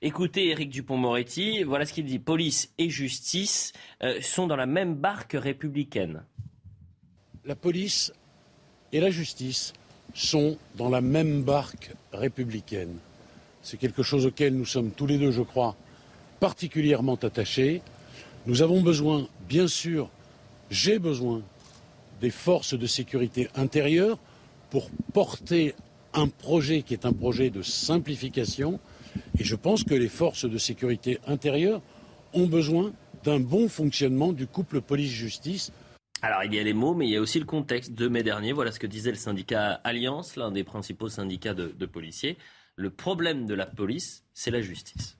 Écoutez 0.00 0.48
Éric 0.48 0.70
Dupont-Moretti, 0.70 1.64
voilà 1.64 1.84
ce 1.84 1.92
qu'il 1.92 2.06
dit. 2.06 2.18
Police 2.18 2.72
et 2.78 2.88
justice 2.88 3.74
sont 4.22 4.46
dans 4.46 4.56
la 4.56 4.64
même 4.64 4.94
barque 4.94 5.36
républicaine. 5.38 6.24
La 7.44 7.56
police 7.56 8.12
et 8.92 9.00
la 9.00 9.10
justice 9.10 9.74
sont 10.16 10.56
dans 10.76 10.88
la 10.88 11.02
même 11.02 11.42
barque 11.42 11.92
républicaine. 12.12 12.96
C'est 13.62 13.76
quelque 13.76 14.02
chose 14.02 14.26
auquel 14.26 14.54
nous 14.54 14.64
sommes 14.64 14.90
tous 14.90 15.06
les 15.06 15.18
deux, 15.18 15.30
je 15.30 15.42
crois, 15.42 15.76
particulièrement 16.40 17.16
attachés. 17.16 17.82
Nous 18.46 18.62
avons 18.62 18.80
besoin, 18.80 19.28
bien 19.48 19.68
sûr, 19.68 20.08
j'ai 20.70 20.98
besoin 20.98 21.42
des 22.20 22.30
forces 22.30 22.74
de 22.74 22.86
sécurité 22.86 23.48
intérieure 23.54 24.18
pour 24.70 24.88
porter 25.12 25.74
un 26.14 26.28
projet 26.28 26.82
qui 26.82 26.94
est 26.94 27.04
un 27.04 27.12
projet 27.12 27.50
de 27.50 27.60
simplification. 27.60 28.80
Et 29.38 29.44
je 29.44 29.54
pense 29.54 29.84
que 29.84 29.94
les 29.94 30.08
forces 30.08 30.48
de 30.48 30.56
sécurité 30.56 31.18
intérieure 31.26 31.82
ont 32.32 32.46
besoin 32.46 32.92
d'un 33.22 33.40
bon 33.40 33.68
fonctionnement 33.68 34.32
du 34.32 34.46
couple 34.46 34.80
police-justice 34.80 35.72
alors 36.26 36.42
il 36.44 36.52
y 36.52 36.58
a 36.58 36.62
les 36.62 36.72
mots, 36.72 36.94
mais 36.94 37.06
il 37.06 37.12
y 37.12 37.16
a 37.16 37.20
aussi 37.20 37.38
le 37.38 37.44
contexte. 37.44 37.92
De 37.92 38.08
mai 38.08 38.22
dernier, 38.22 38.52
voilà 38.52 38.72
ce 38.72 38.80
que 38.80 38.86
disait 38.86 39.10
le 39.10 39.16
syndicat 39.16 39.80
Alliance, 39.84 40.36
l'un 40.36 40.50
des 40.50 40.64
principaux 40.64 41.08
syndicats 41.08 41.54
de, 41.54 41.86
policiers. 41.86 42.36
Le 42.74 42.90
problème 42.90 43.46
de 43.46 43.54
la 43.54 43.64
police, 43.64 44.24
c'est 44.34 44.50
la 44.50 44.60
justice. 44.60 45.16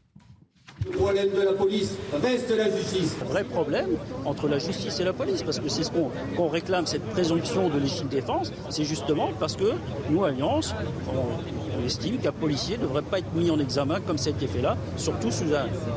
Le 0.84 0.90
problème 0.90 1.30
de 1.30 1.40
la 1.40 1.52
police 1.52 1.96
reste 2.12 2.50
la 2.50 2.68
justice. 2.76 3.16
Un 3.22 3.24
vrai 3.26 3.44
problème 3.44 3.90
entre 4.24 4.48
la 4.48 4.59
justice 4.59 4.98
et 4.98 5.04
la 5.04 5.12
police, 5.12 5.42
parce 5.42 5.61
que 5.61 5.68
c'est 5.68 5.84
ce 5.84 5.90
qu'on 5.90 6.48
réclame, 6.48 6.86
cette 6.86 7.04
présomption 7.04 7.68
de 7.68 7.78
légitime 7.78 8.09
défense, 8.09 8.52
c'est 8.68 8.84
justement 8.84 9.32
parce 9.38 9.57
que 9.57 9.72
nous, 10.11 10.24
Alliance, 10.24 10.74
on, 11.09 11.84
estime 11.84 12.18
qu'un 12.18 12.32
policier 12.32 12.78
ne 12.78 12.82
devrait 12.82 13.02
pas 13.02 13.20
être 13.20 13.32
mis 13.32 13.48
en 13.48 13.61
examen 13.61 14.00
comme 14.00 14.18
ça 14.18 14.30
a 14.30 14.32
été 14.32 14.48
fait 14.48 14.61
là, 14.61 14.76
surtout 14.96 15.30
sous 15.30 15.44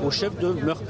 au 0.06 0.12
chef 0.12 0.38
de 0.38 0.50
meurtre. 0.50 0.84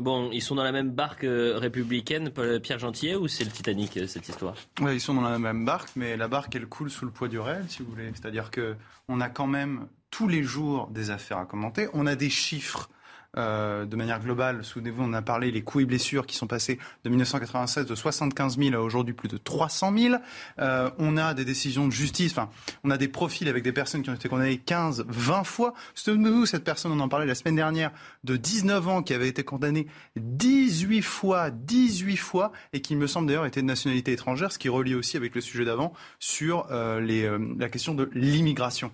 Bon, 0.00 0.30
ils 0.32 0.40
sont 0.40 0.54
dans 0.54 0.62
la 0.62 0.72
même 0.72 0.90
barque 0.90 1.24
euh, 1.24 1.58
républicaine, 1.58 2.30
Pierre 2.62 2.78
Gentillet, 2.78 3.16
ou 3.16 3.28
c'est 3.28 3.44
le 3.44 3.50
Titanic, 3.50 3.98
euh, 3.98 4.06
cette 4.06 4.26
histoire? 4.28 4.54
Ils 4.80 5.00
sont 5.00 5.12
dans 5.12 5.20
la 5.20 5.38
même 5.38 5.66
barque, 5.66 5.90
mais 5.94 6.16
la 6.16 6.26
barque, 6.26 6.56
elle 6.56 6.66
coule 6.66 6.90
sous 6.90 7.04
le 7.04 7.10
poids 7.10 7.28
du 7.28 7.38
réel, 7.38 7.66
si 7.68 7.82
vous 7.82 7.90
voulez. 7.90 8.10
C'est-à-dire 8.14 8.50
qu'on 8.50 9.20
a 9.20 9.28
quand 9.28 9.46
même 9.46 9.88
tous 10.10 10.26
les 10.26 10.42
jours 10.42 10.88
des 10.90 11.10
affaires 11.10 11.36
à 11.36 11.44
commenter. 11.44 11.88
On 11.92 12.06
a 12.06 12.14
des 12.16 12.30
chiffres 12.30 12.88
euh, 13.36 13.84
de 13.84 13.94
manière 13.94 14.20
globale, 14.20 14.64
souvenez-vous, 14.64 15.04
on 15.04 15.12
a 15.12 15.22
parlé 15.22 15.52
les 15.52 15.62
coups 15.62 15.82
et 15.82 15.86
blessures 15.86 16.26
qui 16.26 16.36
sont 16.36 16.48
passés 16.48 16.78
de 17.04 17.10
1996 17.10 17.86
de 17.86 17.94
75 17.94 18.58
000 18.58 18.74
à 18.74 18.80
aujourd'hui 18.80 19.14
plus 19.14 19.28
de 19.28 19.36
300 19.36 19.96
000. 19.96 20.14
Euh, 20.58 20.90
on 20.98 21.16
a 21.16 21.32
des 21.34 21.44
décisions 21.44 21.86
de 21.86 21.92
justice, 21.92 22.32
enfin, 22.32 22.50
on 22.82 22.90
a 22.90 22.98
des 22.98 23.06
profils 23.06 23.48
avec 23.48 23.62
des 23.62 23.72
personnes 23.72 24.02
qui 24.02 24.10
ont 24.10 24.14
été 24.14 24.28
condamnées 24.28 24.58
15, 24.58 25.04
20 25.08 25.44
fois. 25.44 25.74
Souvenez-vous, 25.94 26.46
cette 26.46 26.64
personne, 26.64 26.90
on 26.90 27.00
en 27.00 27.08
parlait 27.08 27.26
la 27.26 27.36
semaine 27.36 27.56
dernière, 27.56 27.92
de 28.24 28.36
19 28.36 28.88
ans, 28.88 29.02
qui 29.02 29.14
avait 29.14 29.28
été 29.28 29.44
condamnée 29.44 29.86
18 30.16 31.02
fois, 31.02 31.50
18 31.50 32.16
fois, 32.16 32.50
et 32.72 32.80
qui, 32.80 32.96
me 32.96 33.06
semble 33.06 33.28
d'ailleurs, 33.28 33.46
était 33.46 33.62
de 33.62 33.66
nationalité 33.66 34.12
étrangère, 34.12 34.50
ce 34.50 34.58
qui 34.58 34.68
relie 34.68 34.94
aussi 34.94 35.16
avec 35.16 35.36
le 35.36 35.40
sujet 35.40 35.64
d'avant 35.64 35.92
sur 36.18 36.66
euh, 36.70 37.00
les, 37.00 37.30
la 37.58 37.68
question 37.68 37.94
de 37.94 38.10
l'immigration. 38.12 38.90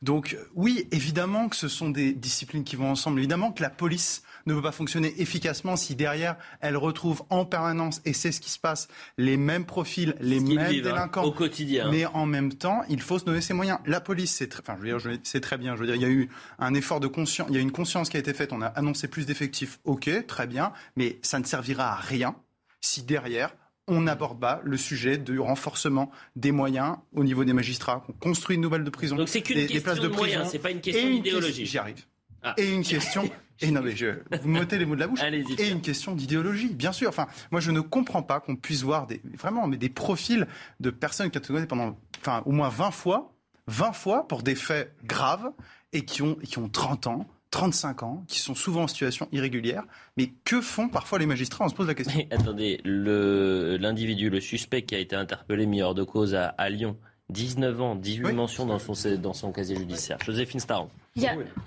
Donc 0.00 0.36
oui, 0.54 0.86
évidemment 0.92 1.48
que 1.48 1.56
ce 1.56 1.66
sont 1.66 1.90
des 1.90 2.12
disciplines 2.12 2.62
qui 2.62 2.76
vont 2.76 2.90
ensemble. 2.90 3.18
Évidemment 3.18 3.50
que 3.50 3.62
la 3.62 3.70
police 3.70 4.22
ne 4.46 4.54
peut 4.54 4.62
pas 4.62 4.72
fonctionner 4.72 5.20
efficacement 5.20 5.76
si 5.76 5.96
derrière 5.96 6.36
elle 6.60 6.76
retrouve 6.76 7.22
en 7.30 7.44
permanence, 7.44 8.00
et 8.04 8.12
c'est 8.12 8.30
ce 8.30 8.40
qui 8.40 8.50
se 8.50 8.58
passe, 8.58 8.88
les 9.16 9.36
mêmes 9.36 9.66
profils, 9.66 10.14
les 10.20 10.40
mêmes 10.40 10.58
hein, 10.58 10.70
délinquants 10.70 11.24
au 11.24 11.32
quotidien. 11.32 11.90
Mais 11.90 12.06
en 12.06 12.26
même 12.26 12.52
temps, 12.54 12.82
il 12.88 13.02
faut 13.02 13.18
se 13.18 13.24
donner 13.24 13.40
ses 13.40 13.54
moyens. 13.54 13.78
La 13.86 14.00
police, 14.00 14.32
c'est 14.32 14.48
très, 14.48 14.60
enfin, 14.60 14.76
je 14.80 14.86
veux 14.86 14.98
dire, 14.98 15.20
c'est 15.24 15.40
très 15.40 15.58
bien. 15.58 15.74
Je 15.74 15.80
veux 15.80 15.86
dire, 15.86 15.96
il 15.96 16.02
y 16.02 16.06
a 16.06 16.10
eu 16.10 16.28
un 16.58 16.74
effort 16.74 17.00
de 17.00 17.08
conscience, 17.08 17.48
il 17.50 17.56
y 17.56 17.58
a 17.58 17.62
une 17.62 17.72
conscience 17.72 18.08
qui 18.08 18.16
a 18.16 18.20
été 18.20 18.32
faite. 18.34 18.52
On 18.52 18.62
a 18.62 18.66
annoncé 18.66 19.08
plus 19.08 19.26
d'effectifs. 19.26 19.80
Ok, 19.84 20.08
très 20.26 20.46
bien, 20.46 20.72
mais 20.96 21.18
ça 21.22 21.40
ne 21.40 21.44
servira 21.44 21.92
à 21.92 21.96
rien 21.96 22.36
si 22.80 23.02
derrière 23.02 23.52
on 23.88 24.02
n'aborde 24.02 24.38
pas 24.38 24.60
le 24.62 24.76
sujet 24.76 25.18
du 25.18 25.40
renforcement 25.40 26.10
des 26.36 26.52
moyens 26.52 26.96
au 27.14 27.24
niveau 27.24 27.44
des 27.44 27.52
magistrats. 27.52 28.04
On 28.08 28.12
construit 28.12 28.56
une 28.56 28.62
nouvelle 28.62 28.84
de 28.84 28.90
prison. 28.90 29.16
Donc 29.16 29.28
c'est 29.28 29.42
qu'une 29.42 29.66
question 29.66 29.94
de, 29.94 30.08
moyens, 30.08 30.48
c'est 30.50 30.58
pas 30.58 30.70
une 30.70 30.80
question 30.80 31.10
d'idéologie. 31.10 31.66
J'y 31.66 31.78
arrive. 31.78 32.04
Ah. 32.42 32.54
Et 32.56 32.72
une 32.72 32.84
question. 32.84 33.28
Et 33.60 33.72
non 33.72 33.80
mais 33.82 33.96
je, 33.96 34.06
vous 34.40 34.48
me 34.48 34.60
mettez 34.60 34.78
les 34.78 34.86
mots 34.86 34.94
de 34.94 35.00
la 35.00 35.08
bouche. 35.08 35.18
et 35.58 35.68
une 35.68 35.80
question 35.80 36.14
d'idéologie, 36.14 36.72
bien 36.72 36.92
sûr. 36.92 37.08
Enfin, 37.08 37.26
moi 37.50 37.60
je 37.60 37.72
ne 37.72 37.80
comprends 37.80 38.22
pas 38.22 38.38
qu'on 38.38 38.54
puisse 38.54 38.82
voir 38.82 39.08
des 39.08 39.20
vraiment 39.36 39.66
mais 39.66 39.76
des 39.76 39.88
profils 39.88 40.46
de 40.78 40.90
personnes 40.90 41.28
qui 41.28 41.38
ont 41.38 41.56
été 41.56 41.66
pendant, 41.66 41.98
enfin 42.20 42.42
au 42.46 42.52
moins 42.52 42.68
20 42.68 42.92
fois, 42.92 43.34
20 43.66 43.92
fois 43.94 44.28
pour 44.28 44.44
des 44.44 44.54
faits 44.54 44.94
graves 45.02 45.50
et 45.92 46.04
qui 46.04 46.22
ont 46.22 46.36
qui 46.36 46.58
ont 46.58 46.68
30 46.68 47.08
ans 47.08 47.26
35 47.50 48.02
ans, 48.02 48.24
qui 48.28 48.40
sont 48.40 48.54
souvent 48.54 48.82
en 48.82 48.88
situation 48.88 49.28
irrégulière. 49.32 49.84
Mais 50.16 50.30
que 50.44 50.60
font 50.60 50.88
parfois 50.88 51.18
les 51.18 51.26
magistrats? 51.26 51.64
On 51.64 51.68
se 51.68 51.74
pose 51.74 51.86
la 51.86 51.94
question. 51.94 52.16
Mais 52.16 52.28
attendez, 52.34 52.80
l'individu, 52.84 54.30
le, 54.30 54.40
suspect 54.40 54.82
qui 54.82 54.94
a 54.94 54.98
été 54.98 55.16
interpellé 55.16 55.66
mis 55.66 55.82
hors 55.82 55.94
de 55.94 56.02
cause 56.02 56.34
à, 56.34 56.68
Lyon, 56.68 56.96
19 57.30 57.80
ans, 57.80 57.94
18 57.94 58.32
mentions 58.32 58.66
dans 58.66 58.78
son, 58.78 58.94
dans 59.16 59.32
son 59.32 59.52
casier 59.52 59.76
judiciaire. 59.76 60.18
Joséphine 60.24 60.60
Staron. 60.60 60.90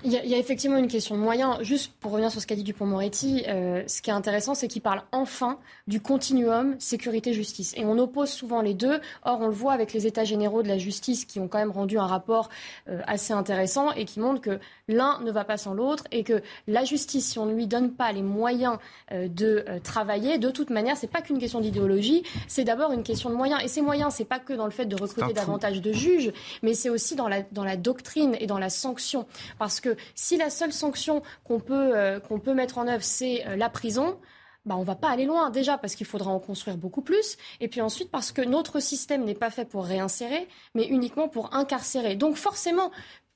Il 0.04 0.12
y, 0.12 0.34
a, 0.34 0.38
effectivement 0.38 0.78
une 0.78 0.88
question 0.88 1.16
de 1.16 1.22
moyens. 1.22 1.62
Juste 1.62 1.91
pour 1.99 2.12
revenir 2.12 2.32
sur 2.32 2.41
ce 2.41 2.47
qu'a 2.47 2.56
dit 2.56 2.64
Dupont-Moretti, 2.64 3.43
euh, 3.47 3.84
ce 3.88 4.02
qui 4.02 4.10
est 4.10 4.14
intéressant, 4.14 4.56
c'est 4.56 4.68
qu'il 4.68 4.82
parle 4.82 5.04
enfin 5.12 5.60
du 5.88 6.02
continuum 6.02 6.76
sécurité-justice. 6.80 7.74
Et 7.78 7.86
on 7.86 7.97
oppose 7.97 8.30
souvent 8.30 8.62
les 8.62 8.74
deux. 8.74 8.99
Or, 9.24 9.39
on 9.41 9.47
le 9.47 9.54
voit 9.54 9.74
avec 9.74 9.93
les 9.93 10.08
États 10.08 10.24
généraux 10.24 10.64
de 10.64 10.68
la 10.68 10.78
justice 10.78 11.26
qui 11.26 11.39
ont 11.39 11.47
quand 11.47 11.60
même 11.60 11.72
rendu 11.72 11.97
un 11.99 12.08
rapport 12.08 12.49
euh, 12.89 13.02
assez 13.06 13.34
intéressant 13.34 13.91
et 13.91 14.06
qui 14.06 14.20
montre 14.20 14.41
que 14.41 14.60
l'un 14.88 15.20
ne 15.22 15.32
va 15.32 15.43
pas 15.43 15.58
sans 15.58 15.74
l'autre 15.74 16.06
et 16.12 16.24
que 16.24 16.41
la 16.68 16.84
justice, 16.84 17.32
si 17.32 17.39
on 17.39 17.45
ne 17.45 17.54
lui 17.54 17.68
donne 17.68 17.91
pas 17.91 18.12
les 18.12 18.24
moyens 18.24 18.78
euh, 19.12 19.28
de 19.28 19.66
travailler, 19.84 20.38
de 20.38 20.49
toute 20.49 20.70
manière, 20.70 20.97
c'est 20.97 21.08
pas 21.08 21.22
qu'une 21.22 21.39
question 21.39 21.62
d'idéologie, 21.62 22.24
c'est 22.47 22.64
d'abord 22.64 22.91
une 22.91 23.04
question 23.04 23.30
de 23.30 23.36
moyens. 23.36 23.62
Et 23.64 23.68
ces 23.68 23.82
moyens, 23.82 24.14
c'est 24.16 24.26
pas 24.26 24.39
que 24.39 24.54
dans 24.54 24.66
le 24.66 24.72
fait 24.72 24.86
de 24.86 24.95
recruter 24.95 25.34
davantage 25.34 25.82
de 25.82 25.91
juges, 25.91 26.32
mais 26.64 26.74
c'est 26.74 26.89
aussi 26.89 27.16
dans 27.16 27.28
la, 27.28 27.41
dans 27.52 27.64
la 27.64 27.78
doctrine 27.78 28.36
et 28.39 28.47
dans 28.47 28.60
la 28.60 28.70
sanction. 28.70 29.26
Parce 29.60 29.80
que 29.80 29.96
si 30.16 30.38
la 30.38 30.50
seule 30.50 30.74
sanction 30.74 31.22
qu'on 31.44 31.60
peut, 31.60 31.96
euh, 31.96 32.20
qu'on 32.20 32.39
peut 32.39 32.54
mettre 32.54 32.78
en 32.78 32.88
œuvre, 32.88 33.04
c'est 33.04 33.46
euh, 33.48 33.56
la 33.56 33.70
prison, 33.70 34.20
bah, 34.66 34.76
on 34.78 34.84
va 34.84 34.96
pas 34.96 35.10
aller 35.10 35.26
loin 35.26 35.50
déjà 35.50 35.78
parce 35.78 35.96
qu'il 35.96 36.06
faudra 36.06 36.30
en 36.32 36.39
construire 36.39 36.78
beaucoup 36.78 37.02
plus 37.02 37.38
et 37.60 37.68
puis 37.68 37.82
ensuite 37.82 38.12
parce 38.12 38.32
que 38.32 38.44
notre 38.44 38.80
système 38.80 39.26
n'est 39.26 39.34
pas 39.34 39.50
fait 39.50 39.66
pour 39.66 39.86
réinsérer 39.86 40.48
mais 40.76 40.86
uniquement 40.86 41.28
pour 41.28 41.56
incarcérer. 41.56 42.16
Donc 42.16 42.36
forcément, 42.36 42.92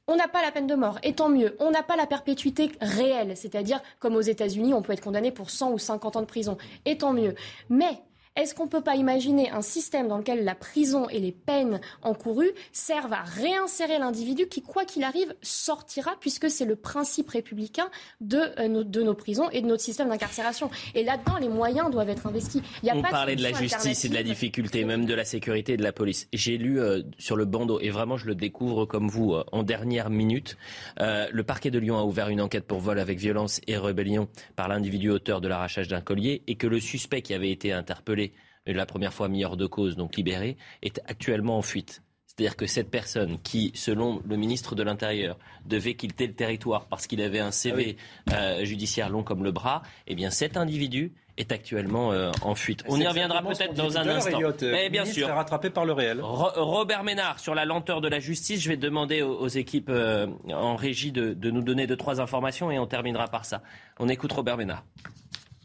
on 0.08 0.16
n'a 0.16 0.28
pas 0.28 0.44
la 0.44 0.52
peine 0.52 0.68
de 0.68 0.76
mort, 0.76 1.00
et 1.02 1.14
tant 1.14 1.30
mieux. 1.30 1.56
On 1.60 1.72
n'a 1.72 1.82
pas 1.82 1.96
la 1.96 2.06
perpétuité 2.06 2.72
réelle, 2.80 3.36
c'est-à-dire 3.36 3.82
comme 4.00 4.16
aux 4.16 4.22
États-Unis, 4.22 4.74
on 4.74 4.82
peut 4.82 4.94
être 4.94 5.02
condamné 5.02 5.32
pour 5.32 5.50
100 5.50 5.72
ou 5.72 5.80
50 5.80 6.16
ans 6.16 6.22
de 6.22 6.28
prison, 6.28 6.58
et 6.86 6.98
tant 6.98 7.14
mieux. 7.14 7.34
Mais 7.70 8.02
est-ce 8.36 8.54
qu'on 8.54 8.66
ne 8.66 8.70
peut 8.70 8.82
pas 8.82 8.96
imaginer 8.96 9.50
un 9.50 9.62
système 9.62 10.10
dans 10.10 10.18
lequel 10.18 10.44
la 10.44 10.56
prison 10.56 11.08
et 11.08 11.20
les 11.20 11.32
peines 11.32 11.80
encourues 12.02 12.52
servent 12.74 13.14
à 13.14 13.22
réinsérer 13.22 13.98
l'individu 13.98 14.48
qui, 14.48 14.62
quoi 14.62 14.84
qu'il 14.84 15.04
arrive, 15.04 15.34
sortira, 15.42 16.18
puisque 16.20 16.50
c'est 16.50 16.66
le 16.66 16.76
principe 16.76 17.30
républicain 17.30 17.90
de, 18.20 18.40
euh, 18.60 18.68
nos, 18.68 18.84
de 18.84 19.02
nos 19.04 19.14
prisons 19.14 19.50
et 19.52 19.62
de 19.62 19.68
notre 19.68 19.84
système 19.84 20.10
d'incarcération. 20.10 20.70
Et 20.96 21.04
là-dedans, 21.04 21.38
les 21.40 21.48
moyens 21.48 21.90
doivent 21.90 22.10
être 22.10 22.28
investis. 22.28 22.62
Il 22.84 22.88
y 22.88 22.90
a 22.90 22.98
On 22.98 23.02
parlait 23.02 23.38
de, 23.38 23.44
la 23.44 23.54
justice 23.54 24.04
et 24.04 24.10
de 24.10 24.14
la 24.14 24.24
difficulté, 24.24 24.84
même 24.84 25.06
de 25.06 25.14
la 25.14 25.24
sécurité 25.24 25.74
et 25.74 25.78
de 25.78 25.84
la 25.84 25.94
police. 25.94 26.28
J'ai 26.34 26.58
lu 26.58 26.82
euh, 26.82 27.04
sur 27.18 27.38
le 27.38 27.46
bandeau, 27.46 27.80
et 27.80 27.90
vraiment 27.90 28.18
je 28.18 28.26
le 28.26 28.36
découvre 28.36 28.86
comme 28.86 29.08
vous 29.08 29.34
euh, 29.34 29.46
en 29.54 29.64
dernière 29.64 30.10
minute, 30.10 30.58
le 30.98 31.42
parquet 31.44 31.72
de 31.72 31.80
Lyon 31.80 31.98
a 31.98 32.04
ouvert 32.04 32.30
une 32.30 32.42
enquête 32.42 32.66
pour 32.66 32.80
vol 32.80 33.00
avec 33.00 33.18
violence 33.18 33.62
et 33.68 33.78
rébellion 33.78 34.28
par 34.56 34.68
l'individu 34.68 35.10
auteur 35.10 35.40
de 35.40 35.48
l'arrachage 35.48 35.88
d'un 35.88 36.02
collier 36.02 36.44
et 36.48 36.56
que 36.56 36.68
le 36.68 36.80
suspect 36.80 37.22
qui 37.22 37.34
avait 37.34 37.52
été 37.52 37.72
interpellé 37.72 38.25
la 38.74 38.86
première 38.86 39.14
fois 39.14 39.28
mis 39.28 39.44
hors 39.46 39.58
de 39.58 39.66
cause, 39.66 39.96
donc 39.96 40.16
libéré, 40.16 40.58
est 40.82 41.02
actuellement 41.08 41.58
en 41.58 41.62
fuite. 41.62 42.02
C'est-à-dire 42.36 42.58
que 42.58 42.68
cette 42.68 42.92
personne 42.92 43.40
qui, 43.40 43.72
selon 43.76 44.22
le 44.26 44.36
ministre 44.36 44.76
de 44.76 44.84
l'Intérieur, 44.84 45.38
devait 45.66 45.94
quitter 45.94 46.28
le 46.28 46.34
territoire 46.34 46.86
parce 46.88 47.08
qu'il 47.08 47.22
avait 47.22 47.40
un 47.40 47.52
CV 47.52 47.96
ah 48.30 48.36
euh, 48.36 48.66
judiciaire 48.66 49.10
long 49.10 49.24
comme 49.24 49.44
le 49.44 49.54
bras, 49.54 49.84
eh 50.06 50.16
bien 50.16 50.30
cet 50.32 50.58
individu 50.58 51.14
est 51.38 51.54
actuellement 51.54 52.12
euh, 52.12 52.32
en 52.42 52.56
fuite. 52.56 52.84
On 52.88 53.00
y 53.00 53.08
reviendra 53.08 53.42
peut-être 53.42 53.74
dans 53.74 53.98
un 53.98 54.08
instant. 54.08 54.40
Mais 54.64 54.90
bien 54.90 55.06
sûr. 55.06 55.28
rattrapé 55.28 55.70
par 55.70 55.86
le 55.86 55.94
réel. 55.94 56.20
Robert 56.22 57.04
Ménard, 57.04 57.40
sur 57.40 57.56
la 57.56 57.64
lenteur 57.64 58.02
de 58.02 58.10
la 58.10 58.20
justice, 58.20 58.62
je 58.62 58.70
vais 58.70 58.78
demander 58.78 59.22
aux, 59.22 59.48
équipes 59.48 59.90
euh, 59.90 60.28
en 60.50 60.76
régie 60.76 61.14
de, 61.14 61.34
de, 61.34 61.52
nous 61.52 61.62
donner 61.62 61.88
deux, 61.88 61.98
trois 61.98 62.20
informations 62.20 62.70
et 62.70 62.80
on 62.80 62.88
terminera 62.88 63.28
par 63.28 63.46
ça. 63.46 63.62
On 64.00 64.10
écoute 64.10 64.34
Robert 64.34 64.58
Ménard. 64.58 64.84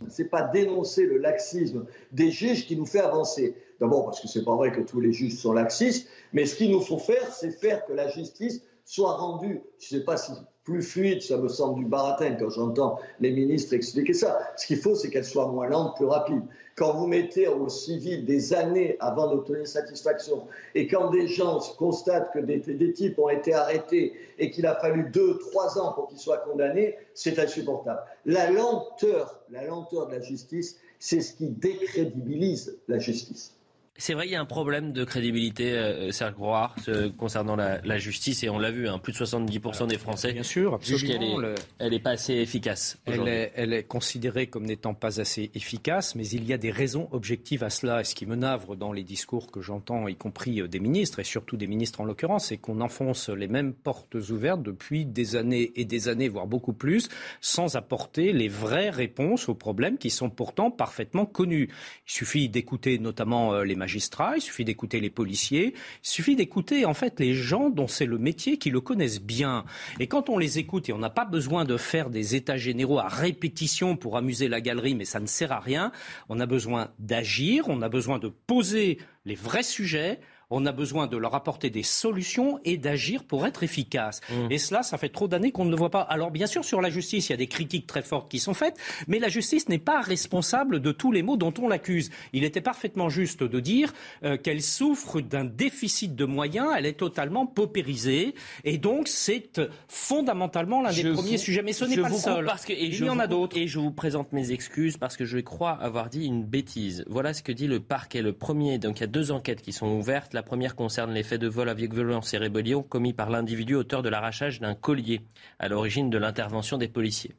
Ce 0.09 0.23
n'est 0.23 0.29
pas 0.29 0.43
dénoncer 0.43 1.07
le 1.07 1.19
laxisme 1.19 1.85
des 2.13 2.31
juges 2.31 2.67
qui 2.67 2.77
nous 2.77 2.87
fait 2.87 3.01
avancer. 3.01 3.55
D'abord 3.81 4.05
parce 4.05 4.21
que 4.21 4.29
ce 4.29 4.39
n'est 4.39 4.45
pas 4.45 4.55
vrai 4.55 4.73
que 4.73 4.81
tous 4.81 5.01
les 5.01 5.13
juges 5.13 5.37
sont 5.37 5.53
laxistes, 5.53 6.09
mais 6.33 6.47
ce 6.47 6.55
qu'il 6.55 6.71
nous 6.71 6.81
faut 6.81 6.99
faire, 6.99 7.33
c'est 7.33 7.51
faire 7.51 7.85
que 7.87 7.93
la 7.93 8.09
justice 8.09 8.63
soit 8.85 9.17
rendue, 9.17 9.63
je 9.79 9.95
ne 9.95 10.01
sais 10.01 10.05
pas 10.05 10.17
si 10.17 10.33
plus 10.65 10.83
fluide, 10.83 11.23
ça 11.23 11.37
me 11.37 11.49
semble 11.49 11.81
du 11.83 11.87
baratin 11.87 12.35
quand 12.35 12.51
j'entends 12.51 12.99
les 13.19 13.33
ministres 13.33 13.75
expliquer 13.75 14.13
ça. 14.13 14.39
Ce 14.57 14.67
qu'il 14.67 14.77
faut, 14.77 14.95
c'est 14.95 15.11
qu'elle 15.11 15.25
soit 15.25 15.49
moins 15.49 15.69
lente, 15.69 15.97
plus 15.97 16.07
rapide. 16.07 16.43
Quand 16.81 16.95
vous 16.95 17.07
mettez 17.07 17.47
au 17.47 17.69
civil 17.69 18.25
des 18.25 18.55
années 18.55 18.97
avant 19.01 19.31
d'obtenir 19.31 19.69
satisfaction, 19.69 20.47
et 20.75 20.87
quand 20.87 21.11
des 21.11 21.29
gens 21.29 21.61
constatent 21.77 22.33
que 22.33 22.39
des, 22.39 22.57
des 22.57 22.93
types 22.95 23.19
ont 23.19 23.29
été 23.29 23.53
arrêtés 23.53 24.15
et 24.39 24.51
qu'il 24.51 24.65
a 24.65 24.75
fallu 24.77 25.11
deux, 25.11 25.37
trois 25.37 25.79
ans 25.79 25.93
pour 25.93 26.09
qu'ils 26.09 26.17
soient 26.17 26.39
condamnés, 26.39 26.97
c'est 27.13 27.39
insupportable. 27.39 28.01
La 28.25 28.51
lenteur, 28.51 29.41
la 29.51 29.67
lenteur 29.67 30.07
de 30.07 30.15
la 30.15 30.23
justice, 30.23 30.79
c'est 30.99 31.21
ce 31.21 31.35
qui 31.35 31.49
décrédibilise 31.49 32.79
la 32.89 32.99
justice. 32.99 33.53
C'est 33.97 34.15
vrai, 34.15 34.27
il 34.27 34.31
y 34.31 34.35
a 34.35 34.41
un 34.41 34.47
problème 34.47 34.93
de 34.93 35.05
crédibilité, 35.05 35.73
euh, 35.73 36.11
Serge 36.11 36.33
Groard, 36.33 36.75
concernant 37.19 37.55
la, 37.55 37.99
justice, 37.99 38.43
et 38.43 38.49
on 38.49 38.59
l'a 38.59 38.71
vu, 38.71 38.89
hein, 38.89 38.99
plus 38.99 39.13
de 39.13 39.19
70% 39.19 39.89
des 39.89 39.99
Français 39.99 40.33
Bien 40.33 40.43
sûr, 40.43 40.79
jugent 40.81 41.07
qu'elle 41.07 41.21
n'est 41.21 41.55
elle 41.79 41.93
est 41.93 41.99
pas 41.99 42.13
assez 42.13 42.35
efficace. 42.35 42.99
Elle 43.05 43.29
est, 43.29 43.53
elle 43.57 43.75
est, 43.75 43.83
considérée 43.83 44.47
comme 44.47 44.65
n'étant 44.65 44.95
pas 44.95 45.21
assez 45.21 45.51
efficace, 45.55 46.15
mais 46.15 46.27
il 46.29 46.45
y 46.45 46.55
a 46.55 46.57
des 46.59 46.71
raisons 46.71 47.09
objectives 47.13 47.63
à 47.63 47.69
cela. 47.69 48.01
Et 48.01 48.05
ce 48.05 48.15
qui 48.15 48.25
me 48.25 48.37
navre 48.37 48.75
dans 48.75 48.93
les 48.93 49.03
discours 49.03 49.51
que 49.51 49.61
j'entends, 49.61 50.09
y 50.09 50.17
compris 50.17 50.63
euh, 50.63 50.69
des 50.69 50.81
ministres, 50.81 51.19
et 51.19 51.25
surtout 51.25 51.59
des 51.59 51.67
ministres 51.67 52.01
en 52.01 52.05
l'occurrence, 52.05 52.47
c'est 52.47 52.57
qu'on 52.57 52.81
enfonce 52.81 53.29
les 53.29 53.49
mêmes 53.49 53.75
portes 53.75 54.15
ouvertes 54.15 54.63
depuis 54.63 55.05
des 55.05 55.37
années 55.37 55.73
et 55.77 55.85
des 55.85 56.09
années, 56.09 56.29
voire 56.29 56.47
beaucoup 56.47 56.73
plus, 56.73 57.11
sans 57.43 57.77
apporter 57.77 58.33
les 58.33 58.49
vraies 58.49 58.91
réponses 58.91 59.51
aux 59.51 59.55
problèmes 59.55 59.99
qui 59.99 60.09
sont 60.09 60.31
pourtant 60.31 60.71
parfaitement 60.71 61.27
connus. 61.27 61.69
Il 62.07 62.13
suffit 62.13 62.49
d'écouter 62.49 62.99
notamment 62.99 63.53
euh, 63.53 63.65
les 63.65 63.77
magistrats 63.77 63.90
il 63.95 64.41
suffit 64.41 64.65
d'écouter 64.65 65.01
les 65.01 65.11
policiers, 65.11 65.75
il 65.75 66.09
suffit 66.09 66.37
d'écouter 66.37 66.85
en 66.85 66.95
fait 66.95 67.21
les 67.21 67.35
gens 67.35 67.71
dont 67.71 67.89
c'est 67.89 68.07
le 68.07 68.19
métier 68.19 68.59
qui 68.59 68.71
le 68.71 68.81
connaissent 68.81 69.21
bien. 69.21 69.65
Et 69.99 70.07
quand 70.07 70.29
on 70.29 70.39
les 70.39 70.59
écoute, 70.59 70.89
et 70.89 70.93
on 70.93 70.99
n'a 70.99 71.11
pas 71.11 71.25
besoin 71.25 71.65
de 71.65 71.77
faire 71.77 72.11
des 72.11 72.35
états 72.35 72.57
généraux 72.57 72.99
à 72.99 73.09
répétition 73.09 73.97
pour 73.97 74.17
amuser 74.17 74.49
la 74.49 74.61
galerie, 74.61 74.95
mais 74.95 75.05
ça 75.05 75.21
ne 75.21 75.27
sert 75.27 75.53
à 75.53 75.61
rien, 75.61 75.93
on 76.29 76.41
a 76.41 76.47
besoin 76.47 76.91
d'agir, 76.99 77.65
on 77.69 77.83
a 77.83 77.89
besoin 77.89 78.19
de 78.19 78.29
poser 78.29 78.99
les 79.25 79.35
vrais 79.35 79.63
sujets 79.63 80.21
on 80.51 80.67
a 80.67 80.73
besoin 80.73 81.07
de 81.07 81.17
leur 81.17 81.35
apporter 81.35 81.71
des 81.71 81.83
solutions 81.83 82.61
et 82.65 82.77
d'agir 82.77 83.25
pour 83.25 83.47
être 83.47 83.63
efficace. 83.63 84.21
Mmh. 84.29 84.51
Et 84.51 84.59
cela, 84.59 84.83
ça 84.83 84.99
fait 84.99 85.09
trop 85.09 85.29
d'années 85.29 85.53
qu'on 85.53 85.65
ne 85.65 85.71
le 85.71 85.77
voit 85.77 85.91
pas. 85.91 86.03
Alors 86.03 86.31
bien 86.31 86.47
sûr, 86.47 86.65
sur 86.65 86.81
la 86.81 86.91
justice, 86.91 87.29
il 87.29 87.33
y 87.33 87.35
a 87.35 87.39
des 87.39 87.47
critiques 87.47 87.87
très 87.87 88.03
fortes 88.03 88.31
qui 88.31 88.39
sont 88.39 88.55
faites, 88.55 88.77
mais 89.07 89.19
la 89.19 89.29
justice 89.29 89.69
n'est 89.69 89.79
pas 89.79 90.01
responsable 90.01 90.81
de 90.81 90.93
tous 90.93 91.13
les 91.13 91.23
maux 91.23 91.37
dont 91.37 91.55
on 91.61 91.69
l'accuse. 91.69 92.11
Il 92.33 92.45
était 92.45 92.61
parfaitement 92.61 93.09
juste 93.09 93.43
de 93.43 93.61
dire 93.61 93.93
euh, 94.25 94.37
qu'elle 94.37 94.63
souffre 94.63 95.21
d'un 95.21 95.45
déficit 95.45 96.15
de 96.15 96.25
moyens, 96.25 96.69
elle 96.77 96.87
est 96.87 96.99
totalement 96.99 97.47
paupérisée, 97.47 98.35
et 98.65 98.79
donc 98.79 99.09
c'est 99.09 99.61
fondamentalement 99.89 100.83
l'un 100.83 100.93
des 100.93 101.13
premiers 101.13 101.39
sujets. 101.39 101.63
Mais 101.63 101.73
ce 101.73 101.85
n'est 101.85 101.97
pas 101.97 102.09
le 102.09 102.15
seul. 102.15 102.45
Parce 102.47 102.65
que, 102.65 102.73
et 102.73 102.87
il 102.87 103.05
y 103.05 103.09
en 103.09 103.19
a 103.19 103.27
d'autres. 103.27 103.57
Et 103.57 103.67
je 103.67 103.79
vous 103.79 103.91
présente 103.91 104.33
mes 104.33 104.53
excuses 104.53 104.97
parce 104.97 105.17
que 105.17 105.25
je 105.25 105.39
crois 105.39 105.73
avoir 105.73 106.09
dit 106.09 106.27
une 106.27 106.45
bêtise. 106.45 107.05
Voilà 107.09 107.35
ce 107.35 107.43
que 107.43 107.53
dit 107.53 107.67
le 107.67 107.81
parquet. 107.81 108.23
Le 108.23 108.33
premier, 108.33 108.79
donc 108.79 108.99
il 108.99 109.01
y 109.03 109.05
a 109.05 109.09
deux 109.09 109.31
enquêtes 109.31 109.63
qui 109.63 109.73
sont 109.73 109.89
ouvertes. 109.89 110.35
La 110.41 110.45
première 110.45 110.75
concerne 110.75 111.13
les 111.13 111.23
faits 111.23 111.39
de 111.39 111.49
vol 111.49 111.69
avec 111.69 111.93
violence 111.93 112.33
et 112.33 112.39
rébellion 112.39 112.83
commis 112.83 113.13
par 113.13 113.29
l'individu 113.29 113.75
auteur 113.75 114.03
de 114.03 114.09
l'arrachage 114.09 114.59
d'un 114.59 114.75
collier 114.75 115.21
à 115.59 115.69
l'origine 115.69 116.09
de 116.09 116.17
l'intervention 116.17 116.79
des 116.79 116.89
policiers. 116.89 117.35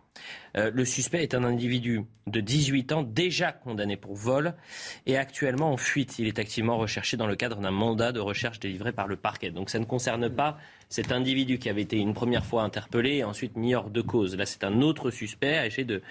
Euh, 0.56 0.70
le 0.72 0.86
suspect 0.86 1.24
est 1.24 1.34
un 1.34 1.44
individu 1.44 2.06
de 2.28 2.42
18 2.42 2.92
ans 2.92 3.02
déjà 3.02 3.54
condamné 3.54 3.98
pour 3.98 4.14
vol 4.16 4.54
et 5.08 5.18
actuellement 5.18 5.72
en 5.72 5.78
fuite. 5.78 6.20
Il 6.20 6.28
est 6.28 6.38
activement 6.38 6.78
recherché 6.78 7.18
dans 7.18 7.26
le 7.26 7.36
cadre 7.36 7.60
d'un 7.60 7.72
mandat 7.72 8.12
de 8.12 8.20
recherche 8.20 8.60
délivré 8.60 8.92
par 8.92 9.08
le 9.08 9.16
parquet. 9.16 9.50
Donc 9.50 9.72
ça 9.72 9.80
ne 9.80 9.86
concerne 9.86 10.30
pas 10.30 10.60
cet 10.88 11.12
individu 11.12 11.58
qui 11.58 11.70
avait 11.70 11.82
été 11.82 11.98
une 11.98 12.14
première 12.14 12.46
fois 12.46 12.62
interpellé 12.62 13.16
et 13.16 13.24
ensuite 13.24 13.56
mis 13.56 13.74
hors 13.74 13.90
de 13.90 14.02
cause. 14.02 14.36
Là, 14.36 14.46
c'est 14.46 14.64
un 14.64 14.82
autre 14.82 15.10
suspect 15.10 15.58
âgé 15.58 15.86
de, 15.86 16.04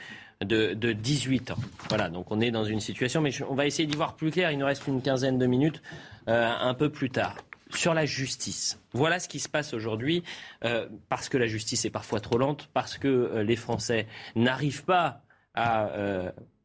de, 0.44 0.74
de, 0.74 0.92
18 0.92 1.50
ans. 1.50 1.58
Voilà, 1.88 2.08
donc 2.08 2.30
on 2.30 2.40
est 2.40 2.50
dans 2.50 2.64
une 2.64 2.80
situation, 2.80 3.20
mais 3.20 3.30
on 3.48 3.54
va 3.54 3.66
essayer 3.66 3.86
d'y 3.86 3.96
voir 3.96 4.16
plus 4.16 4.30
clair. 4.30 4.50
Il 4.50 4.58
nous 4.58 4.66
reste 4.66 4.86
une 4.86 5.02
quinzaine 5.02 5.38
de 5.38 5.46
minutes 5.46 5.82
euh, 6.28 6.50
un 6.60 6.74
peu 6.74 6.90
plus 6.90 7.10
tard. 7.10 7.36
Sur 7.72 7.94
la 7.94 8.04
justice. 8.04 8.80
Voilà 8.92 9.20
ce 9.20 9.28
qui 9.28 9.38
se 9.38 9.48
passe 9.48 9.74
aujourd'hui, 9.74 10.24
euh, 10.64 10.88
parce 11.08 11.28
que 11.28 11.38
la 11.38 11.46
justice 11.46 11.84
est 11.84 11.90
parfois 11.90 12.20
trop 12.20 12.36
lente, 12.36 12.68
parce 12.72 12.98
que 12.98 13.08
euh, 13.08 13.42
les 13.44 13.54
Français 13.54 14.06
n'arrivent 14.34 14.84
pas 14.84 15.22
à, 15.54 15.88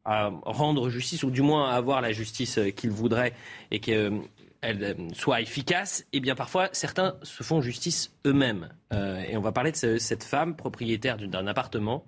à, 0.04 0.30
rendre 0.44 0.88
justice, 0.88 1.22
ou 1.22 1.30
du 1.30 1.42
moins 1.42 1.70
à 1.70 1.74
avoir 1.74 2.00
la 2.00 2.12
justice 2.12 2.58
qu'ils 2.76 2.90
voudraient, 2.90 3.34
et 3.70 3.80
qu'elle 3.80 4.22
soit 5.12 5.40
efficace, 5.40 6.00
et 6.12 6.16
eh 6.16 6.20
bien 6.20 6.34
parfois 6.34 6.68
certains 6.72 7.16
se 7.22 7.42
font 7.42 7.60
justice 7.60 8.14
eux-mêmes. 8.26 8.68
et 8.92 9.36
on 9.36 9.40
va 9.40 9.52
parler 9.52 9.72
de 9.72 9.98
cette 9.98 10.22
femme 10.22 10.54
propriétaire 10.54 11.18
d'un 11.18 11.46
appartement. 11.48 12.04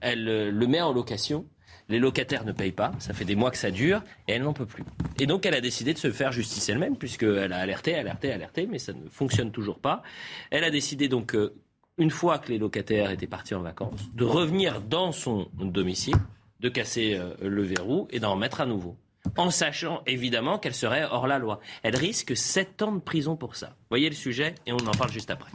Elle 0.00 0.24
le 0.24 0.66
met 0.66 0.80
en 0.80 0.92
location 0.92 1.46
les 1.88 1.98
locataires 1.98 2.44
ne 2.44 2.52
payent 2.52 2.72
pas, 2.72 2.92
ça 2.98 3.14
fait 3.14 3.24
des 3.24 3.34
mois 3.34 3.50
que 3.50 3.56
ça 3.56 3.70
dure, 3.70 4.02
et 4.26 4.32
elle 4.32 4.42
n'en 4.42 4.52
peut 4.52 4.66
plus. 4.66 4.84
Et 5.18 5.26
donc 5.26 5.46
elle 5.46 5.54
a 5.54 5.60
décidé 5.60 5.94
de 5.94 5.98
se 5.98 6.10
faire 6.10 6.32
justice 6.32 6.68
elle-même, 6.68 6.96
puisqu'elle 6.96 7.52
a 7.52 7.58
alerté, 7.58 7.94
alerté, 7.94 8.32
alerté, 8.32 8.66
mais 8.66 8.78
ça 8.78 8.92
ne 8.92 9.08
fonctionne 9.08 9.50
toujours 9.50 9.78
pas. 9.78 10.02
Elle 10.50 10.64
a 10.64 10.70
décidé 10.70 11.08
donc, 11.08 11.34
euh, 11.34 11.54
une 11.96 12.10
fois 12.10 12.38
que 12.38 12.50
les 12.50 12.58
locataires 12.58 13.10
étaient 13.10 13.26
partis 13.26 13.54
en 13.54 13.62
vacances, 13.62 14.12
de 14.14 14.24
revenir 14.24 14.80
dans 14.82 15.12
son 15.12 15.48
domicile, 15.54 16.16
de 16.60 16.68
casser 16.68 17.14
euh, 17.14 17.34
le 17.40 17.62
verrou 17.62 18.06
et 18.10 18.20
d'en 18.20 18.36
mettre 18.36 18.60
à 18.60 18.66
nouveau 18.66 18.96
en 19.36 19.50
sachant 19.50 20.02
évidemment 20.06 20.58
qu'elle 20.58 20.74
serait 20.74 21.04
hors 21.04 21.26
la 21.26 21.38
loi. 21.38 21.60
Elle 21.82 21.96
risque 21.96 22.34
7 22.34 22.82
ans 22.82 22.92
de 22.92 23.00
prison 23.00 23.36
pour 23.36 23.56
ça. 23.56 23.76
Voyez 23.90 24.08
le 24.08 24.14
sujet 24.14 24.54
et 24.64 24.72
on 24.72 24.78
en 24.78 24.92
parle 24.92 25.12
juste 25.12 25.30
après. 25.30 25.50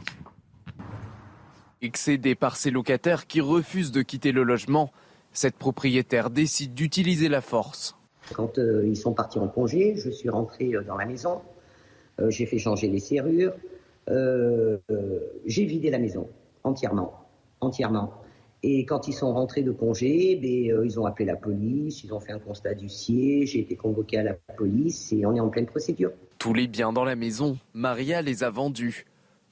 Excédée 1.84 2.34
par 2.34 2.56
ses 2.56 2.70
locataires 2.70 3.26
qui 3.26 3.42
refusent 3.42 3.92
de 3.92 4.00
quitter 4.00 4.32
le 4.32 4.42
logement, 4.42 4.90
cette 5.34 5.56
propriétaire 5.56 6.30
décide 6.30 6.72
d'utiliser 6.72 7.28
la 7.28 7.42
force. 7.42 7.94
Quand 8.32 8.58
euh, 8.58 8.86
ils 8.86 8.96
sont 8.96 9.12
partis 9.12 9.38
en 9.38 9.48
congé, 9.48 9.94
je 9.96 10.08
suis 10.08 10.30
rentré 10.30 10.74
euh, 10.74 10.82
dans 10.82 10.96
la 10.96 11.04
maison, 11.04 11.42
euh, 12.22 12.30
j'ai 12.30 12.46
fait 12.46 12.58
changer 12.58 12.88
les 12.88 13.00
serrures, 13.00 13.52
j'ai 14.08 15.64
vidé 15.66 15.90
la 15.90 15.98
maison 15.98 16.26
entièrement, 16.62 17.12
entièrement. 17.60 18.14
Et 18.62 18.86
quand 18.86 19.06
ils 19.06 19.12
sont 19.12 19.34
rentrés 19.34 19.62
de 19.62 19.70
congé, 19.70 20.36
ben, 20.40 20.86
ils 20.86 20.98
ont 20.98 21.04
appelé 21.04 21.26
la 21.26 21.36
police, 21.36 22.02
ils 22.02 22.14
ont 22.14 22.20
fait 22.20 22.32
un 22.32 22.38
constat 22.38 22.72
d'huissier, 22.72 23.44
j'ai 23.44 23.60
été 23.60 23.76
convoqué 23.76 24.16
à 24.16 24.22
la 24.22 24.34
police 24.56 25.12
et 25.12 25.26
on 25.26 25.36
est 25.36 25.40
en 25.40 25.50
pleine 25.50 25.66
procédure. 25.66 26.12
Tous 26.38 26.54
les 26.54 26.66
biens 26.66 26.94
dans 26.94 27.04
la 27.04 27.14
maison, 27.14 27.58
Maria 27.74 28.22
les 28.22 28.42
a 28.42 28.48
vendus. 28.48 29.04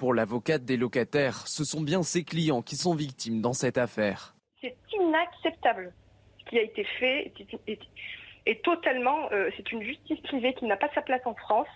Pour 0.03 0.15
l'avocate 0.15 0.65
des 0.65 0.77
locataires, 0.77 1.47
ce 1.47 1.63
sont 1.63 1.81
bien 1.81 2.03
ses 2.03 2.25
clients 2.25 2.61
qui 2.61 2.75
sont 2.75 2.93
victimes 2.93 3.41
dans 3.41 3.53
cette 3.53 3.79
affaire 3.79 4.35
c'est 4.61 4.75
inacceptable. 4.93 5.93
Ce 6.41 6.51
qui 6.51 6.59
a 6.59 6.63
été 6.63 6.83
fait 6.99 7.33
et 8.47 8.61
totalement, 8.63 9.31
euh, 9.31 9.49
c'est 9.57 9.71
une 9.71 9.85
justice 9.85 10.19
privée 10.23 10.55
qui 10.55 10.65
n'a 10.65 10.77
pas 10.77 10.89
sa 10.93 11.03
place 11.03 11.21
en 11.25 11.37
France. 11.37 11.69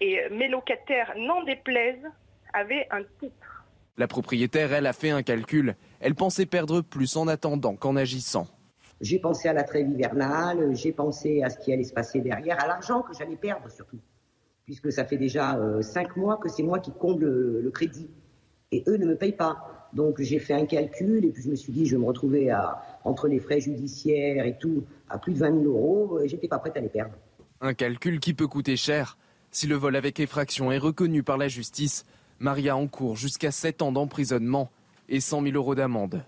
Et 0.00 0.18
euh, 0.18 0.28
mes 0.32 0.48
locataires, 0.48 1.12
n'en 1.16 1.44
déplaisent, 1.44 2.10
avaient 2.52 2.88
un 2.90 3.04
titre. 3.20 3.64
La 3.96 4.08
propriétaire, 4.08 4.72
elle, 4.72 4.86
a 4.86 4.92
fait 4.92 5.10
un 5.10 5.22
calcul. 5.22 5.76
Elle 6.00 6.16
pensait 6.16 6.46
perdre 6.46 6.80
plus 6.80 7.16
en 7.16 7.28
attendant 7.28 7.76
qu'en 7.76 7.94
agissant. 7.94 8.48
J'ai 9.00 9.20
pensé 9.20 9.48
à 9.48 9.52
la 9.52 9.62
trêve 9.62 9.88
hivernale, 9.88 10.74
j'ai 10.74 10.90
pensé 10.90 11.44
à 11.44 11.48
ce 11.48 11.60
qui 11.60 11.72
allait 11.72 11.84
se 11.84 11.94
passer 11.94 12.20
derrière, 12.20 12.60
à 12.60 12.66
l'argent 12.66 13.02
que 13.02 13.14
j'allais 13.16 13.36
perdre 13.36 13.70
surtout. 13.70 14.00
Puisque 14.64 14.92
ça 14.92 15.04
fait 15.04 15.16
déjà 15.16 15.58
euh, 15.58 15.82
cinq 15.82 16.16
mois 16.16 16.36
que 16.36 16.48
c'est 16.48 16.62
moi 16.62 16.78
qui 16.78 16.92
comble 16.92 17.24
le 17.60 17.70
crédit. 17.70 18.08
Et 18.70 18.84
eux 18.86 18.96
ne 18.96 19.06
me 19.06 19.16
payent 19.16 19.36
pas. 19.36 19.72
Donc 19.92 20.20
j'ai 20.20 20.38
fait 20.38 20.54
un 20.54 20.64
calcul 20.64 21.24
et 21.24 21.30
puis 21.30 21.42
je 21.42 21.50
me 21.50 21.56
suis 21.56 21.72
dit, 21.72 21.86
je 21.86 21.96
vais 21.96 22.00
me 22.00 22.06
retrouver 22.06 22.50
à, 22.50 22.82
entre 23.04 23.28
les 23.28 23.38
frais 23.38 23.60
judiciaires 23.60 24.46
et 24.46 24.56
tout, 24.58 24.84
à 25.08 25.18
plus 25.18 25.34
de 25.34 25.38
20 25.38 25.62
000 25.62 25.64
euros 25.64 26.20
et 26.20 26.28
j'étais 26.28 26.48
pas 26.48 26.58
prête 26.58 26.76
à 26.76 26.80
les 26.80 26.88
perdre. 26.88 27.14
Un 27.60 27.74
calcul 27.74 28.18
qui 28.18 28.34
peut 28.34 28.48
coûter 28.48 28.76
cher. 28.76 29.18
Si 29.50 29.66
le 29.66 29.76
vol 29.76 29.96
avec 29.96 30.18
effraction 30.18 30.72
est 30.72 30.78
reconnu 30.78 31.22
par 31.22 31.36
la 31.36 31.48
justice, 31.48 32.06
Maria 32.38 32.76
encourt 32.76 33.16
jusqu'à 33.16 33.50
7 33.50 33.82
ans 33.82 33.92
d'emprisonnement 33.92 34.70
et 35.08 35.20
100 35.20 35.42
000 35.42 35.56
euros 35.56 35.74
d'amende. 35.74 36.24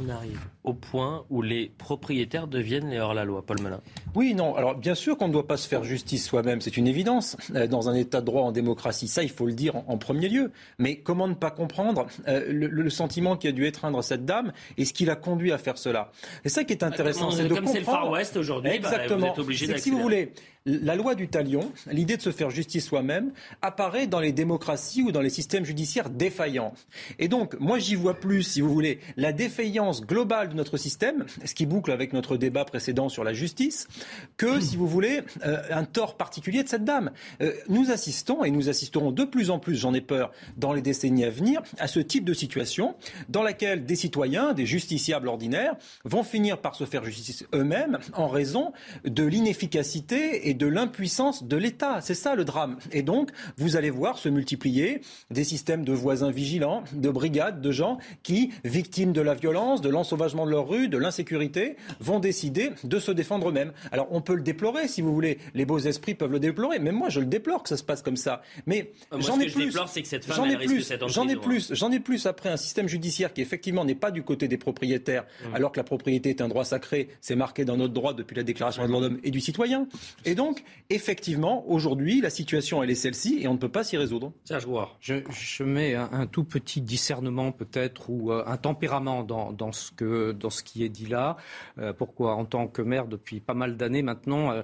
On 0.00 0.08
arrive 0.08 0.40
au 0.64 0.74
point 0.74 1.24
où 1.30 1.42
les 1.42 1.72
propriétaires 1.78 2.46
deviennent 2.46 2.90
les 2.90 2.98
hors-la-loi, 2.98 3.42
Paul 3.44 3.60
Melun. 3.62 3.80
Oui, 4.14 4.34
non. 4.34 4.54
Alors 4.54 4.76
bien 4.76 4.94
sûr 4.94 5.16
qu'on 5.16 5.28
ne 5.28 5.32
doit 5.32 5.46
pas 5.46 5.56
se 5.56 5.66
faire 5.66 5.82
justice 5.82 6.26
soi-même, 6.26 6.60
c'est 6.60 6.76
une 6.76 6.86
évidence. 6.86 7.36
Euh, 7.54 7.66
dans 7.66 7.88
un 7.88 7.94
État 7.94 8.20
de 8.20 8.26
droit 8.26 8.42
en 8.42 8.52
démocratie, 8.52 9.08
ça, 9.08 9.22
il 9.22 9.30
faut 9.30 9.46
le 9.46 9.54
dire 9.54 9.76
en, 9.86 9.98
premier 9.98 10.28
lieu. 10.28 10.52
Mais 10.78 10.96
comment 10.96 11.26
ne 11.26 11.34
pas 11.34 11.50
comprendre 11.50 12.06
euh, 12.28 12.44
le, 12.50 12.90
sentiment 12.90 13.36
qui 13.36 13.48
a 13.48 13.52
dû 13.52 13.66
étreindre 13.66 14.02
cette 14.04 14.24
dame 14.24 14.52
et 14.76 14.84
ce 14.84 14.92
qui 14.92 15.04
l'a 15.04 15.16
conduit 15.16 15.52
à 15.52 15.58
faire 15.58 15.78
cela? 15.78 16.12
C'est 16.42 16.50
ça 16.50 16.64
qui 16.64 16.72
est 16.72 16.84
intéressant, 16.84 17.30
c'est 17.30 17.44
de 17.44 17.54
Comme 17.54 17.66
c'est 17.66 17.80
le 17.80 17.84
Far 17.84 18.10
West 18.10 18.36
aujourd'hui, 18.36 18.72
exactement. 18.72 19.20
Bah, 19.20 19.26
vous 19.26 19.32
êtes 19.32 19.38
obligé 19.38 19.78
Si 19.78 19.90
vous 19.90 20.00
voulez, 20.00 20.32
la 20.68 20.96
loi 20.96 21.14
du 21.14 21.28
talion, 21.28 21.72
l'idée 21.90 22.16
de 22.16 22.22
se 22.22 22.30
faire 22.30 22.50
justice 22.50 22.86
soi-même, 22.86 23.32
apparaît 23.62 24.06
dans 24.06 24.20
les 24.20 24.32
démocraties 24.32 25.02
ou 25.02 25.12
dans 25.12 25.22
les 25.22 25.30
systèmes 25.30 25.64
judiciaires 25.64 26.10
défaillants. 26.10 26.74
Et 27.18 27.28
donc, 27.28 27.58
moi, 27.58 27.78
j'y 27.78 27.94
vois 27.94 28.14
plus, 28.14 28.42
si 28.42 28.60
vous 28.60 28.72
voulez, 28.72 29.00
la 29.16 29.32
défaillance 29.32 30.02
globale 30.02 30.50
de 30.50 30.54
notre 30.54 30.76
système, 30.76 31.24
ce 31.44 31.54
qui 31.54 31.66
boucle 31.66 31.90
avec 31.90 32.12
notre 32.12 32.36
débat 32.36 32.64
précédent 32.64 33.08
sur 33.08 33.24
la 33.24 33.32
justice, 33.32 33.88
que, 34.36 34.60
si 34.60 34.76
vous 34.76 34.86
voulez, 34.86 35.22
euh, 35.44 35.62
un 35.70 35.84
tort 35.84 36.16
particulier 36.16 36.62
de 36.62 36.68
cette 36.68 36.84
dame. 36.84 37.10
Euh, 37.40 37.52
nous 37.68 37.90
assistons, 37.90 38.44
et 38.44 38.50
nous 38.50 38.68
assisterons 38.68 39.10
de 39.10 39.24
plus 39.24 39.50
en 39.50 39.58
plus, 39.58 39.76
j'en 39.76 39.94
ai 39.94 40.00
peur, 40.00 40.32
dans 40.56 40.72
les 40.72 40.82
décennies 40.82 41.24
à 41.24 41.30
venir, 41.30 41.62
à 41.78 41.88
ce 41.88 42.00
type 42.00 42.24
de 42.24 42.34
situation 42.34 42.94
dans 43.28 43.42
laquelle 43.42 43.86
des 43.86 43.96
citoyens, 43.96 44.52
des 44.52 44.66
justiciables 44.66 45.28
ordinaires, 45.28 45.76
vont 46.04 46.22
finir 46.22 46.58
par 46.58 46.74
se 46.74 46.84
faire 46.84 47.04
justice 47.04 47.44
eux-mêmes 47.54 47.98
en 48.12 48.28
raison 48.28 48.72
de 49.04 49.24
l'inefficacité 49.24 50.48
et 50.48 50.54
de 50.58 50.66
l'impuissance 50.66 51.44
de 51.44 51.56
l'État. 51.56 52.00
C'est 52.00 52.14
ça 52.14 52.34
le 52.34 52.44
drame. 52.44 52.76
Et 52.92 53.02
donc, 53.02 53.30
vous 53.56 53.76
allez 53.76 53.90
voir 53.90 54.18
se 54.18 54.28
multiplier 54.28 55.00
des 55.30 55.44
systèmes 55.44 55.84
de 55.84 55.92
voisins 55.92 56.30
vigilants, 56.30 56.82
de 56.92 57.08
brigades, 57.08 57.60
de 57.60 57.72
gens 57.72 57.98
qui, 58.22 58.50
victimes 58.64 59.12
de 59.12 59.20
la 59.20 59.34
violence, 59.34 59.80
de 59.80 59.88
l'ensauvagement 59.88 60.44
de 60.44 60.50
leur 60.50 60.68
rue, 60.68 60.88
de 60.88 60.98
l'insécurité, 60.98 61.76
vont 62.00 62.18
décider 62.18 62.70
de 62.84 62.98
se 62.98 63.12
défendre 63.12 63.48
eux-mêmes. 63.48 63.72
Alors, 63.92 64.08
on 64.10 64.20
peut 64.20 64.34
le 64.34 64.42
déplorer, 64.42 64.88
si 64.88 65.00
vous 65.00 65.14
voulez. 65.14 65.38
Les 65.54 65.64
beaux 65.64 65.78
esprits 65.78 66.14
peuvent 66.14 66.32
le 66.32 66.40
déplorer. 66.40 66.78
Même 66.78 66.96
moi, 66.96 67.08
je 67.08 67.20
le 67.20 67.26
déplore 67.26 67.62
que 67.62 67.68
ça 67.68 67.76
se 67.76 67.84
passe 67.84 68.02
comme 68.02 68.16
ça. 68.16 68.42
Mais 68.66 68.92
j'en 69.12 69.38
ai, 69.38 69.46
plus. 69.46 69.70
J'en 69.70 70.44
ai 70.44 70.56
plus. 70.56 70.92
J'en 71.06 71.28
ai 71.28 71.36
plus. 71.36 71.74
J'en 71.74 71.92
ai 71.92 72.00
plus 72.00 72.26
après 72.26 72.48
un 72.48 72.56
système 72.56 72.88
judiciaire 72.88 73.32
qui 73.32 73.40
effectivement 73.40 73.84
n'est 73.84 73.94
pas 73.94 74.10
du 74.10 74.22
côté 74.22 74.48
des 74.48 74.58
propriétaires, 74.58 75.24
mmh. 75.24 75.54
alors 75.54 75.72
que 75.72 75.78
la 75.78 75.84
propriété 75.84 76.30
est 76.30 76.40
un 76.40 76.48
droit 76.48 76.64
sacré. 76.64 77.08
C'est 77.20 77.36
marqué 77.36 77.64
dans 77.64 77.76
notre 77.76 77.94
droit 77.94 78.14
depuis 78.14 78.34
la 78.34 78.42
Déclaration 78.42 78.82
des 78.82 78.88
droits 78.88 79.00
de 79.00 79.06
l'homme 79.08 79.20
et 79.22 79.30
du 79.30 79.40
citoyen. 79.40 79.86
Et 80.24 80.34
donc, 80.34 80.47
donc, 80.48 80.64
effectivement, 80.88 81.68
aujourd'hui, 81.68 82.22
la 82.22 82.30
situation, 82.30 82.82
elle 82.82 82.88
est 82.88 82.94
celle-ci 82.94 83.38
et 83.42 83.48
on 83.48 83.52
ne 83.52 83.58
peut 83.58 83.68
pas 83.68 83.84
s'y 83.84 83.98
résoudre. 83.98 84.32
Serge 84.44 84.66
je, 84.98 85.16
je 85.30 85.62
mets 85.62 85.94
un, 85.94 86.26
tout 86.26 86.44
petit 86.44 86.80
discernement 86.80 87.52
peut-être 87.52 88.08
ou 88.08 88.32
euh, 88.32 88.42
un 88.46 88.56
tempérament 88.56 89.24
dans, 89.24 89.72
ce 89.72 89.90
que, 89.92 90.32
dans 90.32 90.48
ce 90.48 90.62
qui 90.62 90.84
est 90.84 90.88
dit 90.88 91.06
là. 91.06 91.36
Euh, 91.78 91.92
pourquoi? 91.92 92.34
En 92.34 92.46
tant 92.46 92.66
que 92.66 92.80
maire 92.80 93.08
depuis 93.08 93.40
pas 93.40 93.52
mal 93.52 93.76
d'années 93.76 94.00
maintenant, 94.00 94.50
euh, 94.50 94.62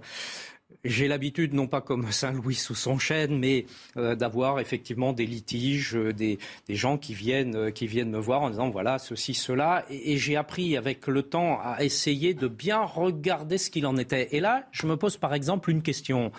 j'ai 0.85 1.09
l'habitude, 1.09 1.55
non 1.55 1.67
pas 1.67 1.81
comme 1.81 2.11
Saint-Louis 2.11 2.55
sous 2.55 2.75
son 2.75 2.99
chêne, 2.99 3.39
mais 3.39 3.67
euh, 3.97 4.15
d'avoir 4.15 4.61
effectivement 4.61 5.13
des 5.13 5.27
litiges, 5.27 5.97
euh, 5.97 6.13
des, 6.13 6.39
gens 6.69 6.99
qui 6.99 7.15
viennent, 7.15 7.57
euh, 7.57 7.71
qui 7.71 7.87
viennent 7.87 8.11
me 8.11 8.19
voir 8.19 8.43
en 8.43 8.51
disant 8.51 8.71
voilà 8.71 8.99
ceci, 8.99 9.35
cela. 9.35 9.85
Et, 9.89 10.19
j'ai 10.19 10.37
appris 10.37 10.77
avec 10.77 11.07
le 11.07 11.23
temps 11.23 11.59
à 11.63 11.83
essayer 11.83 12.35
de 12.35 12.49
bien 12.49 12.83
regarder 12.83 13.59
ce 13.59 13.71
qu'il 13.71 13.87
en 13.87 13.97
était. 13.97 14.29
Et 14.33 14.41
là, 14.41 14.67
je 14.73 14.87
me 14.87 14.97
pose 14.97 15.17
par 15.17 15.35
exemple 15.35 15.71
une 15.71 15.83
question. 15.83 16.33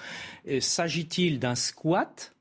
S'agit-il 0.59 1.39
d'un 1.39 1.55
squat 1.55 2.34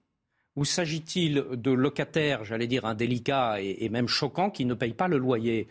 ou 0.57 0.65
s'agit-il 0.65 1.45
de 1.53 1.71
locataires, 1.73 2.45
j'allais 2.45 2.67
dire 2.67 2.85
indélicats 2.85 3.61
et, 3.61 3.89
même 3.89 4.09
choquants, 4.09 4.51
qui 4.51 4.65
ne 4.65 4.75
payent 4.75 4.95
pas 4.95 5.09
le 5.09 5.19
loyer 5.19 5.69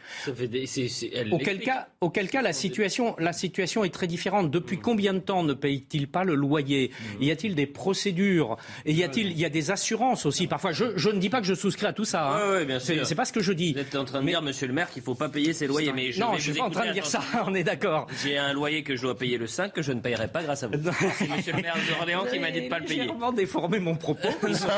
auquel, 1.32 1.60
cas, 1.60 1.88
auquel 2.02 2.30
cas, 2.30 2.42
la 2.42 2.54
situation, 2.54 3.16
la 3.18 3.34
situation 3.34 3.84
est 3.84 3.94
très 3.94 4.08
différente. 4.08 4.52
Depuis 4.52 4.80
combien 4.80 5.14
de 5.14 5.20
temps 5.20 5.44
ne 5.44 5.54
payent-ils 5.54 6.08
pas 6.08 6.24
le 6.24 6.36
loyer? 6.36 6.92
Y 7.22 7.32
a-t-il 7.32 7.56
des 7.56 7.66
procédures? 7.66 8.58
Et 8.86 8.94
y 8.94 9.04
a-t-il 9.04 9.38
y 9.38 9.46
a 9.46 9.50
des 9.50 9.72
assurances 9.72 10.26
aussi? 10.26 10.48
Parfois, 10.48 10.74
je, 10.74 10.98
je, 10.98 11.10
ne 11.10 11.20
dis 11.20 11.30
pas 11.30 11.40
que 11.40 11.48
je 11.48 11.54
souscris 11.54 11.86
à 11.86 11.94
tout 11.94 12.06
ça. 12.06 12.30
Hein. 12.30 12.58
Oui, 12.58 12.66
bien 12.66 12.80
sûr. 12.80 13.06
C'est 13.06 13.16
pas 13.16 13.26
ce 13.26 13.34
que 13.34 13.42
je 13.42 13.54
dis. 13.54 13.74
Vous 13.74 13.80
êtes 13.80 13.96
en 13.96 14.06
train 14.06 14.22
de 14.22 14.28
dire, 14.28 14.42
Monsieur 14.42 14.68
le 14.68 14.74
Maire, 14.74 14.90
qu'il 14.90 15.02
ne 15.02 15.06
faut 15.06 15.16
pas 15.16 15.30
payer 15.30 15.54
ses 15.54 15.68
loyers. 15.68 15.94
Mais 15.94 16.12
je 16.12 16.20
non, 16.20 16.36
je 16.36 16.52
suis 16.52 16.60
pas 16.60 16.66
en 16.66 16.70
train 16.70 16.88
de 16.88 16.94
dire 16.94 17.06
ça. 17.06 17.22
On 17.46 17.54
est 17.54 17.64
d'accord. 17.64 18.08
J'ai 18.24 18.38
un 18.38 18.52
loyer 18.52 18.84
que 18.84 18.96
je 18.96 19.02
dois 19.02 19.18
payer 19.18 19.38
le 19.38 19.48
5 19.48 19.72
que 19.72 19.82
je 19.82 19.94
ne 19.94 20.02
payerai 20.02 20.28
pas 20.28 20.44
grâce 20.44 20.64
à 20.64 20.68
vous. 20.68 20.74
C'est 21.18 21.30
Monsieur 21.30 21.54
le 21.54 21.62
Maire 21.62 21.76
de 21.76 22.00
Orléans 22.00 22.26
qui 22.30 22.40
m'a 22.40 22.52
dit 22.52 22.64
de 22.64 22.70
pas 22.70 22.80
le 22.80 22.86
payer. 22.86 23.04
J'ai 23.04 23.08
vraiment 23.08 23.32
déformé 23.32 23.80
mon 23.80 23.96
propos. 23.96 24.30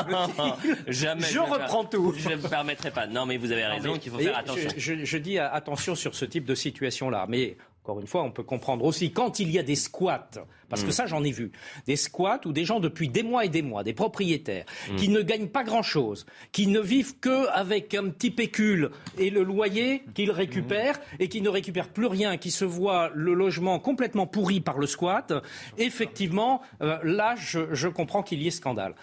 Jamais. 0.86 1.22
Je, 1.22 1.38
reprends 1.38 1.84
tout. 1.84 2.14
Je 2.16 2.30
ne 2.30 2.36
me 2.36 2.48
permettrai 2.48 2.90
pas. 2.90 3.06
Non, 3.06 3.26
mais 3.26 3.36
vous 3.36 3.52
avez 3.52 3.66
raison 3.66 3.98
qu'il 3.98 4.12
faut 4.12 4.18
faire 4.18 4.38
attention. 4.38 4.70
Je, 4.76 5.18
dis 5.18 5.38
attention 5.38 5.94
sur 5.94 6.14
ce 6.14 6.24
type 6.24 6.44
de 6.44 6.54
situation-là. 6.54 7.26
Mais 7.28 7.56
encore 7.86 8.00
une 8.00 8.08
fois, 8.08 8.24
on 8.24 8.32
peut 8.32 8.42
comprendre 8.42 8.84
aussi 8.84 9.12
quand 9.12 9.38
il 9.38 9.48
y 9.52 9.60
a 9.60 9.62
des 9.62 9.76
squats, 9.76 10.28
parce 10.68 10.82
que 10.82 10.88
mm. 10.88 10.92
ça 10.92 11.06
j'en 11.06 11.22
ai 11.22 11.30
vu, 11.30 11.52
des 11.86 11.94
squats 11.94 12.40
où 12.44 12.50
des 12.50 12.64
gens 12.64 12.80
depuis 12.80 13.08
des 13.08 13.22
mois 13.22 13.44
et 13.44 13.48
des 13.48 13.62
mois, 13.62 13.84
des 13.84 13.92
propriétaires, 13.92 14.64
mm. 14.90 14.96
qui 14.96 15.08
ne 15.08 15.22
gagnent 15.22 15.46
pas 15.46 15.62
grand-chose, 15.62 16.26
qui 16.50 16.66
ne 16.66 16.80
vivent 16.80 17.20
que 17.20 17.46
avec 17.50 17.94
un 17.94 18.08
petit 18.08 18.32
pécule 18.32 18.90
et 19.18 19.30
le 19.30 19.44
loyer 19.44 20.02
qu'ils 20.14 20.32
récupèrent 20.32 20.98
mm. 20.98 21.16
et 21.20 21.28
qui 21.28 21.40
ne 21.42 21.48
récupèrent 21.48 21.90
plus 21.90 22.06
rien, 22.06 22.38
qui 22.38 22.50
se 22.50 22.64
voient 22.64 23.12
le 23.14 23.34
logement 23.34 23.78
complètement 23.78 24.26
pourri 24.26 24.60
par 24.60 24.78
le 24.78 24.88
squat, 24.88 25.32
effectivement, 25.78 26.62
euh, 26.82 26.98
là 27.04 27.36
je, 27.36 27.72
je 27.72 27.86
comprends 27.86 28.24
qu'il 28.24 28.42
y 28.42 28.48
ait 28.48 28.50
scandale. 28.50 28.96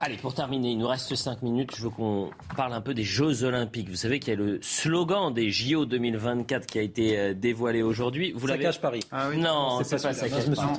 Allez, 0.00 0.16
pour 0.16 0.34
terminer, 0.34 0.72
il 0.72 0.76
nous 0.76 0.86
reste 0.86 1.14
5 1.14 1.40
minutes. 1.40 1.74
Je 1.74 1.84
veux 1.84 1.88
qu'on 1.88 2.28
parle 2.56 2.74
un 2.74 2.82
peu 2.82 2.92
des 2.92 3.04
Jeux 3.04 3.42
Olympiques. 3.44 3.88
Vous 3.88 3.96
savez 3.96 4.18
qu'il 4.18 4.34
y 4.34 4.36
a 4.36 4.38
le 4.38 4.58
slogan 4.60 5.32
des 5.32 5.50
JO 5.50 5.86
2024 5.86 6.66
qui 6.66 6.78
a 6.78 6.82
été 6.82 7.18
euh, 7.18 7.32
dévoilé 7.32 7.80
aujourd'hui. 7.80 8.32
Vous 8.36 8.46
l'avez 8.46 8.68
Paris. 8.82 9.00
Ah 9.10 9.28
oui. 9.30 9.38
Non, 9.38 9.80
c'est 9.82 10.02
pas, 10.02 10.12
ça. 10.12 10.26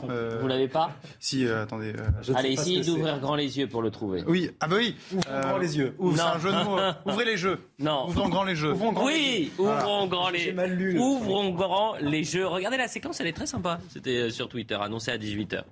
Euh... 0.09 0.37
Vous 0.39 0.47
l'avez 0.47 0.67
pas? 0.67 0.91
Si, 1.19 1.43
euh, 1.43 1.63
attendez. 1.63 1.93
Euh, 1.97 2.33
Allez, 2.35 2.51
essayez 2.51 2.83
d'ouvrir 2.83 3.19
grand 3.19 3.33
les 3.33 3.57
yeux 3.57 3.67
pour 3.67 3.81
le 3.81 3.89
trouver. 3.89 4.23
Oui, 4.27 4.51
ah 4.59 4.67
bah 4.67 4.75
oui. 4.77 4.95
Ouvrons 5.11 5.41
grand 5.41 5.57
les 5.57 5.77
yeux. 5.77 5.95
C'est 6.13 6.21
un 6.21 6.37
jeu 6.39 6.51
de 6.51 6.63
mots. 6.63 6.77
Ouvrez 7.11 7.25
les 7.25 7.37
jeux. 7.37 7.59
Non. 7.79 8.07
Ouvrons 8.07 8.29
grand 8.29 8.43
les 8.43 8.55
jeux. 8.55 8.73
Ouvrons 8.73 8.93
grand 8.93 9.05
oui, 9.07 9.51
ouvrons 9.57 10.05
grand 10.05 10.29
les. 10.29 10.53
Mal 10.53 10.75
lu, 10.75 10.99
ouvrons 10.99 11.49
grand 11.49 11.95
les 11.99 12.23
jeux. 12.23 12.45
Regardez 12.45 12.77
la 12.77 12.87
séquence, 12.87 13.19
elle 13.21 13.27
est 13.27 13.33
très 13.33 13.47
sympa. 13.47 13.79
C'était 13.89 14.29
sur 14.29 14.49
Twitter, 14.49 14.77
annoncé 14.79 15.09
à 15.09 15.17
18 15.17 15.53
h 15.53 15.63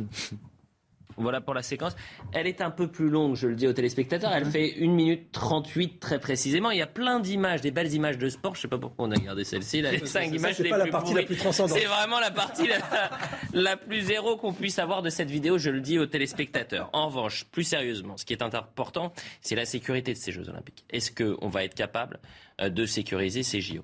Voilà 1.16 1.40
pour 1.40 1.54
la 1.54 1.62
séquence. 1.62 1.94
Elle 2.32 2.46
est 2.46 2.60
un 2.60 2.70
peu 2.70 2.88
plus 2.88 3.08
longue, 3.08 3.36
je 3.36 3.46
le 3.46 3.54
dis 3.54 3.66
aux 3.66 3.72
téléspectateurs. 3.72 4.32
Elle 4.32 4.46
fait 4.46 4.74
1 4.80 4.88
minute 4.88 5.30
38 5.32 6.00
très 6.00 6.18
précisément. 6.18 6.70
Il 6.70 6.78
y 6.78 6.82
a 6.82 6.86
plein 6.86 7.20
d'images, 7.20 7.60
des 7.60 7.70
belles 7.70 7.92
images 7.92 8.18
de 8.18 8.28
sport. 8.28 8.54
Je 8.54 8.60
ne 8.60 8.62
sais 8.62 8.68
pas 8.68 8.78
pourquoi 8.78 9.06
on 9.06 9.10
a 9.10 9.16
gardé 9.16 9.44
celle-ci. 9.44 9.82
Les 9.82 10.04
5 10.04 10.32
images 10.32 10.68
pas 10.68 10.78
la 10.78 10.86
partie 10.86 11.14
la 11.14 11.22
plus 11.22 11.36
transcendante. 11.36 11.78
C'est 11.78 11.86
vraiment 11.86 12.20
la 12.20 12.30
partie 12.30 12.68
la, 13.52 13.76
plus 13.76 14.00
zéro 14.00 14.36
qu'on 14.36 14.52
puisse 14.52 14.78
avoir 14.78 15.02
de 15.02 15.10
cette 15.10 15.30
vidéo, 15.30 15.58
je 15.58 15.70
le 15.70 15.80
dis 15.80 15.98
aux 15.98 16.06
téléspectateurs. 16.06 16.90
En 16.92 17.06
revanche, 17.06 17.44
plus 17.44 17.64
sérieusement, 17.64 18.16
ce 18.16 18.24
qui 18.24 18.32
est 18.32 18.42
important, 18.42 19.12
c'est 19.40 19.54
la 19.54 19.64
sécurité 19.64 20.12
de 20.12 20.18
ces 20.18 20.32
Jeux 20.32 20.48
Olympiques. 20.48 20.84
Est-ce 20.90 21.12
qu'on 21.12 21.48
va 21.48 21.64
être 21.64 21.74
capable 21.74 22.18
euh, 22.60 22.68
de 22.68 22.86
sécuriser 22.86 23.42
ces 23.42 23.60
JO 23.60 23.82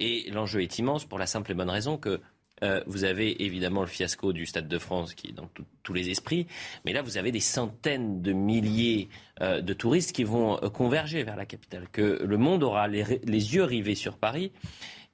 Et 0.00 0.30
l'enjeu 0.30 0.62
est 0.62 0.78
immense 0.78 1.04
pour 1.04 1.18
la 1.18 1.26
simple 1.26 1.52
et 1.52 1.54
bonne 1.54 1.70
raison 1.70 1.96
que 1.96 2.20
euh, 2.62 2.80
vous 2.86 3.04
avez 3.04 3.44
évidemment 3.44 3.80
le 3.80 3.86
fiasco 3.86 4.32
du 4.32 4.46
Stade 4.46 4.68
de 4.68 4.78
France 4.78 5.14
qui 5.14 5.28
est 5.28 5.32
dans 5.32 5.48
tous 5.82 5.92
les 5.92 6.10
esprits, 6.10 6.46
mais 6.84 6.92
là 6.92 7.02
vous 7.02 7.18
avez 7.18 7.32
des 7.32 7.40
centaines 7.40 8.22
de 8.22 8.32
milliers 8.32 9.08
euh, 9.40 9.60
de 9.60 9.72
touristes 9.72 10.12
qui 10.12 10.24
vont 10.24 10.62
euh, 10.62 10.68
converger 10.68 11.22
vers 11.24 11.36
la 11.36 11.46
capitale, 11.46 11.88
que 11.90 12.22
le 12.22 12.36
monde 12.36 12.62
aura 12.62 12.88
les, 12.88 13.04
yeux 13.26 13.64
rivés 13.64 13.94
sur 13.94 14.16
Paris, 14.16 14.52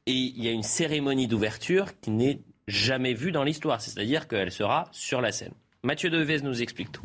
et 0.07 0.13
il 0.13 0.43
y 0.43 0.49
a 0.49 0.53
une 0.53 0.63
cérémonie 0.63 1.27
d'ouverture 1.27 1.99
qui 2.01 2.11
n'est 2.11 2.41
jamais 2.67 3.15
vue 3.15 3.33
dans 3.33 3.45
l'histoire, 3.45 3.81
c'est-à-dire 3.81 4.29
qu'elle 4.29 4.53
sera 4.53 4.89
sur 4.93 5.21
la 5.21 5.33
scène. 5.33 5.53
Mathieu 5.83 6.11
Devez 6.11 6.41
nous 6.43 6.61
explique 6.61 6.93
tout. 6.93 7.03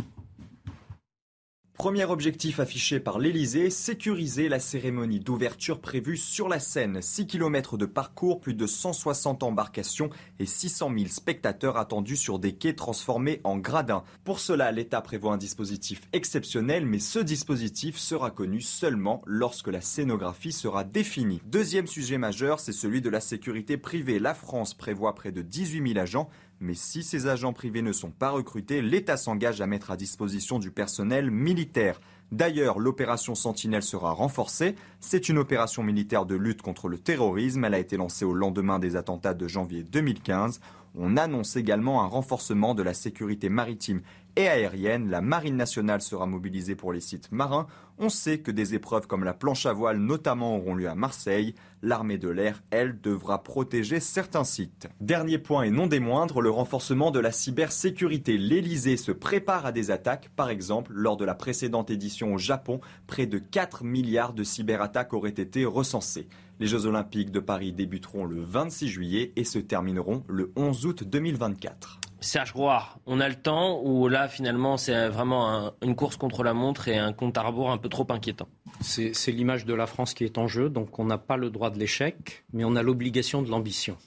Premier 1.78 2.06
objectif 2.06 2.60
affiché 2.60 3.00
par 3.00 3.18
l'Elysée, 3.18 3.72
sécuriser 3.72 4.48
la 4.48 4.60
cérémonie 4.60 5.20
d'ouverture 5.20 5.82
prévue 5.82 6.18
sur 6.18 6.48
la 6.48 6.60
Seine. 6.60 7.02
6 7.02 7.26
km 7.26 7.78
de 7.78 7.88
parcours, 7.88 8.40
plus 8.40 8.54
de 8.54 8.68
160 8.68 9.42
embarcations 9.42 10.12
et 10.40 10.46
600 10.46 10.92
000 10.96 11.10
spectateurs 11.10 11.78
attendus 11.78 12.16
sur 12.16 12.38
des 12.38 12.54
quais 12.54 12.76
transformés 12.76 13.42
en 13.44 13.58
gradins. 13.58 14.04
Pour 14.24 14.40
cela, 14.40 14.72
l'État 14.72 15.02
prévoit 15.02 15.34
un 15.34 15.38
dispositif 15.38 16.04
exceptionnel, 16.14 16.86
mais 16.86 17.00
ce 17.00 17.18
dispositif 17.18 17.98
sera 17.98 18.30
connu 18.30 18.62
seulement 18.62 19.24
lorsque 19.26 19.68
la 19.68 19.82
scénographie 19.82 20.54
sera 20.54 20.84
définie. 20.84 21.42
Deuxième 21.48 21.88
sujet 21.88 22.20
majeur, 22.20 22.60
c'est 22.60 22.72
celui 22.72 23.02
de 23.02 23.10
la 23.10 23.20
sécurité 23.20 23.78
privée. 23.78 24.20
La 24.20 24.36
France 24.36 24.76
prévoit 24.76 25.16
près 25.16 25.32
de 25.32 25.42
18 25.42 25.94
000 25.94 26.00
agents 26.00 26.30
mais 26.64 26.76
si 26.76 27.04
ces 27.04 27.28
agents 27.28 27.52
privés 27.52 27.82
ne 27.82 27.92
sont 27.92 28.10
pas 28.10 28.30
recrutés, 28.30 28.82
l'État 28.82 29.18
s'engage 29.18 29.60
à 29.60 29.68
mettre 29.68 29.92
à 29.92 29.98
disposition 29.98 30.60
du 30.60 30.72
personnel 30.72 31.30
militaire. 31.30 32.00
D'ailleurs, 32.32 32.80
l'opération 32.80 33.36
Sentinelle 33.36 33.84
sera 33.84 34.12
renforcée. 34.12 34.76
C'est 35.02 35.28
une 35.28 35.38
opération 35.38 35.84
militaire 35.84 36.26
de 36.26 36.36
lutte 36.36 36.62
contre 36.62 36.88
le 36.88 36.98
terrorisme. 36.98 37.66
Elle 37.66 37.74
a 37.74 37.80
été 37.80 37.98
lancée 37.98 38.24
au 38.24 38.34
lendemain 38.34 38.80
des 38.80 38.96
attentats 38.96 39.34
de 39.34 39.48
janvier 39.48 39.84
2015. 39.84 40.62
On 40.96 41.18
annonce 41.18 41.58
également 41.58 42.02
un 42.02 42.08
renforcement 42.08 42.76
de 42.76 42.84
la 42.84 42.94
sécurité 42.94 43.50
maritime 43.50 44.02
et 44.36 44.48
aérienne. 44.48 45.10
La 45.10 45.22
Marine 45.22 45.56
nationale 45.56 46.02
sera 46.02 46.26
mobilisée 46.26 46.76
pour 46.76 46.94
les 46.94 47.00
sites 47.00 47.32
marins. 47.32 47.68
On 48.00 48.10
sait 48.10 48.40
que 48.40 48.52
des 48.52 48.74
épreuves 48.74 49.06
comme 49.08 49.24
la 49.24 49.34
planche 49.34 49.66
à 49.66 49.74
voile 49.74 49.98
notamment 49.98 50.58
auront 50.58 50.76
lieu 50.76 50.90
à 50.90 50.96
Marseille. 50.96 51.54
L'armée 51.82 52.18
de 52.18 52.30
l'air, 52.30 52.64
elle, 52.72 53.00
devra 53.00 53.44
protéger 53.44 54.00
certains 54.00 54.44
sites. 54.44 54.88
Dernier 55.00 55.38
point 55.38 55.64
et 55.64 55.70
non 55.70 55.88
des 55.88 56.00
moindres, 56.00 56.42
le 56.42 56.50
renforcement 56.50 57.12
de 57.12 57.20
la 57.20 57.32
cybersécurité. 57.32 58.38
L'Elysée 58.38 58.98
se 58.98 59.12
prépare 59.12 59.66
à 59.66 59.72
des 59.72 59.92
attaques. 59.92 60.30
Par 60.36 60.50
exemple, 60.50 60.92
lors 60.94 61.18
de 61.18 61.26
la 61.26 61.36
précédente 61.36 61.92
édition 61.92 62.34
au 62.34 62.38
Japon, 62.38 62.80
près 63.06 63.28
de 63.28 63.38
4 63.38 63.84
milliards 63.84 64.34
de 64.34 64.44
cyberattaques 64.44 65.14
auraient 65.14 65.30
été 65.30 65.66
recensées. 65.66 66.28
Les 66.60 66.68
Jeux 66.68 66.86
Olympiques 66.86 67.32
de 67.32 67.40
Paris 67.40 67.74
débuteront 67.74 68.26
le 68.26 68.42
26 68.42 68.88
juillet 68.88 69.34
et 69.36 69.44
se 69.44 69.60
termineront 69.60 70.24
le 70.28 70.52
11 70.56 70.86
août 70.86 71.04
2024. 71.04 72.00
Serge 72.24 72.54
Roy, 72.54 72.82
on 73.06 73.20
a 73.20 73.28
le 73.28 73.36
temps 73.36 73.82
ou 73.84 74.08
là 74.08 74.30
finalement 74.30 74.78
c'est 74.78 75.10
vraiment 75.10 75.74
une 75.82 75.96
course 75.96 76.16
contre 76.16 76.42
la 76.44 76.54
montre 76.54 76.88
et 76.88 76.98
un 76.98 77.12
compte 77.12 77.38
à 77.38 77.42
rebours 77.42 77.70
un 77.70 77.78
peu 77.78 77.90
trop 77.90 78.08
inquiétant? 78.10 78.48
C'est 78.80 79.32
l'image 79.32 79.66
de 79.66 79.74
la 79.74 79.88
France 79.88 80.14
qui 80.14 80.24
est 80.24 80.38
en 80.38 80.48
jeu, 80.48 80.70
donc 80.70 81.00
on 81.00 81.06
n'a 81.06 81.18
pas 81.18 81.36
le 81.36 81.50
droit 81.50 81.70
de 81.70 81.78
l'échec, 81.78 82.46
mais 82.54 82.64
on 82.64 82.76
a 82.76 82.82
l'obligation 82.82 83.42
de 83.42 83.50
l'ambition. 83.50 83.98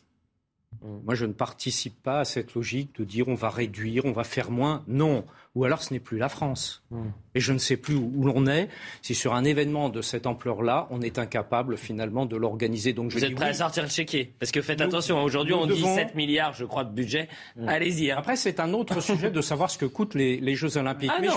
Moi, 1.05 1.15
je 1.15 1.27
ne 1.27 1.33
participe 1.33 2.03
pas 2.03 2.21
à 2.21 2.25
cette 2.25 2.55
logique 2.55 2.91
de 2.99 3.05
dire 3.05 3.29
on 3.29 3.35
va 3.35 3.51
réduire, 3.51 4.05
on 4.05 4.13
va 4.13 4.25
faire 4.25 4.51
moins. 4.51 4.85
Non. 4.87 5.25
Ou 5.57 5.65
alors 5.65 5.83
ce 5.83 5.95
n'est 5.95 6.01
plus 6.01 6.19
la 6.19 6.29
France. 6.29 6.83
Hmm. 6.91 7.09
Et 7.35 7.41
je 7.41 7.51
ne 7.55 7.59
sais 7.59 7.79
plus 7.79 7.95
où, 7.95 8.25
l'on 8.25 8.47
est. 8.47 8.69
Si 9.01 9.15
sur 9.15 9.35
un 9.35 9.43
événement 9.43 9.89
de 9.89 10.03
cette 10.03 10.27
ampleur-là, 10.27 10.87
on 10.91 11.01
est 11.01 11.19
incapable 11.19 11.79
finalement 11.79 12.27
de 12.27 12.37
l'organiser. 12.37 12.93
Donc 12.93 13.13
Vous 13.13 13.25
êtes 13.25 13.35
prêt 13.35 13.49
à 13.49 13.55
sortir 13.55 13.83
le 13.83 13.89
chéquier? 13.89 14.35
Parce 14.39 14.53
que 14.53 14.61
faites 14.61 14.83
attention, 14.83 15.23
aujourd'hui 15.23 15.55
on 15.55 15.67
dit 15.67 15.83
7 15.83 16.15
milliards, 16.15 16.53
je 16.53 16.67
crois, 16.67 16.85
de 16.85 16.93
budget. 16.93 17.29
Hmm. 17.57 17.69
Allez-y. 17.69 18.11
Hein. 18.11 18.17
Après, 18.19 18.37
c'est 18.37 18.61
un 18.61 18.75
autre 18.75 19.01
sujet 19.03 19.31
de 19.31 19.41
savoir 19.41 19.71
ce 19.71 19.79
que 19.79 19.87
coûtent 19.87 20.15
les, 20.15 20.55
Jeux 20.55 20.77
Olympiques. 20.77 21.11
Ah 21.13 21.21
mais, 21.21 21.29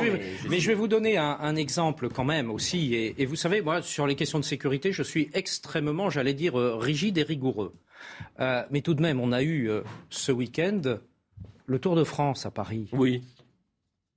je 0.60 0.68
vais, 0.68 0.76
vous 0.76 0.90
donner 0.90 1.18
un, 1.18 1.56
exemple 1.56 2.10
quand 2.10 2.26
même 2.26 2.52
aussi. 2.52 2.94
Et, 2.94 3.26
vous 3.26 3.38
savez, 3.38 3.62
moi, 3.62 3.82
sur 3.82 4.06
les 4.06 4.16
questions 4.16 4.40
de 4.40 4.46
sécurité, 4.46 4.92
je 4.92 5.04
suis 5.04 5.30
extrêmement, 5.34 6.10
j'allais 6.10 6.34
dire, 6.34 6.60
euh, 6.60 6.76
rigide 6.76 7.18
et 7.18 7.24
rigoureux. 7.24 7.74
Euh, 8.40 8.64
mais 8.72 8.82
tout 8.82 8.94
de 8.94 9.02
même, 9.02 9.20
on 9.20 9.32
a 9.32 9.42
eu 9.42 9.70
euh, 9.70 9.82
ce 10.10 10.32
week-end 10.32 10.82
le 11.66 11.80
Tour 11.80 11.96
de 11.96 12.04
France 12.04 12.46
à 12.46 12.52
Paris. 12.52 12.90
Oui. 12.94 13.22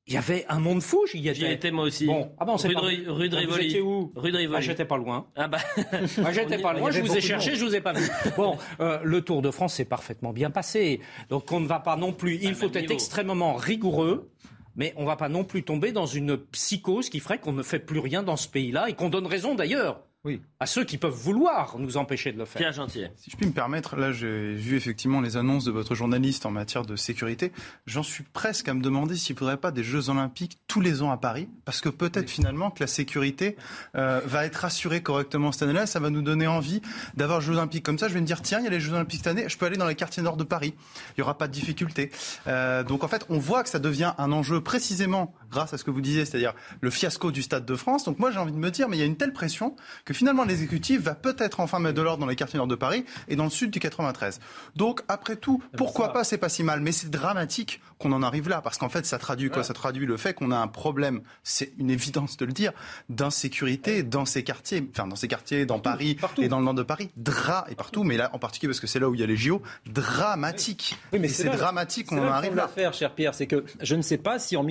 Il 0.09 0.15
y 0.15 0.17
avait 0.17 0.45
un 0.49 0.59
monde 0.59 0.83
fou, 0.83 1.07
j'y 1.07 1.29
étais. 1.29 1.35
J'y 1.35 1.47
étais 1.47 1.71
moi 1.71 1.85
aussi. 1.85 2.07
Bon, 2.07 2.33
ah 2.39 2.45
bon, 2.45 2.57
rue, 2.57 2.75
de, 2.75 3.09
rue 3.11 3.29
de 3.29 3.37
Rivoli. 3.37 3.69
J'étais 3.69 3.81
où 3.81 4.13
Rue 4.17 4.33
de 4.33 4.37
Rivoli. 4.37 4.59
Ah, 4.59 4.61
j'étais 4.61 4.85
pas 4.85 4.97
loin. 4.97 5.29
Ah 5.37 5.47
bah. 5.47 5.59
Moi, 6.19 6.33
j'étais 6.33 6.59
pas 6.59 6.73
loin. 6.73 6.91
Je 6.91 7.01
vous 7.01 7.17
ai 7.17 7.21
cherché, 7.21 7.55
je 7.55 7.65
vous 7.65 7.75
ai 7.77 7.81
pas 7.81 7.93
vu. 7.93 8.05
Bon, 8.37 8.59
euh, 8.81 8.99
le 9.05 9.21
Tour 9.23 9.43
de 9.43 9.51
France 9.53 9.75
s'est 9.75 9.85
parfaitement 9.85 10.33
bien 10.33 10.51
passé. 10.51 11.01
Donc, 11.29 11.53
on 11.53 11.61
ne 11.61 11.69
va 11.69 11.79
pas 11.79 11.97
non 11.97 12.13
plus. 12.13 12.39
Il 12.43 12.55
faut 12.55 12.73
être 12.73 12.91
extrêmement 12.91 13.55
rigoureux. 13.55 14.29
Mais 14.75 14.95
on 14.97 15.03
ne 15.03 15.07
va 15.07 15.17
pas 15.17 15.29
non 15.29 15.45
plus 15.45 15.63
tomber 15.63 15.93
dans 15.93 16.07
une 16.07 16.39
psychose 16.39 17.11
qui 17.11 17.21
ferait 17.21 17.39
qu'on 17.39 17.53
ne 17.53 17.63
fait 17.63 17.79
plus 17.79 17.99
rien 17.99 18.23
dans 18.23 18.37
ce 18.37 18.49
pays-là 18.49 18.89
et 18.89 18.95
qu'on 18.95 19.11
donne 19.11 19.27
raison 19.27 19.55
d'ailleurs 19.55 20.01
oui. 20.25 20.41
à 20.61 20.67
ceux 20.67 20.85
qui 20.85 20.99
peuvent 20.99 21.13
vouloir 21.13 21.79
nous 21.79 21.97
empêcher 21.97 22.33
de 22.33 22.39
le 22.39 22.45
faire. 22.45 22.61
Pierre 22.61 22.73
Gentil. 22.73 23.07
Si 23.17 23.31
je 23.31 23.37
puis 23.37 23.47
me 23.47 23.53
permettre, 23.53 23.97
là 23.97 24.13
j'ai 24.13 24.55
vu 24.55 24.77
effectivement 24.77 25.21
les 25.21 25.37
annonces 25.37 25.65
de 25.65 25.71
votre 25.71 25.95
journaliste 25.95 26.47
en 26.47 26.51
matière 26.51 26.85
de 26.85 26.97
sécurité. 26.97 27.53
J'en 27.87 28.03
suis 28.03 28.25
presque 28.25 28.69
à 28.69 28.75
me 28.75 28.83
demander 28.83 29.17
s'il 29.17 29.35
ne 29.35 29.39
faudrait 29.39 29.57
pas 29.57 29.71
des 29.71 29.83
Jeux 29.83 30.11
Olympiques 30.11 30.59
tous 30.69 30.81
les 30.81 31.03
ans 31.03 31.11
à 31.11 31.17
Paris, 31.17 31.49
parce 31.65 31.81
que 31.81 31.89
peut-être 31.89 32.31
finalement 32.31 32.71
que 32.71 32.83
la 32.83 32.87
sécurité 32.87 33.57
euh, 33.97 34.21
va 34.25 34.47
être 34.47 34.65
assurée 34.65 35.03
correctement 35.03 35.53
cette 35.53 35.63
année-là, 35.63 35.87
ça 35.87 36.01
va 36.01 36.11
nous 36.11 36.23
donner 36.23 36.47
envie 36.47 36.83
d'avoir 37.17 37.41
Jeux 37.41 37.55
Olympiques 37.55 37.85
comme 37.85 37.99
ça. 37.99 38.09
Je 38.09 38.15
vais 38.15 38.21
me 38.21 38.27
dire, 38.27 38.43
tiens, 38.43 38.61
il 38.61 38.65
y 38.65 38.69
a 38.69 38.71
les 38.71 38.81
Jeux 38.81 38.93
Olympiques 38.93 39.23
cette 39.25 39.29
année, 39.29 39.49
je 39.49 39.59
peux 39.59 39.67
aller 39.67 39.77
dans 39.77 39.89
les 39.89 39.95
quartiers 39.95 40.23
nord 40.23 40.37
de 40.37 40.45
Paris, 40.45 40.75
il 41.11 41.15
n'y 41.19 41.23
aura 41.23 41.37
pas 41.37 41.49
de 41.49 41.53
difficulté. 41.53 42.11
Euh, 42.47 42.83
donc 42.85 43.05
en 43.05 43.09
fait, 43.09 43.27
on 43.29 43.39
voit 43.39 43.63
que 43.63 43.69
ça 43.69 43.79
devient 43.79 44.13
un 44.19 44.33
enjeu 44.33 44.61
précisément 44.61 45.35
grâce 45.53 45.73
à 45.73 45.79
ce 45.79 45.85
que 45.85 45.91
vous 45.91 46.01
disiez, 46.01 46.25
c'est-à-dire 46.25 46.55
le 46.81 46.91
fiasco 46.91 47.31
du 47.31 47.43
Stade 47.43 47.65
de 47.65 47.77
France. 47.77 48.05
Donc 48.05 48.19
moi 48.19 48.31
j'ai 48.31 48.39
envie 48.39 48.53
de 48.53 48.57
me 48.57 48.71
dire, 48.71 48.89
mais 48.89 48.97
il 48.97 49.01
y 49.01 49.03
a 49.03 49.07
une 49.07 49.17
telle 49.17 49.33
pression 49.33 49.77
que 50.05 50.15
finalement 50.15 50.45
l'exécutif 50.45 51.03
va 51.03 51.15
peut-être 51.15 51.61
enfin 51.61 51.79
mettre 51.79 51.95
de 51.95 52.03
l'ordre 52.03 52.21
dans 52.21 52.27
les 52.27 52.37
quartiers 52.37 52.57
nord 52.57 52.67
de 52.67 52.75
Paris 52.75 53.05
et 53.29 53.37
dans 53.37 53.45
le 53.45 53.51
sud 53.51 53.71
du 53.71 53.79
93. 53.79 54.41
Donc 54.75 55.03
après 55.09 55.37
tout, 55.37 55.63
pourquoi 55.77 56.13
pas, 56.13 56.25
c'est 56.25 56.39
pas 56.39 56.49
si 56.49 56.63
mal, 56.63 56.81
mais 56.81 56.93
c'est 56.93 57.11
dramatique 57.11 57.81
qu'on 57.99 58.13
en 58.13 58.23
arrive 58.23 58.49
là, 58.49 58.61
parce 58.61 58.79
qu'en 58.79 58.89
fait 58.89 59.07
ça 59.07 59.19
traduit 59.19 59.51
quoi? 59.51 59.63
Ça 59.63 59.75
traduit 59.75 60.07
le 60.07 60.17
fait 60.17 60.35
qu'on 60.35 60.51
a 60.51 60.57
un 60.57 60.69
problème, 60.69 61.21
c'est 61.45 61.73
une 61.79 61.91
évidence 61.91 62.37
de 62.37 62.47
le 62.47 62.53
dire, 62.53 62.73
d'insécurité 63.09 64.03
dans 64.03 64.25
ces 64.25 64.43
quartiers, 64.43 64.89
enfin 64.91 65.07
dans 65.07 65.17
ces 65.17 65.29
quartiers, 65.29 65.67
dans 65.67 65.79
Paris 65.79 66.17
et 66.39 66.49
dans 66.49 66.59
le 66.59 66.65
nord 66.65 66.75
de 66.75 66.83
Paris, 66.83 67.11
dra 67.17 67.67
et 67.69 67.75
partout, 67.75 68.03
mais 68.03 68.17
là 68.17 68.31
en 68.33 68.39
particulier 68.39 68.71
parce 68.71 68.81
que 68.81 68.87
c'est 68.87 68.99
là 68.99 69.09
où 69.09 69.15
il 69.15 69.21
y 69.21 69.25
a 69.25 69.27
les 69.27 69.37
JO, 69.37 69.63
dramatique. 69.87 70.97
Oui, 71.13 71.19
mais 71.19 71.29
c'est 71.29 71.51
dramatique 71.51 72.07
qu'on 72.07 72.19
en 72.19 72.31
arrive 72.31 72.55
là. 72.55 72.69
faire, 72.69 72.95
cher 72.95 73.15
Pierre, 73.15 73.35
c'est 73.35 73.47
que 73.47 73.65
je 73.81 73.95
ne 73.95 74.03
sais 74.03 74.19
pas 74.19 74.39
si 74.39 74.57
en 74.57 74.63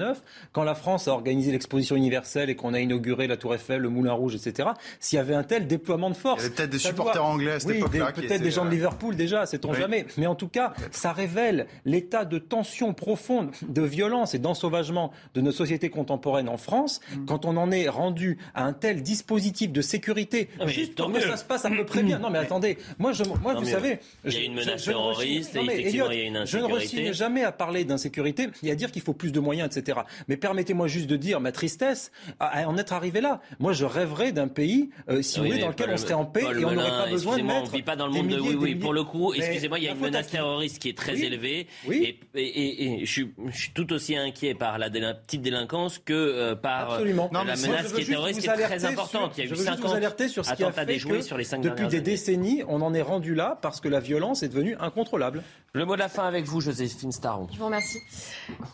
1889 0.00 0.22
quand 0.52 0.64
la 0.64 0.74
France 0.74 1.08
a 1.08 1.12
organisé 1.12 1.52
l'exposition 1.52 1.96
universelle 1.96 2.50
et 2.50 2.56
qu'on 2.56 2.74
a 2.74 2.80
inauguré 2.80 3.26
la 3.26 3.36
Tour 3.36 3.54
Eiffel, 3.54 3.80
le 3.80 3.88
Moulin 3.88 4.12
Rouge, 4.12 4.34
etc., 4.34 4.70
s'il 4.98 5.16
y 5.16 5.20
avait 5.20 5.34
un 5.34 5.42
tel 5.42 5.66
déploiement 5.66 6.10
de 6.10 6.16
force. 6.16 6.40
Il 6.40 6.44
y 6.44 6.46
avait 6.46 6.54
peut-être 6.54 6.70
des 6.70 6.78
supporters 6.78 7.24
anglais 7.24 7.52
à 7.52 7.60
cette 7.60 7.76
époque-là. 7.76 8.12
Peut-être 8.12 8.42
des 8.42 8.50
gens 8.50 8.64
de 8.64 8.70
Liverpool 8.70 9.16
déjà, 9.16 9.46
sait-on 9.46 9.72
jamais. 9.72 10.06
Mais 10.16 10.26
en 10.26 10.34
tout 10.34 10.48
cas, 10.48 10.72
ça 10.90 11.12
révèle 11.12 11.66
l'état 11.84 12.24
de 12.24 12.38
tension 12.38 12.94
profonde, 12.94 13.50
de 13.68 13.82
violence 13.82 14.34
et 14.34 14.38
d'ensauvagement 14.38 15.12
de 15.34 15.40
nos 15.40 15.52
sociétés 15.52 15.90
contemporaines 15.90 16.48
en 16.48 16.56
France, 16.56 17.00
mm. 17.12 17.26
quand 17.26 17.44
on 17.44 17.56
en 17.56 17.70
est 17.70 17.88
rendu 17.88 18.38
à 18.54 18.64
un 18.64 18.72
tel 18.72 19.02
dispositif 19.02 19.72
de 19.72 19.80
sécurité, 19.80 20.48
ah, 20.58 20.66
juste 20.66 20.94
pour 20.94 21.12
que 21.12 21.20
ça 21.20 21.36
se 21.36 21.44
passe 21.44 21.64
à 21.64 21.70
peu 21.70 21.84
près 21.84 22.02
bien. 22.02 22.18
Non 22.18 22.30
mais 22.30 22.38
attendez, 22.38 22.78
moi, 22.98 23.12
je, 23.12 23.24
moi 23.42 23.54
vous 23.54 23.64
savez... 23.64 23.98
Il 24.24 24.32
y 24.32 24.36
a 24.36 24.44
une 24.44 24.54
menace 24.54 24.84
terroriste, 24.84 25.56
et 25.56 25.60
effectivement, 25.60 26.10
il 26.10 26.18
y 26.18 26.22
a 26.22 26.24
une 26.24 26.36
insécurité. 26.36 26.96
Je 27.02 27.08
ne 27.08 27.12
jamais 27.12 27.44
à 27.44 27.52
parler 27.52 27.84
d'insécurité 27.84 28.48
et 28.62 28.70
à 28.70 28.74
dire 28.74 28.90
qu'il 28.90 29.02
faut 29.02 29.12
plus 29.12 29.32
de 29.32 29.40
moyens, 29.40 29.76
etc. 29.76 29.89
Mais 30.28 30.36
permettez-moi 30.36 30.88
juste 30.88 31.08
de 31.08 31.16
dire 31.16 31.40
ma 31.40 31.52
tristesse 31.52 32.12
à 32.38 32.68
en 32.68 32.76
être 32.76 32.92
arrivé 32.92 33.20
là. 33.20 33.40
Moi, 33.58 33.72
je 33.72 33.84
rêverais 33.84 34.32
d'un 34.32 34.48
pays, 34.48 34.90
euh, 35.08 35.22
si 35.22 35.38
vous 35.38 35.46
voulez, 35.46 35.58
dans 35.58 35.68
lequel 35.68 35.90
on 35.90 35.96
serait 35.96 36.14
en 36.14 36.24
paix 36.24 36.42
et 36.42 36.64
on 36.64 36.72
n'aurait 36.72 36.88
pas 36.88 37.06
besoin 37.08 37.38
de 37.38 37.42
mettre. 37.42 37.72
On 37.72 37.76
vit 37.76 37.82
pas 37.82 37.96
dans 37.96 38.06
le 38.06 38.12
monde 38.12 38.28
de 38.28 38.40
oui, 38.40 38.56
oui. 38.58 38.74
Pour 38.74 38.92
le 38.92 39.04
coup, 39.04 39.32
excusez-moi, 39.34 39.78
il 39.78 39.84
y 39.84 39.88
a 39.88 39.92
une 39.92 40.00
menace 40.00 40.28
terroriste 40.28 40.78
qui 40.78 40.88
est 40.88 40.96
très 40.96 41.18
élevée. 41.20 41.66
Et, 41.90 42.18
et, 42.34 43.04
je, 43.04 43.10
suis, 43.10 43.32
je, 43.48 43.56
suis, 43.58 43.70
tout 43.72 43.92
aussi 43.92 44.16
inquiet 44.16 44.54
par 44.54 44.78
la, 44.78 44.90
petite 44.90 45.42
délinquance 45.42 45.98
que 45.98 46.12
euh, 46.12 46.54
par 46.54 46.92
euh, 46.92 47.04
la 47.04 47.56
menace 47.56 47.92
qui 47.92 48.02
est 48.02 48.04
terroriste, 48.04 48.40
qui 48.40 48.46
est 48.46 48.52
très 48.52 48.84
importante. 48.84 49.32
il 49.36 49.44
y 49.44 49.48
a 49.48 49.52
eu 49.52 49.56
50 49.56 49.80
vous 49.80 49.94
alerter 49.94 50.28
sur 50.28 50.44
ce 50.44 50.54
qui 50.54 50.64
a 50.64 50.72
fait 50.72 50.98
que, 50.98 51.22
sur 51.22 51.36
les 51.36 51.44
5 51.44 51.60
depuis 51.60 51.88
des 51.88 52.00
décennies, 52.00 52.62
on 52.68 52.80
en 52.82 52.94
est 52.94 53.02
rendu 53.02 53.34
là 53.34 53.58
parce 53.60 53.80
que 53.80 53.88
la 53.88 54.00
violence 54.00 54.42
est 54.42 54.48
devenue 54.48 54.76
incontrôlable. 54.80 55.42
Le 55.72 55.84
mot 55.84 55.94
de 55.94 56.00
la 56.00 56.08
fin 56.08 56.26
avec 56.26 56.46
vous, 56.46 56.60
Joséphine 56.60 57.12
Staron. 57.12 57.46
Je 57.52 57.58
vous 57.58 57.66
remercie. 57.66 58.00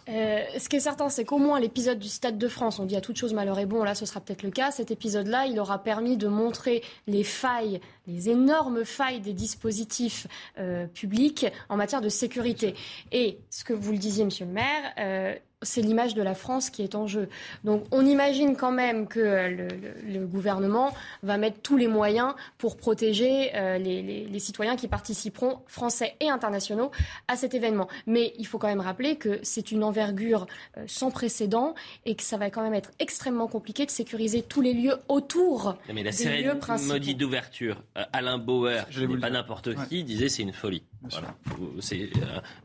ce 0.06 0.68
qui 0.68 0.76
est 0.76 0.80
certain, 0.80 1.05
c'est 1.08 1.24
qu'au 1.24 1.38
moins 1.38 1.60
l'épisode 1.60 1.98
du 1.98 2.08
Stade 2.08 2.38
de 2.38 2.48
France, 2.48 2.78
on 2.78 2.84
dit 2.84 2.96
à 2.96 3.00
toute 3.00 3.16
chose 3.16 3.34
malheur 3.34 3.58
est 3.58 3.66
bon, 3.66 3.82
là 3.84 3.94
ce 3.94 4.06
sera 4.06 4.20
peut-être 4.20 4.42
le 4.42 4.50
cas, 4.50 4.70
cet 4.70 4.90
épisode-là, 4.90 5.46
il 5.46 5.58
aura 5.58 5.82
permis 5.82 6.16
de 6.16 6.28
montrer 6.28 6.82
les 7.06 7.24
failles, 7.24 7.80
les 8.06 8.30
énormes 8.30 8.84
failles 8.84 9.20
des 9.20 9.32
dispositifs 9.32 10.26
euh, 10.58 10.86
publics 10.86 11.46
en 11.68 11.76
matière 11.76 12.00
de 12.00 12.08
sécurité. 12.08 12.74
Et 13.12 13.38
ce 13.50 13.64
que 13.64 13.72
vous 13.72 13.92
le 13.92 13.98
disiez, 13.98 14.24
monsieur 14.24 14.46
le 14.46 14.52
maire, 14.52 14.92
euh, 14.98 15.34
c'est 15.62 15.80
l'image 15.80 16.14
de 16.14 16.22
la 16.22 16.34
France 16.34 16.68
qui 16.68 16.82
est 16.82 16.94
en 16.94 17.06
jeu. 17.06 17.28
Donc 17.64 17.84
on 17.90 18.04
imagine 18.04 18.56
quand 18.56 18.72
même 18.72 19.08
que 19.08 19.20
euh, 19.20 19.68
le, 20.06 20.26
gouvernement 20.26 20.92
va 21.22 21.38
mettre 21.38 21.60
tous 21.62 21.78
les 21.78 21.88
moyens 21.88 22.34
pour 22.58 22.76
protéger 22.76 23.54
euh, 23.54 23.78
les, 23.78 24.38
citoyens 24.38 24.76
qui 24.76 24.86
participeront, 24.86 25.60
français 25.66 26.14
et 26.20 26.28
internationaux, 26.28 26.90
à 27.26 27.36
cet 27.36 27.54
événement. 27.54 27.88
Mais 28.06 28.34
il 28.38 28.46
faut 28.46 28.58
quand 28.58 28.66
même 28.66 28.80
rappeler 28.80 29.16
que 29.16 29.40
c'est 29.42 29.72
une 29.72 29.82
envergure 29.82 30.46
euh, 30.76 30.84
sans 30.86 31.10
précédent 31.10 31.74
et 32.04 32.14
que 32.16 32.22
ça 32.22 32.36
va 32.36 32.50
quand 32.50 32.62
même 32.62 32.74
être 32.74 32.90
extrêmement 32.98 33.46
compliqué 33.46 33.86
de 33.86 33.90
sécuriser 33.90 34.42
tous 34.42 34.60
les 34.60 34.74
lieux 34.74 34.96
autour 35.08 35.76
mais 35.92 36.02
la 36.02 36.10
des 36.10 36.42
lieux 36.42 36.58
principaux. 36.58 36.98
d'ouverture, 37.14 37.82
Alain 38.12 38.36
Bauer, 38.36 38.84
pas 39.20 39.30
n'importe 39.30 39.70
qui, 39.88 40.04
disait 40.04 40.28
c'est 40.28 40.42
une 40.42 40.52
folie. 40.52 40.82
Voilà. 41.02 41.34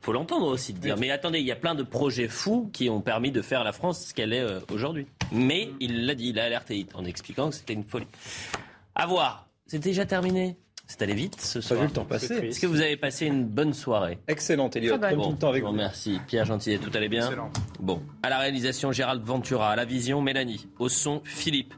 Faut 0.02 0.14
l'entendre 0.14 0.48
aussi 0.48 0.74
de 0.74 0.80
dire. 0.80 0.98
Mais 0.98 1.12
attendez, 1.12 1.40
il 1.40 1.46
y 1.46 1.52
a 1.52 1.56
plein 1.56 1.76
de 1.76 1.84
projets 1.84 2.28
fous 2.28 2.70
qui 2.74 2.90
ont 2.90 3.02
permis 3.02 3.32
de 3.32 3.42
faire 3.42 3.64
la 3.64 3.72
France 3.72 4.08
ce 4.08 4.14
qu'elle 4.14 4.34
est 4.34 4.42
euh, 4.42 4.60
aujourd'hui. 4.72 5.06
Mais 5.32 5.70
il 5.80 6.06
l'a 6.06 6.16
dit, 6.16 6.30
il 6.30 6.40
a 6.40 6.46
alerté 6.46 6.86
en 6.94 7.06
expliquant 7.06 7.50
que 7.50 7.56
c'était 7.56 7.74
une 7.74 7.84
folie. 7.84 8.08
À 8.96 9.06
voir. 9.06 9.48
C'est 9.68 9.80
déjà 9.80 10.06
terminé. 10.06 10.58
C'est 10.88 11.04
allé 11.04 11.14
vite 11.14 11.40
ce 11.40 11.62
soir. 11.62 11.80
Pas 11.80 11.86
vu 11.86 11.90
le 11.90 11.96
temps 11.96 12.04
passer. 12.04 12.34
Est-ce 12.34 12.60
que 12.60 12.68
vous 12.68 12.82
avez 12.82 12.98
passé 12.98 13.26
une 13.26 13.46
bonne 13.46 13.74
soirée? 13.74 14.20
Excellente, 14.28 14.76
Elliot. 14.76 14.98
Comme 15.00 15.22
tout 15.22 15.32
le 15.32 15.38
temps 15.38 15.48
avec 15.48 15.64
vous. 15.64 15.72
Merci. 15.72 16.20
Pierre 16.28 16.44
Gentil, 16.44 16.80
tout 16.80 16.92
allait 16.94 17.08
bien? 17.08 17.28
Excellent. 17.28 17.50
Bon. 17.80 18.02
À 18.24 18.30
la 18.30 18.40
réalisation, 18.40 18.92
Gérald 18.92 19.24
Ventura. 19.24 19.70
À 19.70 19.76
la 19.78 19.86
vision, 19.86 20.22
Mélanie. 20.22 20.68
Au 20.80 20.90
son, 20.90 21.22
Philippe. 21.24 21.74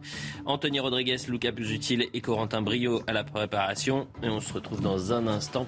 Anthony 0.48 0.80
Rodriguez, 0.80 1.18
Lucas 1.28 1.52
Pusutil 1.52 2.08
et 2.12 2.22
Corentin 2.22 2.64
Brio 2.64 3.04
à 3.06 3.14
la 3.14 3.24
préparation. 3.24 4.08
Et 4.24 4.30
on 4.30 4.40
se 4.40 4.52
retrouve 4.52 4.82
dans 4.82 5.14
un 5.14 5.28
instant. 5.28 5.68